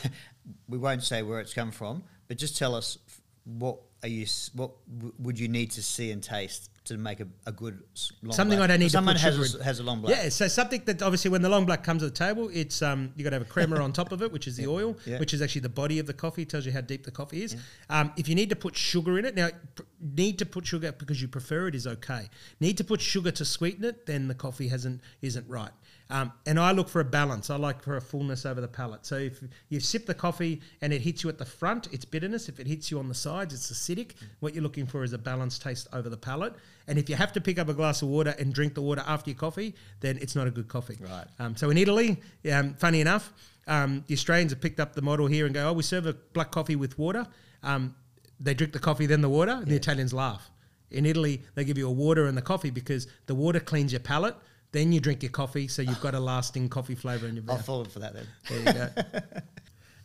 we 0.69 0.77
won't 0.77 1.03
say 1.03 1.23
where 1.23 1.41
it's 1.41 1.55
come 1.55 1.71
from, 1.71 2.03
but 2.29 2.37
just 2.37 2.59
tell 2.59 2.75
us 2.75 2.99
what 3.45 3.79
are 4.03 4.09
you 4.11 4.27
what 4.55 4.73
w- 4.99 5.15
would 5.19 5.39
you 5.39 5.49
need 5.49 5.71
to 5.71 5.83
see 5.83 6.11
and 6.11 6.23
taste 6.23 6.69
to 6.85 6.99
make 6.99 7.21
a, 7.21 7.27
a 7.47 7.53
good 7.53 7.83
long 8.23 8.33
Something 8.35 8.59
black? 8.59 8.65
I 8.65 8.73
don't 8.75 8.81
need 8.81 8.87
to 8.87 8.91
Someone 8.91 9.15
put 9.15 9.23
has 9.23 9.55
a, 9.55 9.65
has 9.65 9.79
a 9.79 9.83
long 9.83 10.03
black. 10.03 10.15
Yeah, 10.17 10.29
so 10.29 10.49
something 10.49 10.83
that 10.85 11.01
obviously 11.03 11.31
when 11.31 11.41
the 11.41 11.49
long 11.49 11.65
black 11.65 11.83
comes 11.83 12.03
to 12.03 12.11
the 12.11 12.15
table, 12.15 12.51
it's 12.53 12.83
um, 12.83 13.13
you 13.17 13.25
got 13.25 13.31
to 13.31 13.37
have 13.37 13.43
a 13.47 13.51
crema 13.51 13.77
on 13.83 13.93
top 13.95 14.13
of 14.13 14.21
it, 14.23 14.31
which 14.31 14.47
is 14.47 14.57
the 14.59 14.67
oil, 14.67 14.97
Yeah. 15.07 15.19
which 15.19 15.33
is 15.33 15.41
actually 15.41 15.63
the 15.63 15.71
body 15.71 15.99
of 15.99 16.07
the 16.07 16.13
coffee. 16.13 16.45
Tells 16.45 16.67
you 16.67 16.73
how 16.73 16.83
deep 16.83 17.05
the 17.05 17.11
coffee 17.11 17.43
is. 17.43 17.57
Um, 17.89 18.13
if 18.19 18.29
you 18.29 18.35
need 18.35 18.51
to 18.51 18.57
put 18.57 18.77
sugar 18.77 19.19
in 19.19 19.25
it, 19.25 19.35
now 19.35 19.49
pr- 19.75 19.83
need 19.99 20.39
to 20.41 20.45
put 20.47 20.67
sugar 20.67 20.93
because 20.93 21.23
you 21.23 21.29
prefer 21.29 21.69
it 21.69 21.75
is 21.75 21.87
okay. 21.87 22.29
Need 22.61 22.77
to 22.77 22.85
put 22.85 23.01
sugar 23.01 23.31
to 23.31 23.45
sweeten 23.47 23.85
it, 23.85 24.05
then 24.05 24.29
the 24.29 24.35
coffee 24.35 24.69
hasn't 24.69 25.01
isn't 25.23 25.49
right. 25.49 25.73
Um, 26.11 26.33
and 26.45 26.59
I 26.59 26.73
look 26.73 26.89
for 26.89 27.01
a 27.01 27.05
balance. 27.05 27.51
I 27.51 27.57
like 27.57 27.83
for 27.83 27.97
a 27.97 28.01
fullness 28.01 28.45
over 28.45 28.61
the 28.61 28.69
palate. 28.69 29.07
So 29.07 29.17
if 29.17 29.43
you 29.69 29.79
sip 29.79 30.07
the 30.07 30.15
coffee 30.15 30.61
and 30.83 30.93
it 30.93 31.01
hits 31.01 31.23
you 31.23 31.31
at 31.31 31.39
the 31.39 31.45
front, 31.45 31.89
it's 31.93 32.05
bitterness. 32.05 32.49
If 32.49 32.59
it 32.59 32.67
hits 32.67 32.91
you 32.91 32.99
on 32.99 33.09
the 33.09 33.15
sides, 33.15 33.55
it's 33.55 33.71
acidic. 33.71 34.13
What 34.41 34.53
you're 34.53 34.63
looking 34.63 34.87
for 34.87 35.05
is 35.05 35.13
a 35.13 35.19
balanced 35.19 35.63
taste 35.63 35.87
over 35.93 36.09
the 36.09 36.17
palate. 36.17 36.55
And 36.89 36.99
if 36.99 37.09
you 37.09 37.15
have 37.15 37.33
to 37.35 37.41
pick 37.41 37.61
up 37.61 37.69
a 37.69 37.75
glass 37.75 38.03
of 38.03 38.09
water 38.09 38.35
and 38.39 38.53
drink 38.53 38.75
the 38.75 38.83
water 38.83 39.05
after 39.07 39.31
your 39.31 39.39
coffee, 39.39 39.75
then 40.01 40.19
it's 40.21 40.35
not 40.35 40.49
a 40.49 40.51
good 40.51 40.67
coffee. 40.67 40.99
Right. 41.01 41.27
Um, 41.39 41.57
so 41.57 41.71
in 41.71 41.79
Italy, 41.79 42.17
um, 42.53 42.75
funny 42.75 43.01
enough, 43.01 43.33
um, 43.69 44.03
the 44.09 44.15
Australians 44.15 44.51
have 44.51 44.61
picked 44.61 44.81
up 44.81 44.95
the 44.95 45.03
model 45.03 45.29
here 45.29 45.47
and 45.47 45.55
go, 45.55 45.69
oh, 45.69 45.73
we 45.73 45.85
serve 45.85 46.07
a 46.07 46.15
black 46.33 46.51
coffee 46.51 46.75
with 46.75 46.99
water. 46.99 47.25
Um, 47.63 47.95
they 48.41 48.55
drink 48.55 48.73
the 48.73 48.81
coffee, 48.81 49.07
then 49.07 49.21
the 49.21 49.29
water, 49.29 49.53
and 49.53 49.67
the 49.67 49.77
Italians 49.77 50.13
laugh. 50.13 50.51
In 50.91 51.07
Italy, 51.07 51.43
they 51.55 51.65
give 51.65 51.79
you 51.79 51.87
a 51.87 51.93
water 51.93 52.27
and 52.27 52.37
the 52.37 52.43
coffee 52.43 52.71
because 52.71 53.07
the 53.27 53.35
water 53.35 53.61
cleans 53.61 53.93
your 53.93 54.01
palate. 54.01 54.35
Then 54.73 54.93
you 54.93 55.01
drink 55.01 55.23
your 55.23 55.33
coffee, 55.33 55.67
so 55.67 55.83
you've 55.83 56.01
got 56.01 56.15
a 56.15 56.21
lasting 56.21 56.69
coffee 56.69 56.95
flavour 56.95 57.27
in 57.27 57.35
your 57.35 57.45
mouth. 57.45 57.59
I'll 57.59 57.63
fall 57.65 57.85
for 57.87 57.99
that 57.99 58.15
then. 58.15 58.27
There 58.49 58.59
you 58.59 58.73
go. 58.73 59.21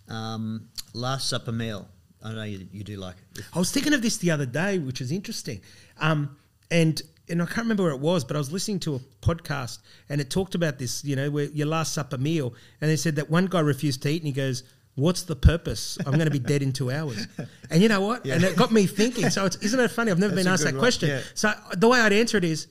Um, 0.08 0.70
last 0.94 1.30
supper 1.30 1.52
meal. 1.52 1.88
I 2.24 2.32
know 2.34 2.44
you, 2.44 2.68
you 2.72 2.84
do 2.84 2.98
like 2.98 3.16
it. 3.36 3.44
I 3.54 3.60
was 3.60 3.72
thinking 3.72 3.94
of 3.94 4.02
this 4.02 4.18
the 4.18 4.32
other 4.32 4.46
day, 4.46 4.78
which 4.80 5.02
is 5.02 5.12
interesting. 5.12 5.62
Um, 6.00 6.38
and 6.72 7.02
and 7.28 7.42
I 7.42 7.46
can't 7.46 7.60
remember 7.60 7.84
where 7.84 7.92
it 7.92 8.00
was, 8.00 8.24
but 8.24 8.36
I 8.36 8.40
was 8.40 8.52
listening 8.52 8.80
to 8.82 8.96
a 8.96 9.00
podcast 9.22 9.80
and 10.10 10.22
it 10.22 10.30
talked 10.30 10.54
about 10.54 10.78
this, 10.78 11.04
you 11.04 11.16
know, 11.16 11.32
where 11.32 11.46
your 11.46 11.66
last 11.66 11.94
supper 11.94 12.20
meal. 12.20 12.54
And 12.82 12.90
they 12.92 12.96
said 12.98 13.16
that 13.16 13.32
one 13.32 13.48
guy 13.48 13.62
refused 13.62 14.04
to 14.04 14.10
eat 14.10 14.22
and 14.22 14.28
he 14.28 14.32
goes, 14.34 14.64
What's 14.94 15.24
the 15.24 15.36
purpose? 15.36 15.98
I'm 16.06 16.14
going 16.14 16.26
to 16.26 16.32
be 16.32 16.40
dead 16.40 16.62
in 16.62 16.72
two 16.72 16.90
hours. 16.90 17.28
And 17.70 17.82
you 17.82 17.90
know 17.90 18.00
what? 18.00 18.26
And 18.30 18.44
it 18.44 18.56
got 18.56 18.72
me 18.72 18.86
thinking. 18.86 19.30
So 19.30 19.46
it's, 19.46 19.58
isn't 19.58 19.80
it 19.80 19.92
funny? 19.92 20.10
I've 20.10 20.20
never 20.20 20.34
That's 20.34 20.46
been 20.46 20.54
asked 20.54 20.64
that 20.64 20.74
one, 20.74 20.80
question. 20.80 21.10
yeah. 21.10 21.22
So 21.34 21.52
the 21.76 21.90
way 21.90 22.00
I'd 22.00 22.14
answer 22.14 22.38
it 22.38 22.46
is, 22.46 22.68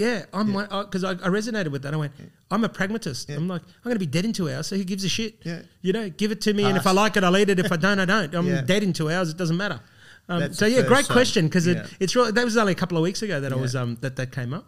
yeah, 0.00 0.24
I'm 0.32 0.52
because 0.84 1.04
I, 1.04 1.12
I 1.12 1.28
resonated 1.38 1.70
with 1.74 1.82
that. 1.82 1.92
I 1.94 1.96
went, 1.96 2.12
I'm 2.50 2.64
a 2.64 2.68
pragmatist. 2.68 3.28
I'm 3.30 3.46
like, 3.54 3.62
I'm 3.62 3.84
going 3.90 3.96
to 4.00 4.06
be 4.08 4.12
dead 4.16 4.24
in 4.24 4.32
two 4.32 4.48
hours. 4.50 4.66
So 4.68 4.76
who 4.76 4.84
gives 4.84 5.04
a 5.04 5.08
shit? 5.08 5.34
Yeah. 5.44 5.62
You 5.82 5.92
know, 5.92 6.08
give 6.08 6.30
it 6.32 6.40
to 6.46 6.52
me, 6.54 6.64
and 6.64 6.76
if 6.76 6.86
I 6.86 6.92
like 6.92 7.16
it, 7.16 7.22
I'll 7.24 7.36
eat 7.36 7.50
it. 7.50 7.58
If 7.58 7.70
I 7.70 7.76
don't, 7.76 7.98
I 8.00 8.04
don't. 8.14 8.34
I'm 8.34 8.46
Yeah. 8.46 8.62
dead 8.62 8.82
in 8.82 8.92
two 8.92 9.10
hours. 9.10 9.28
It 9.30 9.36
doesn't 9.36 9.56
matter. 9.56 9.80
Um, 10.28 10.52
so 10.52 10.64
yeah, 10.66 10.82
great 10.82 11.08
question 11.08 11.46
because 11.46 11.66
Yeah. 11.66 11.74
it, 11.84 11.96
it's 12.00 12.16
really, 12.16 12.32
that 12.32 12.44
was 12.44 12.56
only 12.56 12.72
a 12.72 12.80
couple 12.82 12.96
of 12.96 13.02
weeks 13.02 13.20
ago 13.22 13.40
that 13.40 13.52
I 13.52 13.56
was 13.56 13.74
um, 13.76 13.96
that 14.00 14.16
that 14.16 14.32
came 14.32 14.52
up. 14.54 14.66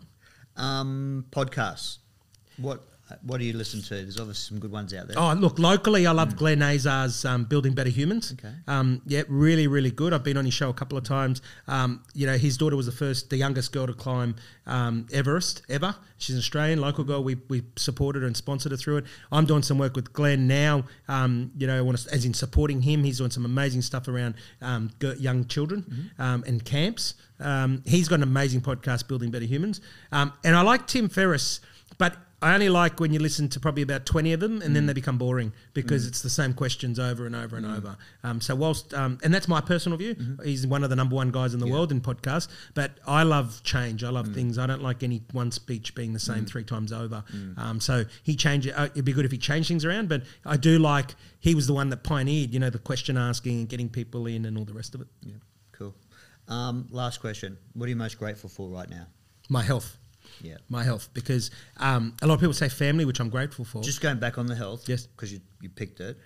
Um, 0.57 1.25
podcasts. 1.31 1.99
What 2.59 2.83
what 3.23 3.39
do 3.39 3.45
you 3.45 3.53
listen 3.53 3.83
to? 3.83 3.95
There's 3.95 4.19
obviously 4.19 4.55
some 4.55 4.59
good 4.59 4.73
ones 4.73 4.95
out 4.95 5.09
there. 5.09 5.19
Oh, 5.19 5.33
look, 5.35 5.59
locally, 5.59 6.07
I 6.07 6.13
love 6.13 6.37
Glenn 6.37 6.63
Azar's 6.63 7.25
um, 7.25 7.45
Building 7.45 7.75
Better 7.75 7.91
Humans. 7.91 8.35
Okay. 8.39 8.53
Um, 8.67 9.03
yeah, 9.07 9.23
really, 9.29 9.67
really 9.67 9.91
good. 9.91 10.13
I've 10.13 10.25
been 10.25 10.37
on 10.37 10.45
his 10.45 10.55
show 10.55 10.69
a 10.69 10.75
couple 10.75 10.97
of 10.99 11.05
times. 11.05 11.43
Um, 11.69 12.03
you 12.15 12.27
know, 12.27 12.37
his 12.37 12.57
daughter 12.57 12.77
was 12.77 12.87
the 12.87 12.93
first, 12.93 13.31
the 13.31 13.37
youngest 13.37 13.73
girl 13.73 13.87
to 13.87 13.95
climb 13.95 14.37
um, 14.67 15.07
Everest 15.13 15.63
ever. 15.69 15.95
She's 16.19 16.37
an 16.37 16.39
Australian, 16.39 16.81
local 16.81 17.05
girl. 17.05 17.25
We, 17.25 17.37
we 17.49 17.63
supported 17.77 18.21
her 18.21 18.27
and 18.27 18.37
sponsored 18.37 18.73
her 18.73 18.79
through 18.79 18.99
it. 18.99 19.05
I'm 19.31 19.47
doing 19.47 19.63
some 19.63 19.79
work 19.79 19.97
with 19.97 20.13
Glenn 20.13 20.47
now, 20.47 20.85
um, 21.09 21.51
you 21.57 21.67
know, 21.67 21.77
I 21.77 21.81
want 21.81 21.99
to, 21.99 22.15
as 22.15 22.25
in 22.25 22.35
supporting 22.35 22.83
him. 22.83 23.03
He's 23.05 23.19
doing 23.19 23.31
some 23.31 23.45
amazing 23.45 23.83
stuff 23.83 24.09
around 24.09 24.35
um, 24.61 24.91
young 25.19 25.47
children 25.47 26.11
um, 26.19 26.45
and 26.47 26.65
camps. 26.65 27.15
Um, 27.41 27.83
he's 27.87 28.09
got 28.09 28.17
an 28.17 28.23
amazing 28.23 28.61
podcast, 28.61 29.09
Building 29.09 29.31
Better 29.31 29.45
Humans. 29.45 29.81
Um, 30.13 30.33
and 30.45 30.55
I 30.55 30.63
like 30.63 30.87
Tim 30.87 31.09
Ferriss, 31.09 31.61
but 31.99 32.17
I 32.43 32.55
only 32.55 32.69
like 32.69 32.99
when 33.01 33.13
you 33.13 33.21
listen 33.21 33.49
to 33.51 33.61
probably 33.61 33.83
about 33.83 34.05
20 34.05 34.33
of 34.33 34.41
them 34.41 34.61
and 34.63 34.75
then 34.75 34.87
they 34.87 34.93
become 34.93 35.17
boring 35.17 35.53
because 35.75 36.07
it's 36.07 36.23
the 36.23 36.29
same 36.31 36.53
questions 36.53 36.99
over 36.99 37.25
and 37.25 37.37
over 37.37 37.57
and 37.57 37.65
over. 37.65 37.97
Um, 38.25 38.41
so, 38.41 38.55
whilst, 38.57 38.93
um, 38.93 39.19
and 39.23 39.33
that's 39.33 39.47
my 39.47 39.61
personal 39.61 39.97
view, 39.97 40.17
he's 40.45 40.67
one 40.67 40.83
of 40.83 40.91
the 40.91 40.97
number 40.97 41.15
one 41.15 41.31
guys 41.31 41.55
in 41.55 41.61
the 41.61 41.67
world 41.69 41.93
in 41.93 42.01
podcasts, 42.01 42.49
but 42.75 42.99
I 43.07 43.23
love 43.23 43.63
change. 43.63 44.03
I 44.03 44.11
love 44.11 44.29
things. 44.35 44.59
I 44.59 44.67
don't 44.67 44.83
like 44.83 45.03
any 45.03 45.23
one 45.33 45.53
speech 45.53 45.95
being 45.95 46.13
the 46.13 46.19
same 46.19 46.45
three 46.45 46.65
times 46.65 46.93
over. 46.93 47.23
Um, 47.57 47.81
so, 47.81 48.05
he 48.25 48.35
changed 48.37 48.67
it. 48.67 48.73
Uh, 48.73 48.87
it'd 48.87 49.05
be 49.05 49.13
good 49.13 49.25
if 49.25 49.31
he 49.33 49.39
changed 49.39 49.69
things 49.69 49.85
around, 49.85 50.09
but 50.09 50.23
I 50.45 50.57
do 50.57 50.79
like 50.79 51.15
he 51.39 51.55
was 51.55 51.67
the 51.67 51.75
one 51.75 51.91
that 51.91 52.03
pioneered, 52.03 52.53
you 52.53 52.59
know, 52.61 52.71
the 52.71 52.79
question 52.79 53.17
asking 53.17 53.61
and 53.61 53.69
getting 53.69 53.89
people 53.89 54.27
in 54.27 54.45
and 54.47 54.59
all 54.59 54.65
the 54.65 54.75
rest 54.75 54.95
of 54.95 55.01
it. 55.01 55.07
Yeah, 55.23 55.35
cool. 55.73 55.95
Um, 56.49 56.89
last 56.91 57.21
question. 57.21 57.57
What 57.75 57.87
are 57.87 57.91
you 57.91 57.97
most 57.97 58.19
grateful 58.19 58.49
for 58.51 58.69
right 58.69 58.91
now? 58.91 59.07
My 59.49 59.63
health. 59.63 59.97
Yeah. 60.43 60.57
my 60.69 60.83
health 60.85 61.09
because 61.15 61.51
um, 61.79 62.15
a 62.21 62.27
lot 62.27 62.35
of 62.35 62.41
people 62.41 62.53
say 62.55 62.69
family, 62.69 63.05
which 63.05 63.21
I'm 63.21 63.31
grateful 63.31 63.65
for. 63.65 63.83
Just 63.83 64.01
going 64.01 64.19
back 64.19 64.37
on 64.39 64.47
the 64.47 64.55
health, 64.55 64.89
Yes. 64.89 65.07
because 65.07 65.33
you, 65.33 65.41
you 65.61 65.69
picked 65.69 66.01
it. 66.01 66.19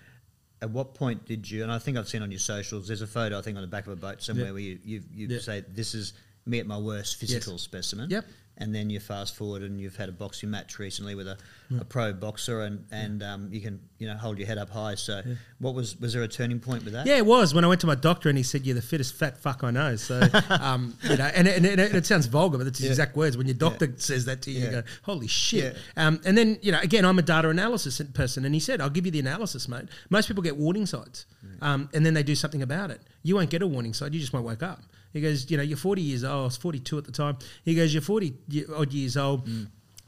At 0.62 0.70
what 0.70 0.94
point 0.94 1.26
did 1.26 1.48
you? 1.50 1.62
And 1.62 1.70
I 1.70 1.79
think 1.79 1.98
I've 1.98 2.09
seen 2.09 2.22
on 2.22 2.31
your 2.31 2.40
socials. 2.40 2.88
There's 2.88 3.02
a 3.02 3.07
photo 3.07 3.38
I 3.38 3.42
think 3.42 3.57
on 3.57 3.62
the 3.62 3.68
back 3.68 3.87
of 3.87 3.92
a 3.92 3.96
boat 3.96 4.22
somewhere 4.22 4.46
Yeah. 4.46 4.52
where 4.52 4.61
you 4.62 4.79
you, 4.83 5.02
you 5.12 5.29
Yeah. 5.29 5.38
say 5.40 5.64
this 5.68 5.94
is 5.94 6.14
me 6.46 6.59
at 6.61 6.66
my 6.66 6.79
worst 6.79 7.16
physical 7.16 7.59
specimen. 7.59 8.09
Yep. 8.11 8.24
And 8.59 8.75
then 8.75 8.88
you 8.88 9.01
fast 9.01 9.37
forward 9.37 9.62
and 9.62 9.79
you've 9.79 9.97
had 9.97 10.09
a 10.09 10.12
boxing 10.12 10.51
match 10.51 10.79
recently 10.79 11.14
with 11.14 11.29
a, 11.29 11.37
a 11.79 11.85
pro 11.85 12.14
boxer 12.14 12.62
and 12.62 12.87
and 12.90 13.23
um, 13.23 13.49
you 13.53 13.61
can 13.61 13.81
you 13.99 14.07
know 14.07 14.16
hold 14.16 14.38
your 14.38 14.47
head 14.47 14.57
up 14.57 14.71
high. 14.71 14.95
So 14.95 15.21
what 15.59 15.75
was 15.75 15.95
was 16.01 16.14
there 16.14 16.23
a 16.23 16.29
turning 16.29 16.59
point 16.59 16.83
with 16.83 16.95
that? 16.95 17.07
Yeah, 17.07 17.16
it 17.19 17.27
was 17.27 17.53
when 17.53 17.64
I 17.64 17.69
went 17.69 17.83
to 17.83 17.87
my 17.87 17.95
doctor 17.95 18.31
and 18.31 18.38
he 18.38 18.42
said, 18.42 18.64
"You're 18.64 18.75
the 18.75 18.81
fittest 18.81 19.14
fat 19.14 19.37
fuck 19.37 19.62
I 19.62 19.71
know." 19.71 19.97
So, 19.97 20.23
um, 20.49 20.95
you 21.03 21.16
know, 21.19 21.27
and, 21.35 21.47
and, 21.47 21.66
and 21.66 21.81
it 21.81 22.07
sounds 22.07 22.25
vulgar, 22.27 22.57
but 22.57 22.64
that's 22.64 22.79
his 22.79 22.87
Yeah. 22.87 22.92
exact 22.92 23.14
words. 23.14 23.37
When 23.37 23.47
your 23.47 23.57
doctor 23.57 23.92
says 23.99 24.25
that 24.25 24.40
to 24.42 24.51
you, 24.51 24.61
Yeah. 24.61 24.64
you 24.64 24.71
go, 24.71 24.83
"Holy 25.03 25.27
shit!" 25.29 25.77
Yeah. 25.97 26.07
Um, 26.07 26.21
and 26.25 26.38
then, 26.38 26.59
you 26.62 26.73
know, 26.73 26.81
again, 26.81 27.05
I'm 27.05 27.19
a 27.19 27.23
data 27.23 27.51
analysis 27.51 28.01
person, 28.14 28.47
and 28.47 28.55
he 28.55 28.61
said, 28.61 28.81
"I'll 28.81 28.88
give 28.88 29.05
you 29.05 29.12
the 29.12 29.21
analysis, 29.21 29.69
mate." 29.69 29.85
Most 30.09 30.29
people 30.29 30.42
get 30.42 30.57
warning 30.57 30.87
signs, 30.87 31.27
um, 31.61 31.90
and 31.92 32.07
then 32.07 32.14
they 32.14 32.23
do 32.23 32.35
something 32.35 32.62
about 32.62 32.90
it. 32.90 33.03
You 33.23 33.35
won't 33.35 33.51
get 33.51 33.61
a 33.61 33.66
warning 33.66 33.92
sign; 33.92 34.14
you 34.14 34.21
just 34.21 34.33
won't 34.33 34.47
wake 34.47 34.62
up. 34.62 34.81
He 35.12 35.21
goes, 35.21 35.51
"You 35.51 35.57
know, 35.57 35.62
you're 35.62 35.77
40 35.77 36.03
years 36.03 36.25
old. 36.25 36.42
I 36.42 36.45
was 36.45 36.57
42 36.57 36.99
at 36.99 37.05
the 37.05 37.12
time." 37.12 37.38
He 37.64 37.75
goes, 37.75 37.92
"You're 37.92 38.03
40 38.03 38.35
odd 38.75 38.92
years 38.92 39.16
old." 39.16 39.49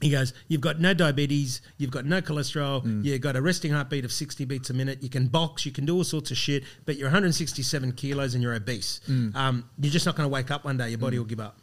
He 0.00 0.10
goes, 0.10 0.32
You've 0.46 0.60
got 0.60 0.78
no 0.78 0.94
diabetes, 0.94 1.60
you've 1.76 1.90
got 1.90 2.04
no 2.06 2.20
cholesterol, 2.22 3.04
you've 3.04 3.20
got 3.20 3.34
a 3.34 3.42
resting 3.42 3.72
heartbeat 3.72 4.04
of 4.04 4.12
60 4.12 4.44
beats 4.44 4.70
a 4.70 4.72
minute, 4.72 5.02
you 5.02 5.08
can 5.08 5.26
box, 5.26 5.66
you 5.66 5.72
can 5.72 5.86
do 5.86 5.96
all 5.96 6.04
sorts 6.04 6.30
of 6.30 6.36
shit, 6.36 6.62
but 6.86 6.96
you're 6.96 7.08
167 7.08 7.92
kilos 7.92 8.34
and 8.34 8.40
you're 8.40 8.54
obese. 8.54 9.00
Um, 9.34 9.68
you're 9.80 9.90
just 9.90 10.06
not 10.06 10.14
going 10.14 10.28
to 10.28 10.32
wake 10.32 10.52
up 10.52 10.64
one 10.64 10.76
day, 10.76 10.90
your 10.90 10.98
body 10.98 11.18
will 11.18 11.24
give 11.26 11.40
up. 11.40 11.58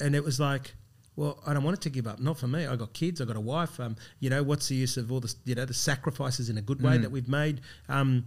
And 0.00 0.14
it 0.14 0.22
was 0.22 0.38
like, 0.38 0.74
well, 1.16 1.42
I 1.46 1.54
don't 1.54 1.62
want 1.64 1.78
it 1.78 1.80
to 1.84 1.88
give 1.90 2.06
up. 2.06 2.20
Not 2.20 2.38
for 2.38 2.46
me. 2.46 2.66
I 2.66 2.76
got 2.76 2.92
kids. 2.92 3.22
I 3.22 3.24
got 3.24 3.36
a 3.36 3.40
wife. 3.40 3.80
Um, 3.80 3.96
you 4.20 4.28
know, 4.28 4.42
what's 4.42 4.68
the 4.68 4.74
use 4.74 4.98
of 4.98 5.10
all 5.10 5.20
the 5.20 5.34
you 5.44 5.54
know 5.54 5.64
the 5.64 5.74
sacrifices 5.74 6.50
in 6.50 6.58
a 6.58 6.62
good 6.62 6.82
way 6.82 6.96
that 6.98 7.10
we've 7.10 7.28
made? 7.28 7.60
Um, 7.88 8.26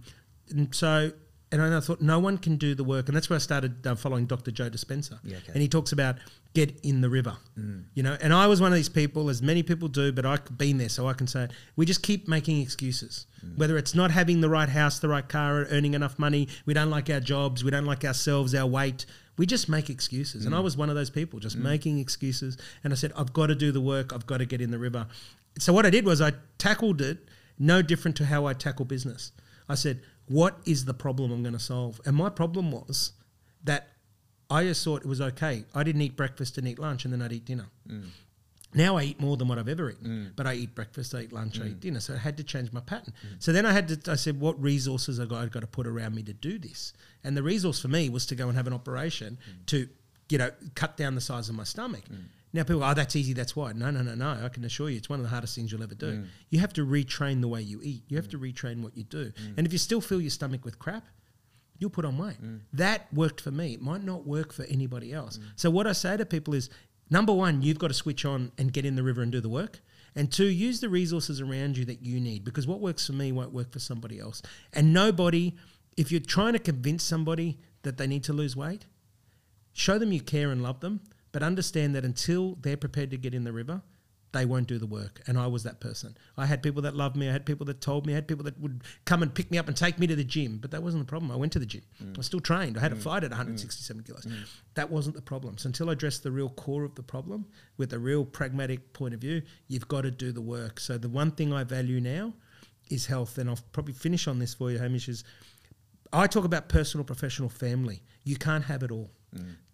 and 0.50 0.74
so, 0.74 1.12
and 1.52 1.62
I 1.62 1.80
thought 1.80 2.00
no 2.00 2.18
one 2.18 2.38
can 2.38 2.56
do 2.56 2.74
the 2.74 2.82
work, 2.82 3.08
and 3.08 3.16
that's 3.16 3.30
where 3.30 3.36
I 3.36 3.40
started 3.40 3.86
uh, 3.86 3.94
following 3.94 4.26
Dr. 4.26 4.50
Joe 4.50 4.68
Dispenza. 4.68 5.18
Yeah, 5.22 5.36
okay. 5.36 5.52
And 5.52 5.62
he 5.62 5.68
talks 5.68 5.92
about 5.92 6.16
get 6.54 6.80
in 6.82 7.02
the 7.02 7.08
river. 7.08 7.36
Mm. 7.58 7.84
You 7.94 8.02
know, 8.02 8.16
and 8.20 8.32
I 8.32 8.46
was 8.46 8.60
one 8.60 8.72
of 8.72 8.76
these 8.76 8.88
people, 8.88 9.28
as 9.28 9.42
many 9.42 9.62
people 9.62 9.88
do, 9.88 10.10
but 10.10 10.26
I've 10.26 10.58
been 10.58 10.78
there, 10.78 10.88
so 10.88 11.06
I 11.06 11.12
can 11.12 11.26
say 11.26 11.44
it. 11.44 11.52
we 11.76 11.86
just 11.86 12.02
keep 12.02 12.26
making 12.26 12.60
excuses. 12.60 13.26
Mm. 13.44 13.58
Whether 13.58 13.76
it's 13.76 13.94
not 13.94 14.10
having 14.10 14.40
the 14.40 14.48
right 14.48 14.68
house, 14.68 14.98
the 14.98 15.08
right 15.08 15.28
car, 15.28 15.60
or 15.60 15.64
earning 15.66 15.94
enough 15.94 16.18
money, 16.18 16.48
we 16.64 16.74
don't 16.74 16.90
like 16.90 17.08
our 17.10 17.20
jobs, 17.20 17.62
we 17.62 17.70
don't 17.70 17.86
like 17.86 18.04
ourselves, 18.04 18.54
our 18.54 18.66
weight. 18.66 19.06
We 19.38 19.46
just 19.46 19.68
make 19.68 19.90
excuses. 19.90 20.46
And 20.46 20.54
I 20.54 20.58
mm. 20.58 20.64
was 20.64 20.76
one 20.76 20.88
of 20.88 20.96
those 20.96 21.10
people, 21.10 21.38
just 21.38 21.56
making 21.56 21.98
excuses. 21.98 22.56
And 22.82 22.92
I 22.92 22.96
said, 22.96 23.12
I've 23.16 23.32
got 23.32 23.48
to 23.48 23.54
do 23.54 23.70
the 23.70 23.82
work, 23.82 24.12
I've 24.12 24.26
got 24.26 24.38
to 24.38 24.46
get 24.46 24.60
in 24.60 24.70
the 24.70 24.78
river. 24.78 25.06
So 25.58 25.72
what 25.72 25.86
I 25.86 25.90
did 25.90 26.06
was 26.06 26.20
I 26.20 26.32
tackled 26.58 27.00
it 27.00 27.18
no 27.58 27.82
different 27.82 28.16
to 28.18 28.26
how 28.26 28.46
I 28.46 28.52
tackle 28.52 28.84
business. 28.84 29.32
I 29.68 29.74
said, 29.74 30.02
what 30.28 30.58
is 30.64 30.84
the 30.84 30.94
problem 30.94 31.32
I'm 31.32 31.42
going 31.42 31.52
to 31.52 31.58
solve? 31.58 32.00
And 32.04 32.16
my 32.16 32.28
problem 32.28 32.72
was 32.72 33.12
that 33.64 33.88
I 34.50 34.64
just 34.64 34.84
thought 34.84 35.02
it 35.02 35.08
was 35.08 35.20
okay. 35.20 35.64
I 35.74 35.82
didn't 35.82 36.02
eat 36.02 36.16
breakfast 36.16 36.58
and 36.58 36.68
eat 36.68 36.78
lunch, 36.78 37.04
and 37.04 37.12
then 37.12 37.22
I'd 37.22 37.32
eat 37.32 37.44
dinner. 37.44 37.66
Mm. 37.88 38.08
Now 38.74 38.96
I 38.96 39.04
eat 39.04 39.20
more 39.20 39.36
than 39.36 39.48
what 39.48 39.58
I've 39.58 39.68
ever 39.68 39.90
eaten, 39.90 40.08
mm. 40.08 40.36
but 40.36 40.46
I 40.46 40.54
eat 40.54 40.74
breakfast, 40.74 41.14
I 41.14 41.22
eat 41.22 41.32
lunch, 41.32 41.58
I 41.60 41.66
eat 41.66 41.76
mm. 41.76 41.80
dinner. 41.80 42.00
So 42.00 42.14
I 42.14 42.18
had 42.18 42.36
to 42.36 42.44
change 42.44 42.72
my 42.72 42.80
pattern. 42.80 43.14
So 43.38 43.52
then 43.52 43.64
I 43.64 43.72
had 43.72 43.88
to, 43.88 44.12
I 44.12 44.16
said, 44.16 44.38
what 44.38 44.60
resources 44.60 45.18
I 45.18 45.24
got, 45.24 45.42
I 45.42 45.46
got 45.46 45.60
to 45.60 45.66
put 45.66 45.86
around 45.86 46.14
me 46.14 46.22
to 46.24 46.34
do 46.34 46.58
this? 46.58 46.92
And 47.24 47.36
the 47.36 47.42
resource 47.42 47.80
for 47.80 47.88
me 47.88 48.08
was 48.10 48.26
to 48.26 48.34
go 48.34 48.48
and 48.48 48.56
have 48.56 48.66
an 48.66 48.72
operation 48.72 49.38
to, 49.66 49.88
you 50.28 50.38
know, 50.38 50.50
cut 50.74 50.96
down 50.96 51.14
the 51.14 51.20
size 51.20 51.48
of 51.48 51.54
my 51.54 51.64
stomach. 51.64 52.02
Now 52.56 52.62
people 52.62 52.80
go, 52.80 52.88
oh, 52.88 52.94
that's 52.94 53.14
easy, 53.14 53.34
that's 53.34 53.54
why. 53.54 53.72
No, 53.72 53.90
no, 53.90 54.02
no, 54.02 54.14
no. 54.14 54.40
I 54.42 54.48
can 54.48 54.64
assure 54.64 54.88
you, 54.88 54.96
it's 54.96 55.10
one 55.10 55.18
of 55.18 55.24
the 55.24 55.28
hardest 55.28 55.54
things 55.54 55.70
you'll 55.70 55.82
ever 55.82 55.94
do. 55.94 56.12
Mm. 56.12 56.26
You 56.48 56.60
have 56.60 56.72
to 56.72 56.86
retrain 56.86 57.42
the 57.42 57.48
way 57.48 57.60
you 57.60 57.80
eat. 57.82 58.04
You 58.08 58.16
have 58.16 58.28
mm. 58.28 58.30
to 58.30 58.38
retrain 58.38 58.82
what 58.82 58.96
you 58.96 59.04
do. 59.04 59.26
Mm. 59.26 59.58
And 59.58 59.66
if 59.66 59.72
you 59.72 59.78
still 59.78 60.00
fill 60.00 60.20
your 60.20 60.30
stomach 60.30 60.64
with 60.64 60.78
crap, 60.78 61.06
you'll 61.78 61.90
put 61.90 62.06
on 62.06 62.16
weight. 62.16 62.36
That 62.72 63.12
worked 63.12 63.40
for 63.42 63.50
me. 63.50 63.74
It 63.74 63.82
might 63.82 64.02
not 64.02 64.26
work 64.26 64.52
for 64.52 64.64
anybody 64.64 65.12
else. 65.12 65.38
So 65.56 65.68
what 65.68 65.86
I 65.86 65.92
say 65.92 66.16
to 66.16 66.24
people 66.24 66.54
is 66.54 66.70
number 67.10 67.32
one, 67.32 67.60
you've 67.60 67.78
got 67.78 67.88
to 67.88 67.94
switch 67.94 68.24
on 68.24 68.52
and 68.56 68.72
get 68.72 68.86
in 68.86 68.96
the 68.96 69.02
river 69.02 69.20
and 69.20 69.30
do 69.30 69.40
the 69.42 69.50
work. 69.50 69.80
And 70.14 70.32
two, 70.32 70.46
use 70.46 70.80
the 70.80 70.88
resources 70.88 71.42
around 71.42 71.76
you 71.76 71.84
that 71.84 72.00
you 72.02 72.18
need 72.18 72.42
because 72.42 72.66
what 72.66 72.80
works 72.80 73.06
for 73.06 73.12
me 73.12 73.32
won't 73.32 73.52
work 73.52 73.70
for 73.70 73.80
somebody 73.80 74.18
else. 74.18 74.40
And 74.72 74.94
nobody, 74.94 75.54
if 75.98 76.10
you're 76.10 76.20
trying 76.20 76.54
to 76.54 76.58
convince 76.58 77.04
somebody 77.04 77.58
that 77.82 77.98
they 77.98 78.06
need 78.06 78.24
to 78.24 78.32
lose 78.32 78.56
weight, 78.56 78.86
show 79.74 79.98
them 79.98 80.12
you 80.12 80.22
care 80.22 80.50
and 80.50 80.62
love 80.62 80.80
them, 80.80 81.00
but 81.36 81.42
understand 81.42 81.94
that 81.94 82.02
until 82.02 82.56
they're 82.62 82.78
prepared 82.78 83.10
to 83.10 83.18
get 83.18 83.34
in 83.34 83.44
the 83.44 83.52
river, 83.52 83.82
they 84.32 84.46
won't 84.46 84.66
do 84.66 84.78
the 84.78 84.86
work. 84.86 85.20
And 85.26 85.38
I 85.38 85.48
was 85.48 85.64
that 85.64 85.80
person. 85.80 86.16
I 86.38 86.46
had 86.46 86.62
people 86.62 86.80
that 86.80 86.96
loved 86.96 87.14
me. 87.14 87.28
I 87.28 87.32
had 87.32 87.44
people 87.44 87.66
that 87.66 87.82
told 87.82 88.06
me. 88.06 88.14
I 88.14 88.16
had 88.16 88.26
people 88.26 88.44
that 88.44 88.58
would 88.58 88.82
come 89.04 89.22
and 89.22 89.34
pick 89.34 89.50
me 89.50 89.58
up 89.58 89.68
and 89.68 89.76
take 89.76 89.98
me 89.98 90.06
to 90.06 90.16
the 90.16 90.24
gym. 90.24 90.56
But 90.56 90.70
that 90.70 90.82
wasn't 90.82 91.04
the 91.04 91.10
problem. 91.10 91.30
I 91.30 91.36
went 91.36 91.52
to 91.52 91.58
the 91.58 91.66
gym. 91.66 91.82
Mm. 92.02 92.14
I 92.14 92.16
was 92.16 92.24
still 92.24 92.40
trained. 92.40 92.78
I 92.78 92.80
had 92.80 92.92
a 92.92 92.94
mm. 92.94 93.02
fight 93.02 93.22
at 93.22 93.32
mm. 93.32 93.36
167 93.36 94.04
kilos. 94.04 94.26
That 94.76 94.90
wasn't 94.90 95.14
the 95.14 95.20
problem. 95.20 95.58
So 95.58 95.66
until 95.66 95.90
I 95.90 95.92
addressed 95.92 96.22
the 96.22 96.30
real 96.30 96.48
core 96.48 96.84
of 96.84 96.94
the 96.94 97.02
problem 97.02 97.44
with 97.76 97.92
a 97.92 97.98
real 97.98 98.24
pragmatic 98.24 98.94
point 98.94 99.12
of 99.12 99.20
view, 99.20 99.42
you've 99.68 99.88
got 99.88 100.04
to 100.04 100.10
do 100.10 100.32
the 100.32 100.40
work. 100.40 100.80
So 100.80 100.96
the 100.96 101.10
one 101.10 101.32
thing 101.32 101.52
I 101.52 101.64
value 101.64 102.00
now 102.00 102.32
is 102.88 103.04
health. 103.04 103.36
And 103.36 103.50
I'll 103.50 103.58
probably 103.72 103.92
finish 103.92 104.26
on 104.26 104.38
this 104.38 104.54
for 104.54 104.70
you, 104.70 104.78
Hamish, 104.78 105.10
is 105.10 105.22
I 106.14 106.28
talk 106.28 106.46
about 106.46 106.70
personal, 106.70 107.04
professional, 107.04 107.50
family. 107.50 108.02
You 108.24 108.36
can't 108.36 108.64
have 108.64 108.82
it 108.82 108.90
all. 108.90 109.10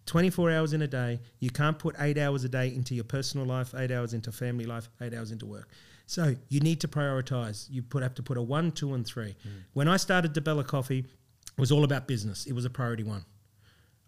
24 0.05 0.51
hours 0.51 0.73
in 0.73 0.81
a 0.81 0.87
day, 0.87 1.19
you 1.39 1.49
can't 1.49 1.79
put 1.79 1.95
eight 1.99 2.17
hours 2.17 2.43
a 2.43 2.49
day 2.49 2.67
into 2.67 2.93
your 2.93 3.03
personal 3.05 3.45
life, 3.45 3.73
eight 3.75 3.91
hours 3.91 4.13
into 4.13 4.31
family 4.31 4.65
life, 4.65 4.89
eight 5.01 5.13
hours 5.13 5.31
into 5.31 5.45
work. 5.45 5.69
So 6.05 6.35
you 6.49 6.59
need 6.59 6.81
to 6.81 6.87
prioritize. 6.87 7.67
You 7.69 7.81
put 7.81 8.03
have 8.03 8.15
to 8.15 8.23
put 8.23 8.37
a 8.37 8.41
one, 8.41 8.71
two, 8.71 8.93
and 8.93 9.05
three. 9.05 9.35
Hmm. 9.43 9.49
When 9.73 9.87
I 9.87 9.97
started 9.97 10.33
Di 10.33 10.41
Bella 10.41 10.63
Coffee, 10.63 10.99
it 10.99 11.59
was 11.59 11.71
all 11.71 11.83
about 11.83 12.07
business. 12.07 12.45
It 12.45 12.53
was 12.53 12.65
a 12.65 12.69
priority 12.69 13.03
one. 13.03 13.25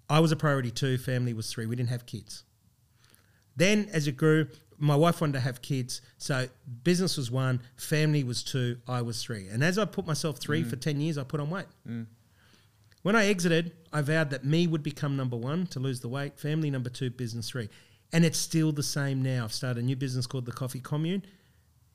I 0.10 0.20
was 0.20 0.32
a 0.32 0.36
priority 0.36 0.72
two, 0.72 0.98
family 0.98 1.34
was 1.34 1.52
three. 1.52 1.66
We 1.66 1.76
didn't 1.76 1.90
have 1.90 2.06
kids. 2.06 2.44
Then 3.56 3.88
as 3.92 4.08
it 4.08 4.18
grew, 4.18 4.48
my 4.78 4.96
wife 4.96 5.22
wanted 5.22 5.34
to 5.34 5.40
have 5.40 5.62
kids. 5.62 6.02
So 6.18 6.48
business 6.84 7.18
was 7.18 7.32
one, 7.32 7.62
family 7.78 8.24
was 8.24 8.44
two, 8.44 8.78
I 8.88 9.02
was 9.02 9.24
three. 9.24 9.48
And 9.48 9.64
as 9.64 9.78
I 9.78 9.86
put 9.86 10.06
myself 10.06 10.38
three 10.38 10.64
hmm. 10.64 10.70
for 10.70 10.76
10 10.76 11.00
years, 11.00 11.18
I 11.18 11.24
put 11.24 11.40
on 11.40 11.50
weight. 11.50 11.66
Hmm. 11.88 12.04
When 13.06 13.16
I 13.16 13.28
exited, 13.28 13.72
I 13.94 14.02
vowed 14.02 14.32
that 14.32 14.44
me 14.46 14.66
would 14.66 14.82
become 14.82 15.16
number 15.16 15.36
one 15.38 15.68
to 15.68 15.80
lose 15.80 16.00
the 16.00 16.08
weight, 16.10 16.40
family 16.40 16.72
number 16.72 16.90
two, 16.90 17.12
business 17.12 17.48
three. 17.48 17.70
And 18.12 18.26
it's 18.26 18.40
still 18.40 18.72
the 18.72 18.82
same 18.82 19.22
now. 19.22 19.44
I've 19.44 19.54
started 19.54 19.84
a 19.84 19.86
new 19.86 19.96
business 19.96 20.26
called 20.26 20.48
the 20.48 20.52
Coffee 20.52 20.80
Commune. 20.80 21.24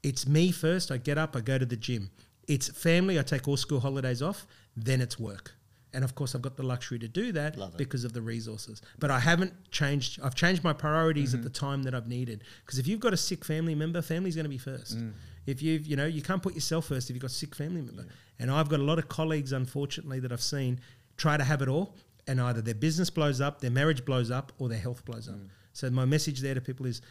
It's 0.04 0.24
me 0.28 0.52
first. 0.52 0.92
I 0.92 0.98
get 0.98 1.18
up, 1.18 1.34
I 1.34 1.40
go 1.40 1.58
to 1.58 1.66
the 1.66 1.74
gym. 1.74 2.12
It's 2.46 2.68
family. 2.68 3.18
I 3.18 3.22
take 3.22 3.48
all 3.48 3.56
school 3.56 3.80
holidays 3.80 4.22
off. 4.22 4.46
Then 4.76 5.00
it's 5.00 5.18
work. 5.18 5.56
And 5.92 6.04
of 6.04 6.14
course, 6.14 6.36
I've 6.36 6.42
got 6.42 6.56
the 6.56 6.62
luxury 6.62 7.00
to 7.00 7.08
do 7.08 7.32
that 7.32 7.56
because 7.76 8.04
of 8.04 8.12
the 8.12 8.22
resources. 8.22 8.80
But 9.00 9.10
I 9.10 9.18
haven't 9.18 9.52
changed. 9.72 10.20
I've 10.22 10.36
changed 10.36 10.62
my 10.62 10.72
priorities 10.72 11.30
Mm-hmm. 11.30 11.38
at 11.38 11.42
the 11.42 11.50
time 11.50 11.82
that 11.82 11.94
I've 11.96 12.06
needed. 12.06 12.44
Because 12.64 12.78
if 12.78 12.86
you've 12.86 13.00
got 13.00 13.12
a 13.12 13.16
sick 13.16 13.44
family 13.44 13.74
member, 13.74 14.00
family's 14.00 14.36
going 14.36 14.44
to 14.44 14.48
be 14.48 14.58
first. 14.58 14.96
Mm. 14.96 15.14
If 15.46 15.60
you've, 15.60 15.86
you 15.88 15.96
know, 15.96 16.06
you 16.06 16.22
can't 16.22 16.40
put 16.40 16.54
yourself 16.54 16.86
first 16.86 17.10
if 17.10 17.14
you've 17.16 17.22
got 17.22 17.32
a 17.32 17.34
sick 17.34 17.56
family 17.56 17.82
member. 17.82 18.06
And 18.38 18.48
I've 18.52 18.68
got 18.68 18.78
a 18.78 18.84
lot 18.84 19.00
of 19.00 19.08
colleagues, 19.08 19.50
unfortunately, 19.50 20.20
that 20.20 20.30
I've 20.30 20.40
seen 20.40 20.78
try 21.20 21.36
to 21.36 21.44
have 21.44 21.60
it 21.60 21.68
all, 21.68 21.94
and 22.26 22.40
either 22.40 22.62
their 22.62 22.74
business 22.74 23.10
blows 23.10 23.40
up, 23.40 23.60
their 23.60 23.70
marriage 23.70 24.04
blows 24.04 24.30
up, 24.30 24.52
or 24.58 24.68
their 24.68 24.78
health 24.78 25.04
blows 25.04 25.28
up. 25.28 25.34
Mm. 25.34 25.48
So 25.72 25.90
my 25.90 26.04
message 26.04 26.40
there 26.40 26.54
to 26.54 26.60
people 26.60 26.86
is 26.86 27.02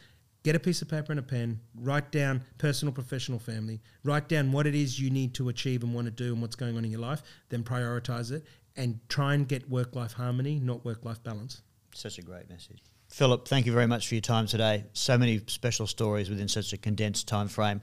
get 0.43 0.55
a 0.55 0.59
piece 0.59 0.81
of 0.81 0.89
paper 0.89 1.11
and 1.11 1.19
a 1.19 1.23
pen, 1.23 1.59
write 1.75 2.11
down 2.11 2.43
personal, 2.57 2.93
professional, 2.93 3.39
family, 3.39 3.81
write 4.03 4.27
down 4.27 4.51
what 4.51 4.65
it 4.65 4.73
is 4.73 4.99
you 4.99 5.09
need 5.09 5.33
to 5.35 5.49
achieve 5.49 5.83
and 5.83 5.93
want 5.93 6.05
to 6.05 6.11
do 6.11 6.33
and 6.33 6.41
what's 6.41 6.55
going 6.55 6.75
on 6.75 6.83
in 6.83 6.91
your 6.91 6.99
life, 6.99 7.21
then 7.49 7.63
prioritize 7.63 8.31
it 8.31 8.45
and 8.75 8.99
try 9.09 9.33
and 9.33 9.47
get 9.47 9.69
work 9.69 9.95
life 9.95 10.13
harmony, 10.13 10.59
not 10.59 10.83
work 10.83 11.05
life 11.05 11.21
balance. 11.23 11.61
Such 11.93 12.17
a 12.17 12.21
great 12.21 12.49
message. 12.49 12.81
Philip, 13.09 13.47
thank 13.47 13.65
you 13.65 13.73
very 13.73 13.87
much 13.87 14.07
for 14.07 14.15
your 14.15 14.21
time 14.21 14.47
today. 14.47 14.85
So 14.93 15.17
many 15.17 15.41
special 15.47 15.87
stories 15.87 16.29
within 16.29 16.47
such 16.47 16.73
a 16.73 16.77
condensed 16.77 17.27
time 17.27 17.47
frame. 17.47 17.81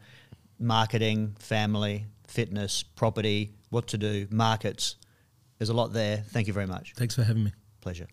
Marketing, 0.59 1.37
family, 1.39 2.07
fitness, 2.27 2.83
property, 2.83 3.53
what 3.71 3.89
to 3.89 3.99
do, 3.99 4.27
markets. 4.31 4.97
There's 5.59 5.71
a 5.71 5.75
lot 5.75 5.92
there. 5.92 6.19
Thank 6.29 6.47
you 6.47 6.53
very 6.53 6.66
much. 6.66 6.95
Thanks 6.97 7.14
for 7.14 7.23
having 7.23 7.45
me. 7.45 7.53
Pleasure. 7.81 8.09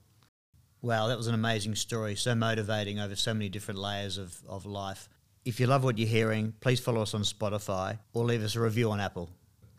Wow, 0.82 1.08
that 1.08 1.17
was 1.17 1.27
an 1.27 1.34
amazing 1.34 1.75
story. 1.75 2.15
So 2.15 2.36
motivating 2.36 2.99
over 2.99 3.15
so 3.15 3.34
many 3.34 3.49
different 3.49 3.79
layers 3.79 4.17
of, 4.17 4.38
of 4.47 4.65
life. 4.65 5.08
If 5.45 5.60
you 5.60 5.67
love 5.67 5.84
what 5.84 5.97
you're 5.97 6.08
hearing, 6.08 6.53
please 6.60 6.79
follow 6.79 7.01
us 7.01 7.13
on 7.13 7.21
Spotify 7.21 7.99
or 8.13 8.25
leave 8.25 8.43
us 8.43 8.56
a 8.56 8.62
review 8.62 8.91
on 8.91 8.99
Apple. 8.99 9.29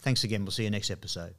Thanks 0.00 0.24
again. 0.24 0.44
We'll 0.44 0.52
see 0.52 0.64
you 0.64 0.70
next 0.70 0.90
episode. 0.90 1.34